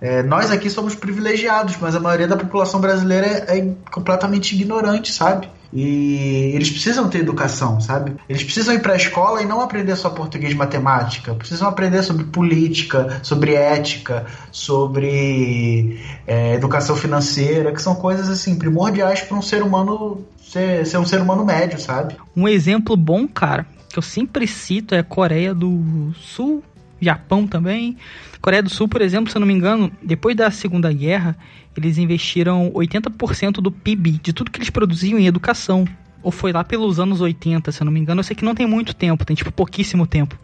é, 0.00 0.22
nós 0.22 0.50
aqui 0.50 0.68
somos 0.70 0.94
privilegiados, 0.94 1.76
mas 1.80 1.94
a 1.94 2.00
maioria 2.00 2.26
da 2.28 2.36
população 2.36 2.80
brasileira 2.80 3.26
é, 3.26 3.58
é 3.58 3.74
completamente 3.90 4.54
ignorante, 4.54 5.12
sabe? 5.12 5.48
E 5.72 6.52
eles 6.54 6.70
precisam 6.70 7.08
ter 7.08 7.20
educação, 7.20 7.80
sabe? 7.80 8.14
Eles 8.28 8.44
precisam 8.44 8.74
ir 8.74 8.80
para 8.80 8.92
a 8.92 8.96
escola 8.96 9.42
e 9.42 9.46
não 9.46 9.60
aprender 9.60 9.96
só 9.96 10.10
português 10.10 10.52
e 10.52 10.56
matemática. 10.56 11.34
Precisam 11.34 11.68
aprender 11.68 12.02
sobre 12.02 12.24
política, 12.24 13.20
sobre 13.22 13.54
ética, 13.54 14.26
sobre 14.50 15.98
é, 16.26 16.54
educação 16.54 16.94
financeira, 16.94 17.72
que 17.72 17.80
são 17.80 17.94
coisas 17.94 18.28
assim 18.28 18.56
primordiais 18.56 19.22
para 19.22 19.36
um 19.36 19.42
ser 19.42 19.62
humano 19.62 20.22
ser, 20.52 20.86
ser 20.86 20.98
um 20.98 21.06
ser 21.06 21.20
humano 21.20 21.44
médio, 21.44 21.80
sabe? 21.80 22.16
Um 22.36 22.46
exemplo 22.46 22.94
bom, 22.96 23.26
cara, 23.26 23.66
que 23.88 23.98
eu 23.98 24.02
sempre 24.02 24.46
cito 24.46 24.94
é 24.94 24.98
a 24.98 25.04
Coreia 25.04 25.54
do 25.54 26.12
Sul, 26.20 26.62
Japão 27.00 27.46
também. 27.46 27.96
Coreia 28.40 28.62
do 28.62 28.68
Sul, 28.68 28.88
por 28.88 29.00
exemplo, 29.00 29.30
se 29.30 29.36
eu 29.36 29.40
não 29.40 29.46
me 29.46 29.54
engano, 29.54 29.90
depois 30.02 30.36
da 30.36 30.50
Segunda 30.50 30.92
Guerra, 30.92 31.36
eles 31.76 31.98
investiram 31.98 32.70
80% 32.72 33.54
do 33.54 33.70
PIB 33.70 34.20
de 34.22 34.32
tudo 34.32 34.50
que 34.50 34.58
eles 34.58 34.70
produziam 34.70 35.18
em 35.18 35.26
educação. 35.26 35.86
Ou 36.22 36.30
foi 36.30 36.52
lá 36.52 36.62
pelos 36.62 37.00
anos 37.00 37.20
80, 37.20 37.72
se 37.72 37.82
eu 37.82 37.84
não 37.84 37.92
me 37.92 37.98
engano. 37.98 38.20
Eu 38.20 38.24
sei 38.24 38.36
que 38.36 38.44
não 38.44 38.54
tem 38.54 38.66
muito 38.66 38.94
tempo, 38.94 39.24
tem 39.24 39.34
tipo 39.34 39.50
pouquíssimo 39.50 40.06
tempo. 40.06 40.38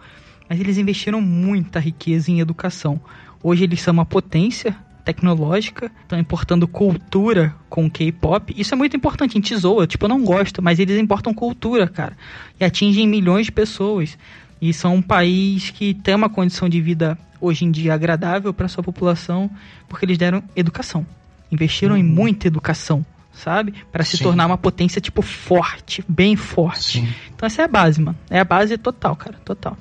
Mas 0.49 0.59
eles 0.59 0.79
investiram 0.79 1.21
muita 1.21 1.79
riqueza 1.79 2.31
em 2.31 2.41
educação. 2.41 3.01
Hoje 3.43 3.65
eles 3.65 3.81
são 3.81 3.93
uma 3.93 4.07
potência 4.07 4.75
tecnológica, 5.05 5.91
estão 6.03 6.19
importando 6.19 6.67
cultura 6.69 7.55
com 7.69 7.89
K-pop. 7.89 8.55
Isso 8.57 8.75
é 8.75 8.77
muito 8.77 8.97
importante, 8.97 9.31
a 9.31 9.35
gente 9.35 9.57
zoa, 9.57 9.87
tipo, 9.87 10.05
eu 10.05 10.09
não 10.09 10.23
gosto, 10.23 10.61
mas 10.61 10.79
eles 10.79 10.99
importam 10.99 11.33
cultura, 11.33 11.87
cara. 11.87 12.17
E 12.61 12.65
atingem 12.65 13.07
milhões 13.07 13.47
de 13.47 13.53
pessoas. 13.53 14.19
E 14.61 14.73
são 14.73 14.97
um 14.97 15.03
país 15.03 15.71
que 15.71 15.95
tem 15.95 16.15
uma 16.15 16.29
condição 16.29 16.69
de 16.69 16.81
vida 16.81 17.17
hoje 17.41 17.65
em 17.65 17.71
dia 17.71 17.95
agradável 17.95 18.53
para 18.53 18.69
sua 18.69 18.83
população, 18.83 19.51
porque 19.89 20.05
eles 20.05 20.19
deram 20.19 20.43
educação. 20.57 21.07
Investiram 21.51 21.97
em 21.97 22.03
muita 22.03 22.47
educação, 22.47 23.05
sabe? 23.33 23.75
Para 23.91 24.05
se 24.05 24.17
Sim. 24.17 24.25
tornar 24.25 24.47
uma 24.47 24.59
potência, 24.59 25.01
tipo, 25.01 25.23
forte, 25.23 26.05
bem 26.09 26.37
forte. 26.37 27.01
Sim. 27.01 27.09
Então 27.35 27.47
essa 27.47 27.63
é 27.63 27.65
a 27.65 27.69
base, 27.69 28.01
mano. 28.01 28.19
É 28.29 28.41
a 28.41 28.45
base 28.45 28.77
total, 28.77 29.17
cara, 29.17 29.39
total. 29.45 29.77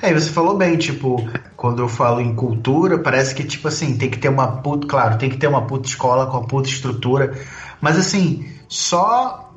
É, 0.00 0.10
e 0.10 0.14
você 0.14 0.30
falou 0.30 0.56
bem, 0.56 0.76
tipo, 0.76 1.28
quando 1.56 1.80
eu 1.82 1.88
falo 1.88 2.20
em 2.20 2.34
cultura, 2.34 2.98
parece 2.98 3.34
que, 3.34 3.44
tipo 3.44 3.68
assim, 3.68 3.96
tem 3.96 4.10
que 4.10 4.18
ter 4.18 4.28
uma 4.28 4.48
puta, 4.48 4.86
claro, 4.86 5.18
tem 5.18 5.30
que 5.30 5.36
ter 5.36 5.46
uma 5.46 5.62
puta 5.62 5.88
escola 5.88 6.26
com 6.26 6.38
uma 6.38 6.46
puta 6.46 6.68
estrutura, 6.68 7.34
mas 7.80 7.98
assim, 7.98 8.46
só 8.68 9.52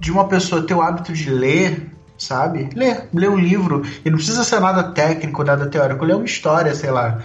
de 0.00 0.10
uma 0.10 0.26
pessoa 0.26 0.66
ter 0.66 0.74
o 0.74 0.82
hábito 0.82 1.12
de 1.12 1.30
ler, 1.30 1.90
sabe? 2.18 2.68
Ler, 2.74 3.08
ler 3.12 3.30
um 3.30 3.38
livro, 3.38 3.82
e 4.04 4.10
não 4.10 4.16
precisa 4.16 4.44
ser 4.44 4.60
nada 4.60 4.82
técnico, 4.92 5.42
nada 5.42 5.66
teórico, 5.66 6.04
ler 6.04 6.16
uma 6.16 6.24
história, 6.24 6.74
sei 6.74 6.90
lá, 6.90 7.20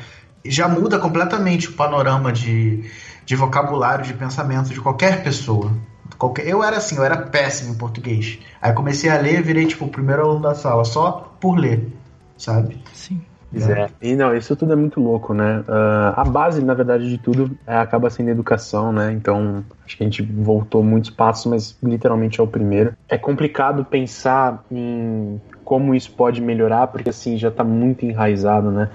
já 0.46 0.68
muda 0.68 0.98
completamente 0.98 1.70
o 1.70 1.74
panorama 1.74 2.32
de, 2.32 2.84
de 3.30 3.36
vocabulário, 3.36 4.04
de 4.04 4.16
pensamento 4.16 4.70
de 4.70 4.82
qualquer 4.82 5.22
pessoa. 5.22 5.72
Qualquer, 6.18 6.48
eu 6.48 6.64
era 6.64 6.78
assim, 6.78 6.98
eu 6.98 7.04
era 7.04 7.16
péssimo 7.16 7.72
em 7.72 7.78
português. 7.78 8.40
Aí 8.60 8.74
comecei 8.74 9.08
a 9.08 9.20
ler, 9.20 9.44
virei 9.44 9.68
tipo 9.68 9.86
o 9.86 9.88
primeiro 9.88 10.24
aluno 10.24 10.42
da 10.42 10.56
sala, 10.56 10.84
só 10.84 11.32
por 11.40 11.56
ler, 11.56 11.94
sabe? 12.36 12.82
Sim. 12.92 13.22
Pois 13.52 13.70
é. 13.70 13.88
E 14.02 14.16
não, 14.16 14.36
isso 14.36 14.56
tudo 14.56 14.74
é 14.74 14.76
muito 14.76 15.00
louco, 15.00 15.36
né? 15.36 15.64
Ah, 15.68 16.16
a 16.18 16.24
base, 16.24 16.64
na 16.64 16.74
verdade, 16.74 17.08
de 17.08 17.20
tudo 17.20 17.56
é, 17.68 17.78
acaba 17.78 18.10
sendo 18.10 18.32
educação, 18.32 18.92
né? 18.92 19.12
Então, 19.14 19.64
acho 19.86 19.96
que 19.96 20.04
a 20.04 20.08
gente 20.08 20.24
voltou 20.24 20.84
muitos 20.84 21.12
passos, 21.12 21.46
mas 21.46 21.78
literalmente 21.84 22.40
é 22.40 22.44
o 22.44 22.48
primeiro. 22.48 22.94
É 23.08 23.18
complicado 23.18 23.86
pensar 23.86 24.66
em 24.72 25.40
como 25.64 25.94
isso 25.94 26.12
pode 26.14 26.42
melhorar, 26.42 26.88
porque 26.88 27.10
assim, 27.10 27.38
já 27.38 27.52
tá 27.52 27.64
muito 27.64 28.06
enraizado, 28.06 28.72
né? 28.72 28.90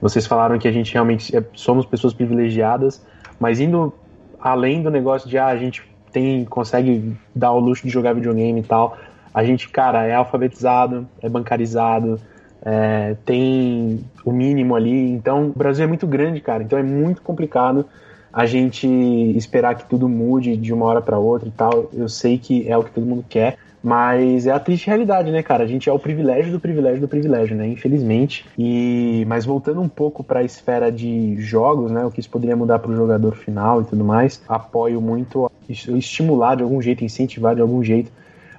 Vocês 0.00 0.26
falaram 0.26 0.58
que 0.58 0.68
a 0.68 0.72
gente 0.72 0.92
realmente 0.92 1.36
é- 1.36 1.44
somos 1.54 1.84
pessoas 1.86 2.12
privilegiadas, 2.12 3.04
mas 3.38 3.60
indo 3.60 3.92
além 4.40 4.82
do 4.82 4.90
negócio 4.90 5.28
de 5.28 5.38
ah, 5.38 5.46
a 5.46 5.56
gente 5.56 5.82
tem 6.12 6.44
consegue 6.44 7.16
dar 7.34 7.52
o 7.52 7.58
luxo 7.58 7.84
de 7.84 7.90
jogar 7.90 8.12
videogame 8.12 8.60
e 8.60 8.64
tal, 8.64 8.96
a 9.32 9.42
gente, 9.44 9.68
cara, 9.68 10.04
é 10.04 10.14
alfabetizado, 10.14 11.08
é 11.22 11.28
bancarizado, 11.28 12.20
é, 12.64 13.16
tem 13.24 14.04
o 14.24 14.30
mínimo 14.30 14.76
ali. 14.76 15.10
Então, 15.10 15.46
o 15.46 15.58
Brasil 15.58 15.84
é 15.84 15.88
muito 15.88 16.06
grande, 16.06 16.40
cara. 16.40 16.62
Então 16.62 16.78
é 16.78 16.82
muito 16.82 17.22
complicado 17.22 17.86
a 18.32 18.46
gente 18.46 18.86
esperar 19.36 19.74
que 19.74 19.84
tudo 19.86 20.08
mude 20.08 20.56
de 20.56 20.72
uma 20.72 20.86
hora 20.86 21.00
para 21.00 21.18
outra 21.18 21.48
e 21.48 21.52
tal. 21.52 21.90
Eu 21.92 22.08
sei 22.08 22.38
que 22.38 22.68
é 22.68 22.76
o 22.76 22.84
que 22.84 22.90
todo 22.90 23.06
mundo 23.06 23.24
quer, 23.28 23.58
mas 23.82 24.46
é 24.46 24.52
a 24.52 24.60
triste 24.60 24.86
realidade, 24.86 25.30
né, 25.32 25.42
cara? 25.42 25.64
A 25.64 25.66
gente 25.66 25.88
é 25.88 25.92
o 25.92 25.98
privilégio 25.98 26.52
do 26.52 26.60
privilégio 26.60 27.00
do 27.00 27.08
privilégio, 27.08 27.56
né? 27.56 27.66
Infelizmente. 27.66 28.46
E 28.56 29.24
mas 29.26 29.44
voltando 29.44 29.80
um 29.80 29.88
pouco 29.88 30.22
para 30.22 30.40
a 30.40 30.44
esfera 30.44 30.90
de 30.92 31.36
jogos, 31.40 31.90
né? 31.90 32.04
O 32.04 32.10
que 32.10 32.20
isso 32.20 32.30
poderia 32.30 32.56
mudar 32.56 32.78
para 32.78 32.92
o 32.92 32.96
jogador 32.96 33.34
final 33.34 33.82
e 33.82 33.84
tudo 33.84 34.04
mais. 34.04 34.40
Apoio 34.48 35.00
muito 35.00 35.50
estimular 35.68 36.54
de 36.54 36.62
algum 36.62 36.80
jeito, 36.80 37.04
incentivar 37.04 37.54
de 37.54 37.60
algum 37.60 37.82
jeito 37.82 38.12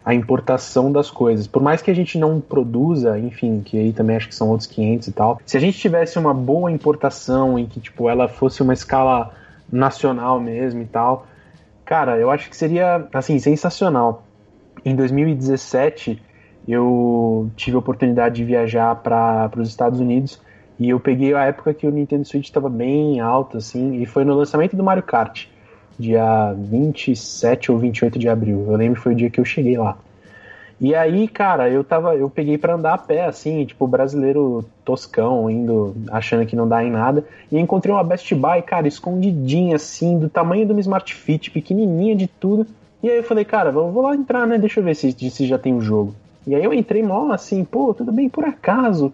a 0.06 0.14
importação 0.14 0.92
das 0.92 1.10
coisas. 1.10 1.48
Por 1.48 1.62
mais 1.62 1.82
que 1.82 1.90
a 1.90 1.96
gente 1.96 2.18
não 2.18 2.42
produza, 2.42 3.18
enfim, 3.18 3.62
que 3.64 3.80
aí 3.80 3.94
também 3.94 4.18
acho 4.18 4.28
que 4.28 4.36
são 4.36 4.50
outros 4.50 4.68
500 4.68 5.08
e 5.08 5.12
tal. 5.14 5.40
Se 5.46 5.56
a 5.56 5.60
gente 5.60 5.78
tivesse 5.78 6.20
uma 6.20 6.34
boa 6.34 6.72
importação 6.72 7.58
em 7.58 7.66
que 7.66 7.80
tipo 7.80 8.10
ela 8.10 8.28
fosse 8.28 8.62
uma 8.62 8.74
escala 8.74 9.32
nacional 9.72 10.40
mesmo 10.40 10.82
e 10.82 10.86
tal, 10.86 11.26
cara, 11.86 12.18
eu 12.18 12.30
acho 12.30 12.50
que 12.50 12.58
seria 12.58 13.08
assim 13.14 13.40
sensacional. 13.40 14.23
Em 14.86 14.96
2017 14.96 16.22
eu 16.68 17.50
tive 17.56 17.76
a 17.76 17.80
oportunidade 17.80 18.36
de 18.36 18.46
viajar 18.46 18.96
para 18.96 19.52
os 19.58 19.68
Estados 19.68 20.00
Unidos 20.00 20.40
e 20.80 20.90
eu 20.90 21.00
peguei 21.00 21.34
a 21.34 21.46
época 21.46 21.74
que 21.74 21.86
o 21.86 21.92
Nintendo 21.92 22.26
Switch 22.26 22.46
estava 22.46 22.70
bem 22.70 23.20
alto 23.20 23.58
assim 23.58 24.02
e 24.02 24.06
foi 24.06 24.24
no 24.24 24.34
lançamento 24.34 24.76
do 24.76 24.84
Mario 24.84 25.04
Kart 25.04 25.48
dia 25.98 26.54
27 26.58 27.72
ou 27.72 27.78
28 27.78 28.18
de 28.18 28.28
abril. 28.28 28.66
Eu 28.68 28.76
lembro 28.76 28.96
que 28.96 29.04
foi 29.04 29.14
o 29.14 29.16
dia 29.16 29.30
que 29.30 29.40
eu 29.40 29.46
cheguei 29.46 29.78
lá. 29.78 29.98
E 30.82 30.94
aí, 30.94 31.28
cara, 31.28 31.70
eu 31.70 31.84
tava, 31.84 32.16
eu 32.16 32.30
peguei 32.30 32.58
para 32.58 32.74
andar 32.74 32.96
a 32.96 32.98
pé, 32.98 33.26
assim, 33.26 33.64
tipo, 33.64 33.88
brasileiro 33.88 34.66
toscão, 34.84 35.50
indo, 35.50 35.96
achando 36.12 36.46
que 36.46 36.56
não 36.56 36.68
dá 36.68 36.84
em 36.84 36.92
nada, 36.92 37.24
e 37.50 37.58
encontrei 37.58 37.94
uma 37.94 38.04
Best 38.04 38.34
Buy, 38.36 38.62
cara, 38.64 38.88
escondidinha, 38.88 39.78
assim, 39.78 40.20
do 40.20 40.28
tamanho 40.28 40.66
de 40.66 40.74
uma 40.74 40.82
Smart 40.82 41.14
Fit, 41.14 41.52
pequenininha 41.52 42.16
de 42.16 42.28
tudo. 42.28 42.68
E 43.04 43.10
aí 43.10 43.18
eu 43.18 43.24
falei, 43.24 43.44
cara, 43.44 43.70
vou, 43.70 44.02
lá 44.02 44.16
entrar, 44.16 44.48
né, 44.48 44.58
deixa 44.58 44.80
eu 44.80 44.84
ver 44.84 44.96
se, 44.96 45.12
se 45.12 45.46
já 45.46 45.60
tem 45.60 45.76
o 45.76 45.82
jogo. 45.82 46.16
E 46.48 46.56
aí 46.56 46.64
eu 46.64 46.74
entrei 46.74 47.04
mó, 47.04 47.34
assim, 47.34 47.66
pô, 47.66 47.94
tudo 47.94 48.14
bem, 48.14 48.30
por 48.30 48.46
acaso, 48.46 49.12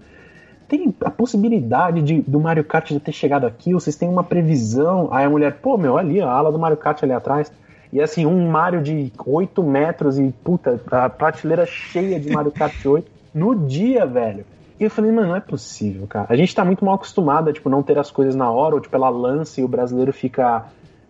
tem 0.68 0.94
a 1.04 1.10
possibilidade 1.10 2.04
de, 2.04 2.22
do 2.22 2.40
Mario 2.40 2.64
Kart 2.64 2.92
já 2.92 3.00
ter 3.00 3.12
chegado 3.12 3.48
aqui? 3.48 3.74
Vocês 3.74 3.96
têm 3.96 4.08
uma 4.08 4.24
previsão? 4.24 5.10
Aí 5.12 5.26
a 5.26 5.30
mulher, 5.30 5.56
pô, 5.56 5.76
meu, 5.76 5.98
ali, 5.98 6.22
a 6.22 6.30
ala 6.30 6.52
do 6.52 6.60
Mario 6.60 6.78
Kart 6.78 7.02
ali 7.02 7.14
atrás. 7.14 7.52
E 7.92 8.00
assim, 8.00 8.28
um 8.28 8.48
Mario 8.52 8.84
de 8.84 9.12
8 9.26 9.64
metros 9.64 10.20
e, 10.20 10.32
puta, 10.44 10.80
a 10.92 11.10
prateleira 11.10 11.66
cheia 11.66 12.20
de 12.20 12.32
Mario 12.32 12.52
Kart 12.52 12.74
8 12.86 13.10
no 13.34 13.56
dia, 13.56 14.06
velho. 14.06 14.46
E 14.80 14.84
eu 14.84 14.92
falei, 14.92 15.12
mano, 15.12 15.30
não 15.30 15.36
é 15.36 15.42
possível, 15.42 16.06
cara. 16.08 16.28
A 16.30 16.36
gente 16.36 16.54
tá 16.54 16.64
muito 16.64 16.86
mal 16.86 16.94
acostumado 16.94 17.50
a, 17.50 17.54
tipo, 17.54 17.70
não 17.70 17.82
ter 17.82 17.98
as 17.98 18.12
coisas 18.12 18.36
na 18.36 18.52
hora, 18.52 18.76
ou 18.76 18.82
tipo, 18.82 18.96
ela 18.96 19.10
lança 19.10 19.60
e 19.60 19.64
o 19.64 19.68
brasileiro 19.68 20.14
fica 20.14 20.68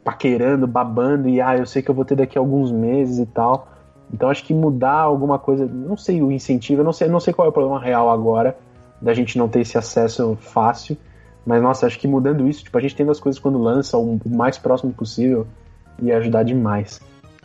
paquerando, 0.10 0.66
babando, 0.66 1.30
e 1.30 1.39
ah, 1.39 1.55
eu 1.55 1.68
sei 1.68 1.84
que 1.84 1.89
eu 1.91 1.93
vou 1.93 2.03
ter 2.03 2.16
daqui 2.16 2.36
a 2.36 2.41
alguns 2.41 2.72
meses 2.72 3.20
e 3.20 3.28
tal. 3.28 3.68
Então 4.12 4.28
acho 4.28 4.43
que 4.43 4.55
mudar 4.55 5.01
alguma 5.01 5.38
coisa, 5.38 5.68
não 5.68 5.95
sei 5.95 6.20
o 6.20 6.32
incentivo, 6.32 6.82
eu 6.82 6.84
não 6.84 6.91
sei, 6.91 7.07
não 7.07 7.20
sei 7.20 7.32
qual 7.32 7.45
é 7.45 7.49
o 7.49 7.53
problema 7.53 7.80
real 7.80 8.10
agora 8.10 8.57
da 8.99 9.14
gente 9.14 9.38
não 9.38 9.47
ter 9.47 9.60
esse 9.60 9.78
acesso 9.78 10.36
fácil. 10.41 10.97
Mas, 11.45 11.62
nossa, 11.62 11.86
acho 11.86 11.99
que 11.99 12.07
mudando 12.07 12.47
isso, 12.47 12.64
tipo, 12.64 12.76
a 12.76 12.82
gente 12.82 12.95
tendo 12.95 13.12
as 13.12 13.20
coisas 13.20 13.39
quando 13.39 13.62
lança 13.62 13.97
o 13.97 14.20
mais 14.26 14.57
próximo 14.57 14.91
possível 14.91 15.45
ia 16.01 16.18
ajudar 16.18 16.41
demais. 16.41 16.99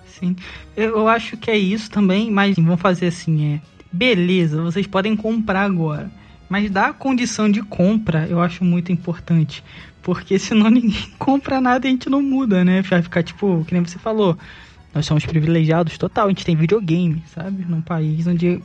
Sim. 0.07 0.35
Eu 0.75 1.07
acho 1.07 1.37
que 1.37 1.51
é 1.51 1.59
isso 1.59 1.91
também, 1.91 2.31
mas 2.31 2.57
vamos 2.57 2.81
fazer 2.81 3.09
assim, 3.09 3.57
é. 3.57 3.61
Beleza, 3.93 4.63
vocês 4.63 4.87
podem 4.87 5.15
comprar 5.15 5.63
agora. 5.63 6.11
Mas 6.55 6.71
dar 6.71 6.91
a 6.91 6.93
condição 6.93 7.51
de 7.51 7.61
compra 7.63 8.29
eu 8.29 8.41
acho 8.41 8.65
muito 8.65 8.93
importante. 8.93 9.65
Porque 10.01 10.39
senão 10.39 10.71
ninguém 10.71 11.11
compra 11.19 11.61
nada 11.61 11.85
e 11.85 11.89
a 11.89 11.91
gente 11.91 12.09
não 12.09 12.23
muda, 12.23 12.65
né? 12.65 12.81
Vai 12.83 13.03
ficar 13.03 13.25
tipo, 13.25 13.65
que 13.67 13.75
nem 13.75 13.85
você 13.85 13.99
falou. 13.99 14.39
Nós 14.95 15.05
somos 15.05 15.27
privilegiados 15.27 15.99
total, 15.99 16.27
a 16.27 16.29
gente 16.29 16.45
tem 16.45 16.55
videogame, 16.55 17.25
sabe? 17.35 17.65
Num 17.69 17.81
país 17.81 18.25
onde 18.29 18.63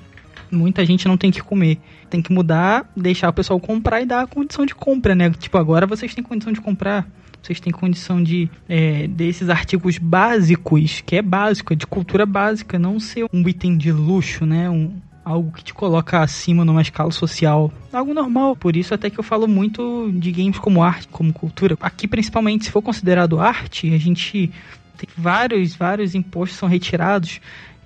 muita 0.51 0.85
gente 0.85 1.07
não 1.07 1.17
tem 1.17 1.31
que 1.31 1.41
comer. 1.41 1.79
Tem 2.11 2.21
que 2.21 2.31
mudar, 2.31 2.87
deixar 2.95 3.29
o 3.29 3.33
pessoal 3.33 3.59
comprar 3.59 4.01
e 4.01 4.05
dar 4.05 4.21
a 4.21 4.27
condição 4.27 4.67
de 4.67 4.75
compra, 4.75 5.15
né? 5.15 5.31
Tipo, 5.31 5.57
agora 5.57 5.87
vocês 5.87 6.13
têm 6.13 6.23
condição 6.23 6.53
de 6.53 6.61
comprar. 6.61 7.09
Vocês 7.41 7.59
têm 7.59 7.73
condição 7.73 8.21
de 8.21 8.47
é, 8.67 9.07
desses 9.07 9.49
artigos 9.49 9.97
básicos, 9.97 11.01
que 11.03 11.15
é 11.15 11.23
básico, 11.23 11.73
é 11.73 11.75
de 11.75 11.87
cultura 11.87 12.27
básica, 12.27 12.77
não 12.77 12.99
ser 12.99 13.25
um 13.33 13.49
item 13.49 13.75
de 13.75 13.91
luxo, 13.91 14.45
né? 14.45 14.69
Um, 14.69 14.93
algo 15.23 15.51
que 15.51 15.63
te 15.63 15.73
coloca 15.73 16.21
acima 16.21 16.65
numa 16.65 16.81
escala 16.81 17.11
social. 17.11 17.71
Algo 17.91 18.13
normal. 18.13 18.55
Por 18.55 18.75
isso 18.75 18.93
até 18.93 19.09
que 19.09 19.19
eu 19.19 19.23
falo 19.23 19.47
muito 19.47 20.11
de 20.13 20.31
games 20.31 20.57
como 20.57 20.81
arte, 20.83 21.07
como 21.07 21.33
cultura. 21.33 21.77
Aqui, 21.81 22.07
principalmente, 22.07 22.65
se 22.65 22.71
for 22.71 22.81
considerado 22.81 23.39
arte, 23.39 23.93
a 23.93 23.97
gente 23.97 24.51
tem 24.97 25.09
vários, 25.17 25.75
vários 25.75 26.15
impostos 26.15 26.57
são 26.57 26.67
retirados. 26.67 27.39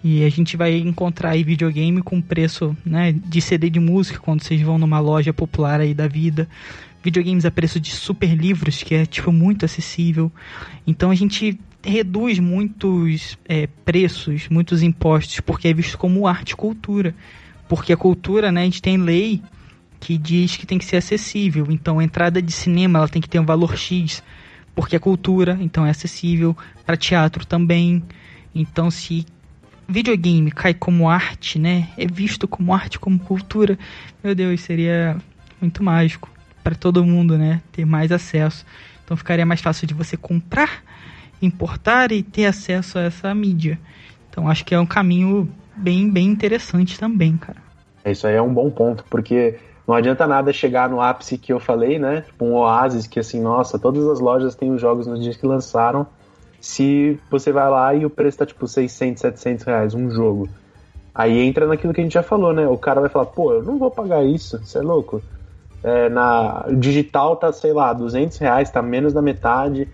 E 0.03 0.25
a 0.25 0.29
gente 0.29 0.57
vai 0.57 0.75
encontrar 0.77 1.29
aí 1.29 1.43
videogame 1.43 2.01
com 2.01 2.21
preço 2.21 2.75
né, 2.85 3.13
de 3.13 3.39
CD 3.39 3.69
de 3.69 3.79
música 3.79 4.19
quando 4.19 4.43
vocês 4.43 4.61
vão 4.61 4.77
numa 4.77 4.99
loja 4.99 5.31
popular 5.31 5.79
aí 5.79 5.93
da 5.93 6.07
vida. 6.07 6.47
Videogames 7.01 7.45
a 7.45 7.51
preço 7.51 7.79
de 7.79 7.91
super 7.91 8.33
livros, 8.35 8.83
que 8.83 8.95
é 8.95 9.05
tipo 9.05 9.31
muito 9.31 9.63
acessível. 9.63 10.29
Então 10.85 11.09
a 11.09 11.15
gente 11.15 11.57
reduz 11.83 12.39
muitos 12.39 13.37
é, 13.45 13.67
preços, 13.85 14.47
muitos 14.49 14.81
impostos, 14.81 15.39
porque 15.41 15.67
é 15.67 15.73
visto 15.73 15.97
como 15.97 16.27
arte 16.27 16.51
e 16.51 16.55
cultura. 16.55 17.13
Porque 17.67 17.93
a 17.93 17.97
cultura, 17.97 18.51
né, 18.51 18.61
a 18.61 18.65
gente 18.65 18.81
tem 18.81 18.97
lei 18.97 19.41
que 19.99 20.17
diz 20.17 20.57
que 20.57 20.65
tem 20.65 20.77
que 20.77 20.85
ser 20.85 20.97
acessível. 20.97 21.67
Então 21.69 21.99
a 21.99 22.03
entrada 22.03 22.41
de 22.41 22.51
cinema 22.51 22.99
ela 22.99 23.07
tem 23.07 23.21
que 23.21 23.29
ter 23.29 23.39
um 23.39 23.45
valor 23.45 23.77
X, 23.77 24.23
porque 24.75 24.95
é 24.95 24.99
cultura, 24.99 25.57
então 25.61 25.85
é 25.85 25.89
acessível. 25.89 26.55
Para 26.85 26.97
teatro 26.97 27.45
também. 27.45 28.03
Então 28.53 28.91
se 28.91 29.25
videogame 29.87 30.51
cai 30.51 30.73
como 30.73 31.09
arte, 31.09 31.59
né? 31.59 31.89
É 31.97 32.05
visto 32.05 32.47
como 32.47 32.73
arte, 32.73 32.99
como 32.99 33.19
cultura. 33.19 33.77
Meu 34.23 34.33
Deus, 34.33 34.61
seria 34.61 35.17
muito 35.61 35.83
mágico 35.83 36.29
para 36.63 36.75
todo 36.75 37.03
mundo, 37.05 37.37
né? 37.37 37.61
Ter 37.71 37.85
mais 37.85 38.11
acesso. 38.11 38.65
Então 39.03 39.17
ficaria 39.17 39.45
mais 39.45 39.61
fácil 39.61 39.85
de 39.87 39.93
você 39.93 40.15
comprar, 40.15 40.83
importar 41.45 42.11
e 42.11 42.23
ter 42.23 42.45
acesso 42.45 42.97
a 42.97 43.03
essa 43.03 43.33
mídia. 43.33 43.79
Então 44.29 44.49
acho 44.49 44.65
que 44.65 44.73
é 44.73 44.79
um 44.79 44.85
caminho 44.85 45.49
bem, 45.75 46.09
bem 46.09 46.27
interessante 46.27 46.99
também, 46.99 47.37
cara. 47.37 47.61
Isso 48.05 48.27
aí 48.27 48.35
é 48.35 48.41
um 48.41 48.53
bom 48.53 48.69
ponto, 48.69 49.05
porque 49.09 49.59
não 49.87 49.95
adianta 49.95 50.27
nada 50.27 50.51
chegar 50.51 50.89
no 50.89 51.01
ápice 51.01 51.37
que 51.37 51.53
eu 51.53 51.59
falei, 51.59 51.99
né? 51.99 52.21
Tipo 52.21 52.45
um 52.45 52.55
oásis 52.55 53.07
que 53.07 53.19
assim, 53.19 53.41
nossa, 53.41 53.79
todas 53.79 54.07
as 54.07 54.19
lojas 54.19 54.55
têm 54.55 54.71
os 54.71 54.81
jogos 54.81 55.07
nos 55.07 55.21
dias 55.21 55.37
que 55.37 55.45
lançaram 55.45 56.07
se 56.63 57.19
você 57.29 57.51
vai 57.51 57.69
lá 57.69 57.93
e 57.93 58.05
o 58.05 58.09
preço 58.09 58.37
tá 58.37 58.45
tipo 58.45 58.65
600, 58.65 59.19
700 59.21 59.65
reais, 59.65 59.93
um 59.93 60.09
jogo. 60.09 60.47
Aí 61.13 61.39
entra 61.39 61.67
naquilo 61.67 61.93
que 61.93 61.99
a 61.99 62.03
gente 62.03 62.13
já 62.13 62.23
falou, 62.23 62.53
né? 62.53 62.65
O 62.65 62.77
cara 62.77 63.01
vai 63.01 63.09
falar, 63.09 63.25
pô, 63.25 63.51
eu 63.53 63.61
não 63.61 63.77
vou 63.77 63.91
pagar 63.91 64.23
isso, 64.23 64.57
você 64.59 64.77
é 64.77 64.81
louco. 64.81 65.21
É, 65.83 66.07
na 66.07 66.65
digital 66.79 67.35
tá, 67.35 67.51
sei 67.51 67.73
lá, 67.73 67.91
200 67.91 68.37
reais, 68.37 68.71
tá 68.71 68.81
menos 68.81 69.11
da 69.11 69.21
metade. 69.21 69.89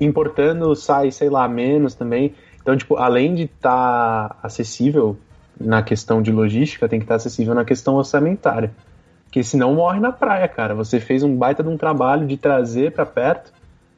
Importando 0.00 0.74
sai, 0.74 1.10
sei 1.10 1.28
lá, 1.28 1.48
menos 1.48 1.94
também. 1.94 2.34
Então, 2.60 2.76
tipo, 2.76 2.96
além 2.96 3.34
de 3.34 3.42
estar 3.44 4.28
tá 4.28 4.36
acessível 4.42 5.16
na 5.60 5.82
questão 5.82 6.22
de 6.22 6.30
logística, 6.30 6.88
tem 6.88 6.98
que 6.98 7.04
estar 7.04 7.14
tá 7.14 7.16
acessível 7.16 7.54
na 7.54 7.64
questão 7.64 7.94
orçamentária. 7.94 8.70
Porque 9.24 9.42
senão 9.42 9.74
morre 9.74 9.98
na 9.98 10.12
praia, 10.12 10.46
cara. 10.46 10.74
Você 10.74 11.00
fez 11.00 11.22
um 11.22 11.36
baita 11.36 11.62
de 11.62 11.68
um 11.68 11.76
trabalho 11.76 12.26
de 12.26 12.36
trazer 12.36 12.92
para 12.92 13.06
perto, 13.06 13.52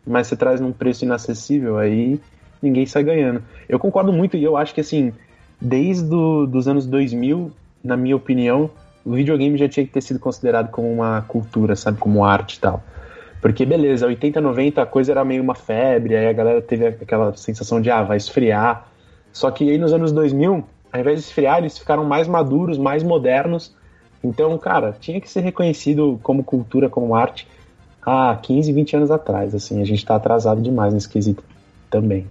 mas 0.06 0.26
você 0.26 0.36
traz 0.36 0.60
num 0.60 0.72
preço 0.72 1.04
inacessível, 1.04 1.76
aí 1.76 2.20
ninguém 2.62 2.86
sai 2.86 3.02
ganhando. 3.02 3.42
Eu 3.68 3.78
concordo 3.78 4.12
muito 4.12 4.36
e 4.36 4.44
eu 4.44 4.56
acho 4.56 4.72
que, 4.72 4.80
assim, 4.80 5.12
desde 5.60 6.04
do, 6.04 6.48
os 6.52 6.68
anos 6.68 6.86
2000, 6.86 7.50
na 7.82 7.96
minha 7.96 8.16
opinião, 8.16 8.70
o 9.04 9.12
videogame 9.12 9.58
já 9.58 9.68
tinha 9.68 9.84
que 9.84 9.92
ter 9.92 10.00
sido 10.00 10.18
considerado 10.18 10.70
como 10.70 10.90
uma 10.90 11.22
cultura, 11.22 11.76
sabe? 11.76 11.98
Como 11.98 12.24
arte 12.24 12.54
e 12.54 12.60
tal. 12.60 12.82
Porque, 13.44 13.66
beleza, 13.66 14.06
80, 14.06 14.40
90 14.40 14.80
a 14.80 14.86
coisa 14.86 15.12
era 15.12 15.22
meio 15.22 15.42
uma 15.42 15.54
febre, 15.54 16.16
aí 16.16 16.26
a 16.26 16.32
galera 16.32 16.62
teve 16.62 16.86
aquela 16.86 17.36
sensação 17.36 17.78
de, 17.78 17.90
ah, 17.90 18.02
vai 18.02 18.16
esfriar. 18.16 18.88
Só 19.34 19.50
que 19.50 19.68
aí 19.68 19.76
nos 19.76 19.92
anos 19.92 20.12
2000, 20.12 20.64
ao 20.90 21.00
invés 21.00 21.18
de 21.18 21.26
esfriar, 21.26 21.58
eles 21.58 21.76
ficaram 21.76 22.06
mais 22.06 22.26
maduros, 22.26 22.78
mais 22.78 23.02
modernos. 23.02 23.76
Então, 24.24 24.56
cara, 24.56 24.96
tinha 24.98 25.20
que 25.20 25.28
ser 25.28 25.40
reconhecido 25.40 26.18
como 26.22 26.42
cultura, 26.42 26.88
como 26.88 27.14
arte, 27.14 27.46
há 28.00 28.34
15, 28.34 28.72
20 28.72 28.96
anos 28.96 29.10
atrás. 29.10 29.54
Assim, 29.54 29.82
a 29.82 29.84
gente 29.84 29.98
está 29.98 30.16
atrasado 30.16 30.62
demais 30.62 30.94
nesse 30.94 31.10
quesito 31.10 31.44
também. 31.90 32.26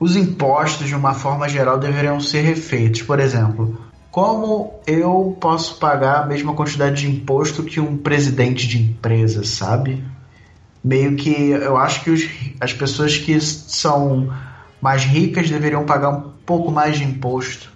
Os 0.00 0.16
impostos, 0.16 0.86
de 0.86 0.94
uma 0.94 1.12
forma 1.12 1.46
geral, 1.50 1.78
deveriam 1.78 2.18
ser 2.18 2.40
refeitos. 2.40 3.02
Por 3.02 3.20
exemplo, 3.20 3.78
como 4.10 4.80
eu 4.86 5.36
posso 5.38 5.78
pagar 5.78 6.22
a 6.22 6.26
mesma 6.26 6.54
quantidade 6.54 7.02
de 7.02 7.10
imposto 7.10 7.62
que 7.62 7.78
um 7.78 7.98
presidente 7.98 8.66
de 8.66 8.80
empresa, 8.80 9.44
sabe? 9.44 10.02
Meio 10.86 11.16
que 11.16 11.50
eu 11.50 11.76
acho 11.76 12.04
que 12.04 12.10
os, 12.10 12.28
as 12.60 12.72
pessoas 12.72 13.18
que 13.18 13.40
são 13.40 14.32
mais 14.80 15.02
ricas 15.04 15.50
deveriam 15.50 15.84
pagar 15.84 16.10
um 16.10 16.30
pouco 16.46 16.70
mais 16.70 16.96
de 16.96 17.02
imposto. 17.02 17.74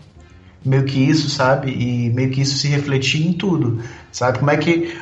Meio 0.65 0.85
que 0.85 0.99
isso, 0.99 1.29
sabe? 1.29 1.73
E 1.73 2.11
meio 2.11 2.31
que 2.31 2.43
isso 2.43 2.57
se 2.57 2.69
refletir 2.69 3.27
em 3.27 3.33
tudo. 3.33 3.83
Sabe? 4.13 4.39
Como 4.39 4.51
é 4.51 4.57
que, 4.57 4.97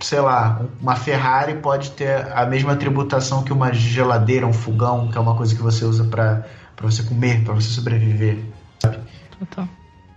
sei 0.00 0.20
lá, 0.20 0.62
uma 0.80 0.96
Ferrari 0.96 1.56
pode 1.56 1.90
ter 1.90 2.32
a 2.32 2.46
mesma 2.46 2.76
tributação 2.76 3.42
que 3.42 3.52
uma 3.52 3.74
geladeira, 3.74 4.46
um 4.46 4.52
fogão, 4.52 5.08
que 5.08 5.18
é 5.18 5.20
uma 5.20 5.36
coisa 5.36 5.54
que 5.54 5.60
você 5.60 5.84
usa 5.84 6.04
para 6.04 6.46
você 6.80 7.02
comer, 7.02 7.44
para 7.44 7.52
você 7.52 7.68
sobreviver. 7.68 8.38
Sabe? 8.78 8.98
Total. 9.38 9.68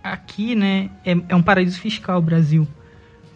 Aqui, 0.02 0.54
né, 0.54 0.88
é, 1.04 1.14
é 1.28 1.36
um 1.36 1.42
paraíso 1.42 1.78
fiscal 1.78 2.18
o 2.18 2.22
Brasil. 2.22 2.66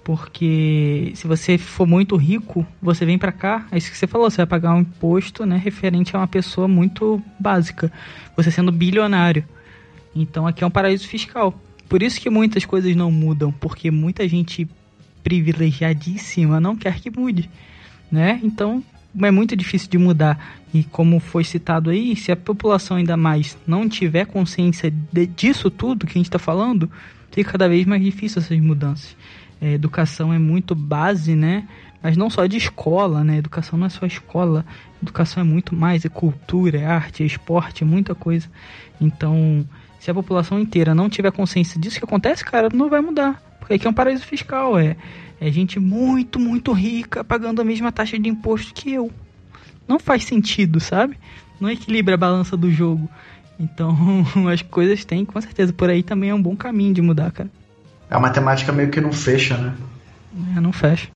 Porque 0.09 1.13
se 1.15 1.27
você 1.27 1.59
for 1.59 1.87
muito 1.87 2.17
rico, 2.17 2.67
você 2.81 3.05
vem 3.05 3.19
para 3.19 3.31
cá, 3.31 3.67
é 3.71 3.77
isso 3.77 3.91
que 3.91 3.99
você 3.99 4.07
falou, 4.07 4.31
você 4.31 4.39
vai 4.39 4.47
pagar 4.47 4.75
um 4.75 4.81
imposto, 4.81 5.45
né, 5.45 5.61
referente 5.63 6.17
a 6.17 6.21
uma 6.21 6.27
pessoa 6.27 6.67
muito 6.67 7.23
básica, 7.39 7.93
você 8.35 8.51
sendo 8.51 8.73
bilionário. 8.73 9.45
Então 10.17 10.47
aqui 10.47 10.65
é 10.65 10.67
um 10.67 10.71
paraíso 10.71 11.07
fiscal. 11.07 11.53
Por 11.91 12.03
isso 12.03 12.19
que 12.23 12.31
muitas 12.31 12.65
coisas 12.65 12.97
não 12.97 13.13
mudam, 13.13 13.53
porque 13.53 13.91
muita 13.91 14.27
gente 14.27 14.67
privilegiadíssima 15.23 16.59
não 16.59 16.75
quer 16.75 16.99
que 17.01 17.11
mude, 17.11 17.51
né? 18.11 18.41
Então 18.43 18.83
é 19.23 19.31
muito 19.31 19.55
difícil 19.55 19.91
de 19.91 19.99
mudar. 19.99 20.57
E 20.73 20.85
como 20.85 21.21
foi 21.21 21.45
citado 21.45 21.91
aí, 21.91 22.17
se 22.17 22.33
a 22.33 22.37
população 22.37 22.97
ainda 22.97 23.15
mais 23.15 23.59
não 23.67 23.87
tiver 23.87 24.25
consciência 24.25 24.91
de, 24.91 25.27
disso 25.27 25.71
tudo 25.71 26.07
que 26.07 26.13
a 26.13 26.19
gente 26.19 26.29
está 26.29 26.39
falando, 26.39 26.91
fica 27.31 27.53
cada 27.53 27.69
vez 27.69 27.85
mais 27.85 28.03
difícil 28.03 28.41
essas 28.41 28.59
mudanças 28.59 29.15
é, 29.61 29.73
educação 29.73 30.33
é 30.33 30.39
muito 30.39 30.75
base, 30.75 31.35
né? 31.35 31.67
Mas 32.03 32.17
não 32.17 32.31
só 32.31 32.47
de 32.47 32.57
escola, 32.57 33.25
né? 33.25 33.39
Educação 33.39 33.79
não 33.79 33.87
é 33.87 33.91
só 33.91 34.07
escola, 34.07 34.65
educação 35.03 35.41
é 35.41 35.45
muito 35.45 35.75
mais, 35.75 36.05
é 36.05 36.09
cultura, 36.09 36.79
é 36.79 36.87
arte, 36.87 37.23
é 37.23 37.27
esporte, 37.27 37.83
é 37.83 37.87
muita 37.87 38.15
coisa. 38.15 38.49
Então, 39.01 39.67
se 39.99 40.11
a 40.11 40.15
população 40.15 40.61
inteira 40.61 40.95
não 40.95 41.09
tiver 41.09 41.33
consciência 41.33 41.81
disso 41.81 41.99
que 41.99 42.05
acontece, 42.05 42.45
cara, 42.45 42.69
não 42.73 42.89
vai 42.89 43.01
mudar. 43.01 43.43
Porque 43.59 43.75
aqui 43.75 43.87
é 43.87 43.91
um 43.91 43.95
paraíso 43.95 44.25
fiscal, 44.25 44.79
é, 44.79 44.97
é 45.41 45.51
gente 45.51 45.81
muito, 45.81 46.39
muito 46.39 46.73
rica 46.73 47.25
pagando 47.25 47.61
a 47.61 47.65
mesma 47.65 47.91
taxa 47.91 48.19
de 48.19 48.29
imposto 48.29 48.73
que 48.73 48.93
eu. 48.93 49.11
Não 49.87 49.99
faz 49.99 50.25
sentido, 50.25 50.79
sabe? 50.79 51.19
Não 51.61 51.71
equilibra 51.71 52.15
a 52.15 52.19
balança 52.19 52.57
do 52.57 52.71
jogo. 52.71 53.09
Então, 53.59 53.97
as 54.53 54.63
coisas 54.63 55.05
têm, 55.05 55.25
com 55.25 55.41
certeza, 55.41 55.73
por 55.73 55.91
aí 55.91 56.03
também 56.03 56.31
é 56.31 56.35
um 56.35 56.43
bom 56.43 56.55
caminho 56.55 56.95
de 56.95 57.03
mudar, 57.03 57.33
cara. 57.33 57.51
A 58.11 58.19
matemática 58.19 58.73
meio 58.73 58.91
que 58.91 59.01
não 59.01 59.13
fecha, 59.13 59.57
né? 59.57 59.75
É, 60.57 60.61
não 60.61 60.73
fecha. 60.73 61.09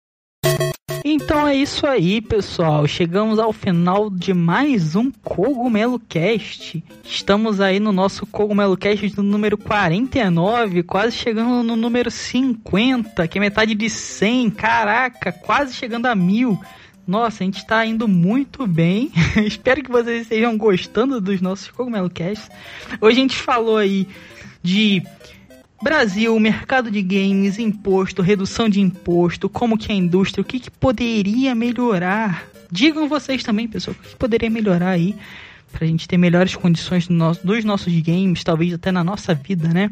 Então 1.04 1.46
é 1.46 1.54
isso 1.54 1.86
aí, 1.86 2.20
pessoal. 2.20 2.86
Chegamos 2.86 3.38
ao 3.38 3.52
final 3.52 4.10
de 4.10 4.34
mais 4.34 4.96
um 4.96 5.10
Cogumelo 5.10 6.00
Cast. 6.00 6.82
Estamos 7.04 7.60
aí 7.60 7.78
no 7.78 7.92
nosso 7.92 8.26
Cogumelo 8.26 8.76
Cast 8.76 9.08
do 9.10 9.22
número 9.22 9.56
49, 9.56 10.82
quase 10.82 11.16
chegando 11.16 11.62
no 11.62 11.76
número 11.76 12.10
50, 12.10 13.26
que 13.28 13.38
é 13.38 13.40
metade 13.40 13.74
de 13.74 13.88
100. 13.88 14.50
Caraca, 14.50 15.30
quase 15.30 15.74
chegando 15.74 16.06
a 16.06 16.14
mil. 16.14 16.60
Nossa, 17.06 17.42
a 17.42 17.44
gente 17.44 17.58
está 17.58 17.86
indo 17.86 18.06
muito 18.08 18.66
bem. 18.66 19.12
Espero 19.46 19.82
que 19.82 19.90
vocês 19.90 20.22
estejam 20.22 20.58
gostando 20.58 21.20
dos 21.20 21.40
nossos 21.40 21.70
Cogumelo 21.70 22.10
Casts. 22.10 22.50
Hoje 23.00 23.18
a 23.18 23.22
gente 23.22 23.36
falou 23.36 23.78
aí 23.78 24.08
de 24.62 25.02
Brasil, 25.82 26.38
mercado 26.38 26.90
de 26.90 27.00
games, 27.00 27.58
imposto, 27.58 28.20
redução 28.20 28.68
de 28.68 28.80
imposto, 28.80 29.48
como 29.48 29.78
que 29.78 29.90
a 29.90 29.94
indústria, 29.94 30.42
o 30.42 30.44
que, 30.44 30.60
que 30.60 30.70
poderia 30.70 31.54
melhorar? 31.54 32.46
Digam 32.70 33.08
vocês 33.08 33.42
também, 33.42 33.66
pessoal, 33.66 33.96
o 33.98 34.02
que, 34.02 34.14
poderia 34.14 34.50
melhorar 34.50 34.90
aí 34.90 35.16
pra 35.72 35.86
gente 35.86 36.06
ter 36.06 36.18
melhores 36.18 36.54
condições 36.54 37.06
do 37.06 37.14
nosso, 37.14 37.46
dos 37.46 37.64
nossos 37.64 37.98
games, 38.00 38.44
talvez 38.44 38.74
até 38.74 38.92
na 38.92 39.02
nossa 39.02 39.34
vida, 39.34 39.68
né? 39.68 39.90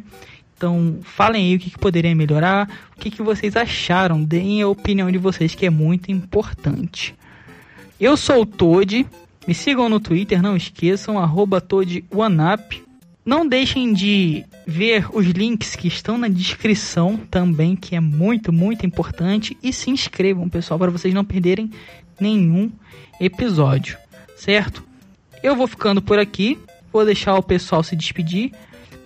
Então, 0.55 0.99
falem 1.03 1.47
aí 1.47 1.57
o 1.57 1.59
que, 1.59 1.71
que 1.71 1.79
poderia 1.79 2.15
melhorar, 2.15 2.69
o 2.95 3.01
que, 3.01 3.11
que 3.11 3.23
vocês 3.23 3.57
acharam, 3.57 4.23
deem 4.23 4.61
a 4.61 4.69
opinião 4.69 5.11
de 5.11 5.17
vocês, 5.17 5.55
que 5.55 5.65
é 5.65 5.71
muito 5.71 6.13
importante. 6.13 7.15
Eu 7.99 8.17
sou 8.17 8.43
o 8.43 8.47
Toad, 8.47 9.07
me 9.47 9.55
sigam 9.55 9.89
no 9.89 10.01
Twitter, 10.01 10.43
não 10.43 10.55
esqueçam, 10.55 11.19
arroba 11.19 11.61
ToadOneUp. 11.61 12.88
Não 13.29 13.47
deixem 13.47 13.93
de 13.93 14.43
ver 14.67 15.07
os 15.15 15.27
links 15.27 15.77
que 15.77 15.87
estão 15.87 16.17
na 16.17 16.29
descrição 16.29 17.21
também, 17.31 17.77
que 17.77 17.95
é 17.95 18.01
muito, 18.01 18.51
muito 18.51 18.87
importante. 18.87 19.55
E 19.63 19.71
se 19.71 19.91
inscrevam, 19.91 20.49
pessoal, 20.49 20.79
para 20.79 20.91
vocês 20.91 21.13
não 21.13 21.23
perderem 21.23 21.71
nenhum 22.19 22.73
episódio, 23.21 23.99
certo? 24.35 24.83
Eu 25.43 25.55
vou 25.55 25.67
ficando 25.67 26.01
por 26.01 26.19
aqui, 26.19 26.59
vou 26.91 27.05
deixar 27.05 27.35
o 27.35 27.43
pessoal 27.43 27.83
se 27.83 27.95
despedir, 27.95 28.51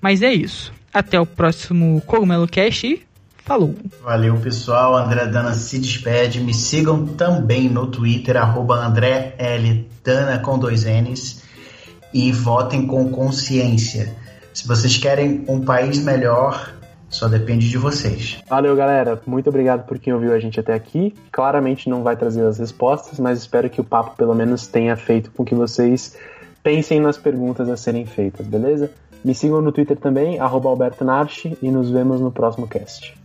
mas 0.00 0.22
é 0.22 0.32
isso. 0.32 0.72
Até 0.94 1.18
o 1.18 1.26
próximo 1.26 2.00
Cogumelo 2.06 2.46
Cast 2.46 2.86
e 2.86 3.02
falou! 3.38 3.74
Valeu, 4.04 4.36
pessoal. 4.36 4.96
André 4.96 5.26
Dana 5.26 5.52
se 5.52 5.80
despede. 5.80 6.38
Me 6.38 6.54
sigam 6.54 7.08
também 7.08 7.68
no 7.68 7.88
Twitter, 7.88 8.36
arroba 8.36 8.86
André 8.86 9.34
L. 9.36 9.84
Dana 10.04 10.38
com 10.38 10.60
dois 10.60 10.84
N's 10.84 11.41
e 12.12 12.32
votem 12.32 12.86
com 12.86 13.10
consciência. 13.10 14.14
Se 14.52 14.66
vocês 14.66 14.96
querem 14.98 15.44
um 15.48 15.60
país 15.60 16.02
melhor, 16.02 16.74
só 17.08 17.28
depende 17.28 17.68
de 17.68 17.78
vocês. 17.78 18.42
Valeu, 18.48 18.74
galera. 18.74 19.20
Muito 19.26 19.48
obrigado 19.48 19.86
por 19.86 19.98
quem 19.98 20.12
ouviu 20.12 20.32
a 20.32 20.38
gente 20.38 20.58
até 20.58 20.74
aqui. 20.74 21.14
Claramente 21.30 21.88
não 21.88 22.02
vai 22.02 22.16
trazer 22.16 22.44
as 22.46 22.58
respostas, 22.58 23.18
mas 23.18 23.38
espero 23.38 23.68
que 23.68 23.80
o 23.80 23.84
papo 23.84 24.16
pelo 24.16 24.34
menos 24.34 24.66
tenha 24.66 24.96
feito 24.96 25.30
com 25.30 25.44
que 25.44 25.54
vocês 25.54 26.16
pensem 26.62 27.00
nas 27.00 27.18
perguntas 27.18 27.68
a 27.68 27.76
serem 27.76 28.06
feitas, 28.06 28.46
beleza? 28.46 28.90
Me 29.24 29.34
sigam 29.34 29.60
no 29.60 29.70
Twitter 29.70 29.96
também, 29.96 30.38
Alberto 30.40 31.04
Narchi, 31.04 31.56
e 31.62 31.70
nos 31.70 31.90
vemos 31.90 32.20
no 32.20 32.32
próximo 32.32 32.66
cast. 32.66 33.21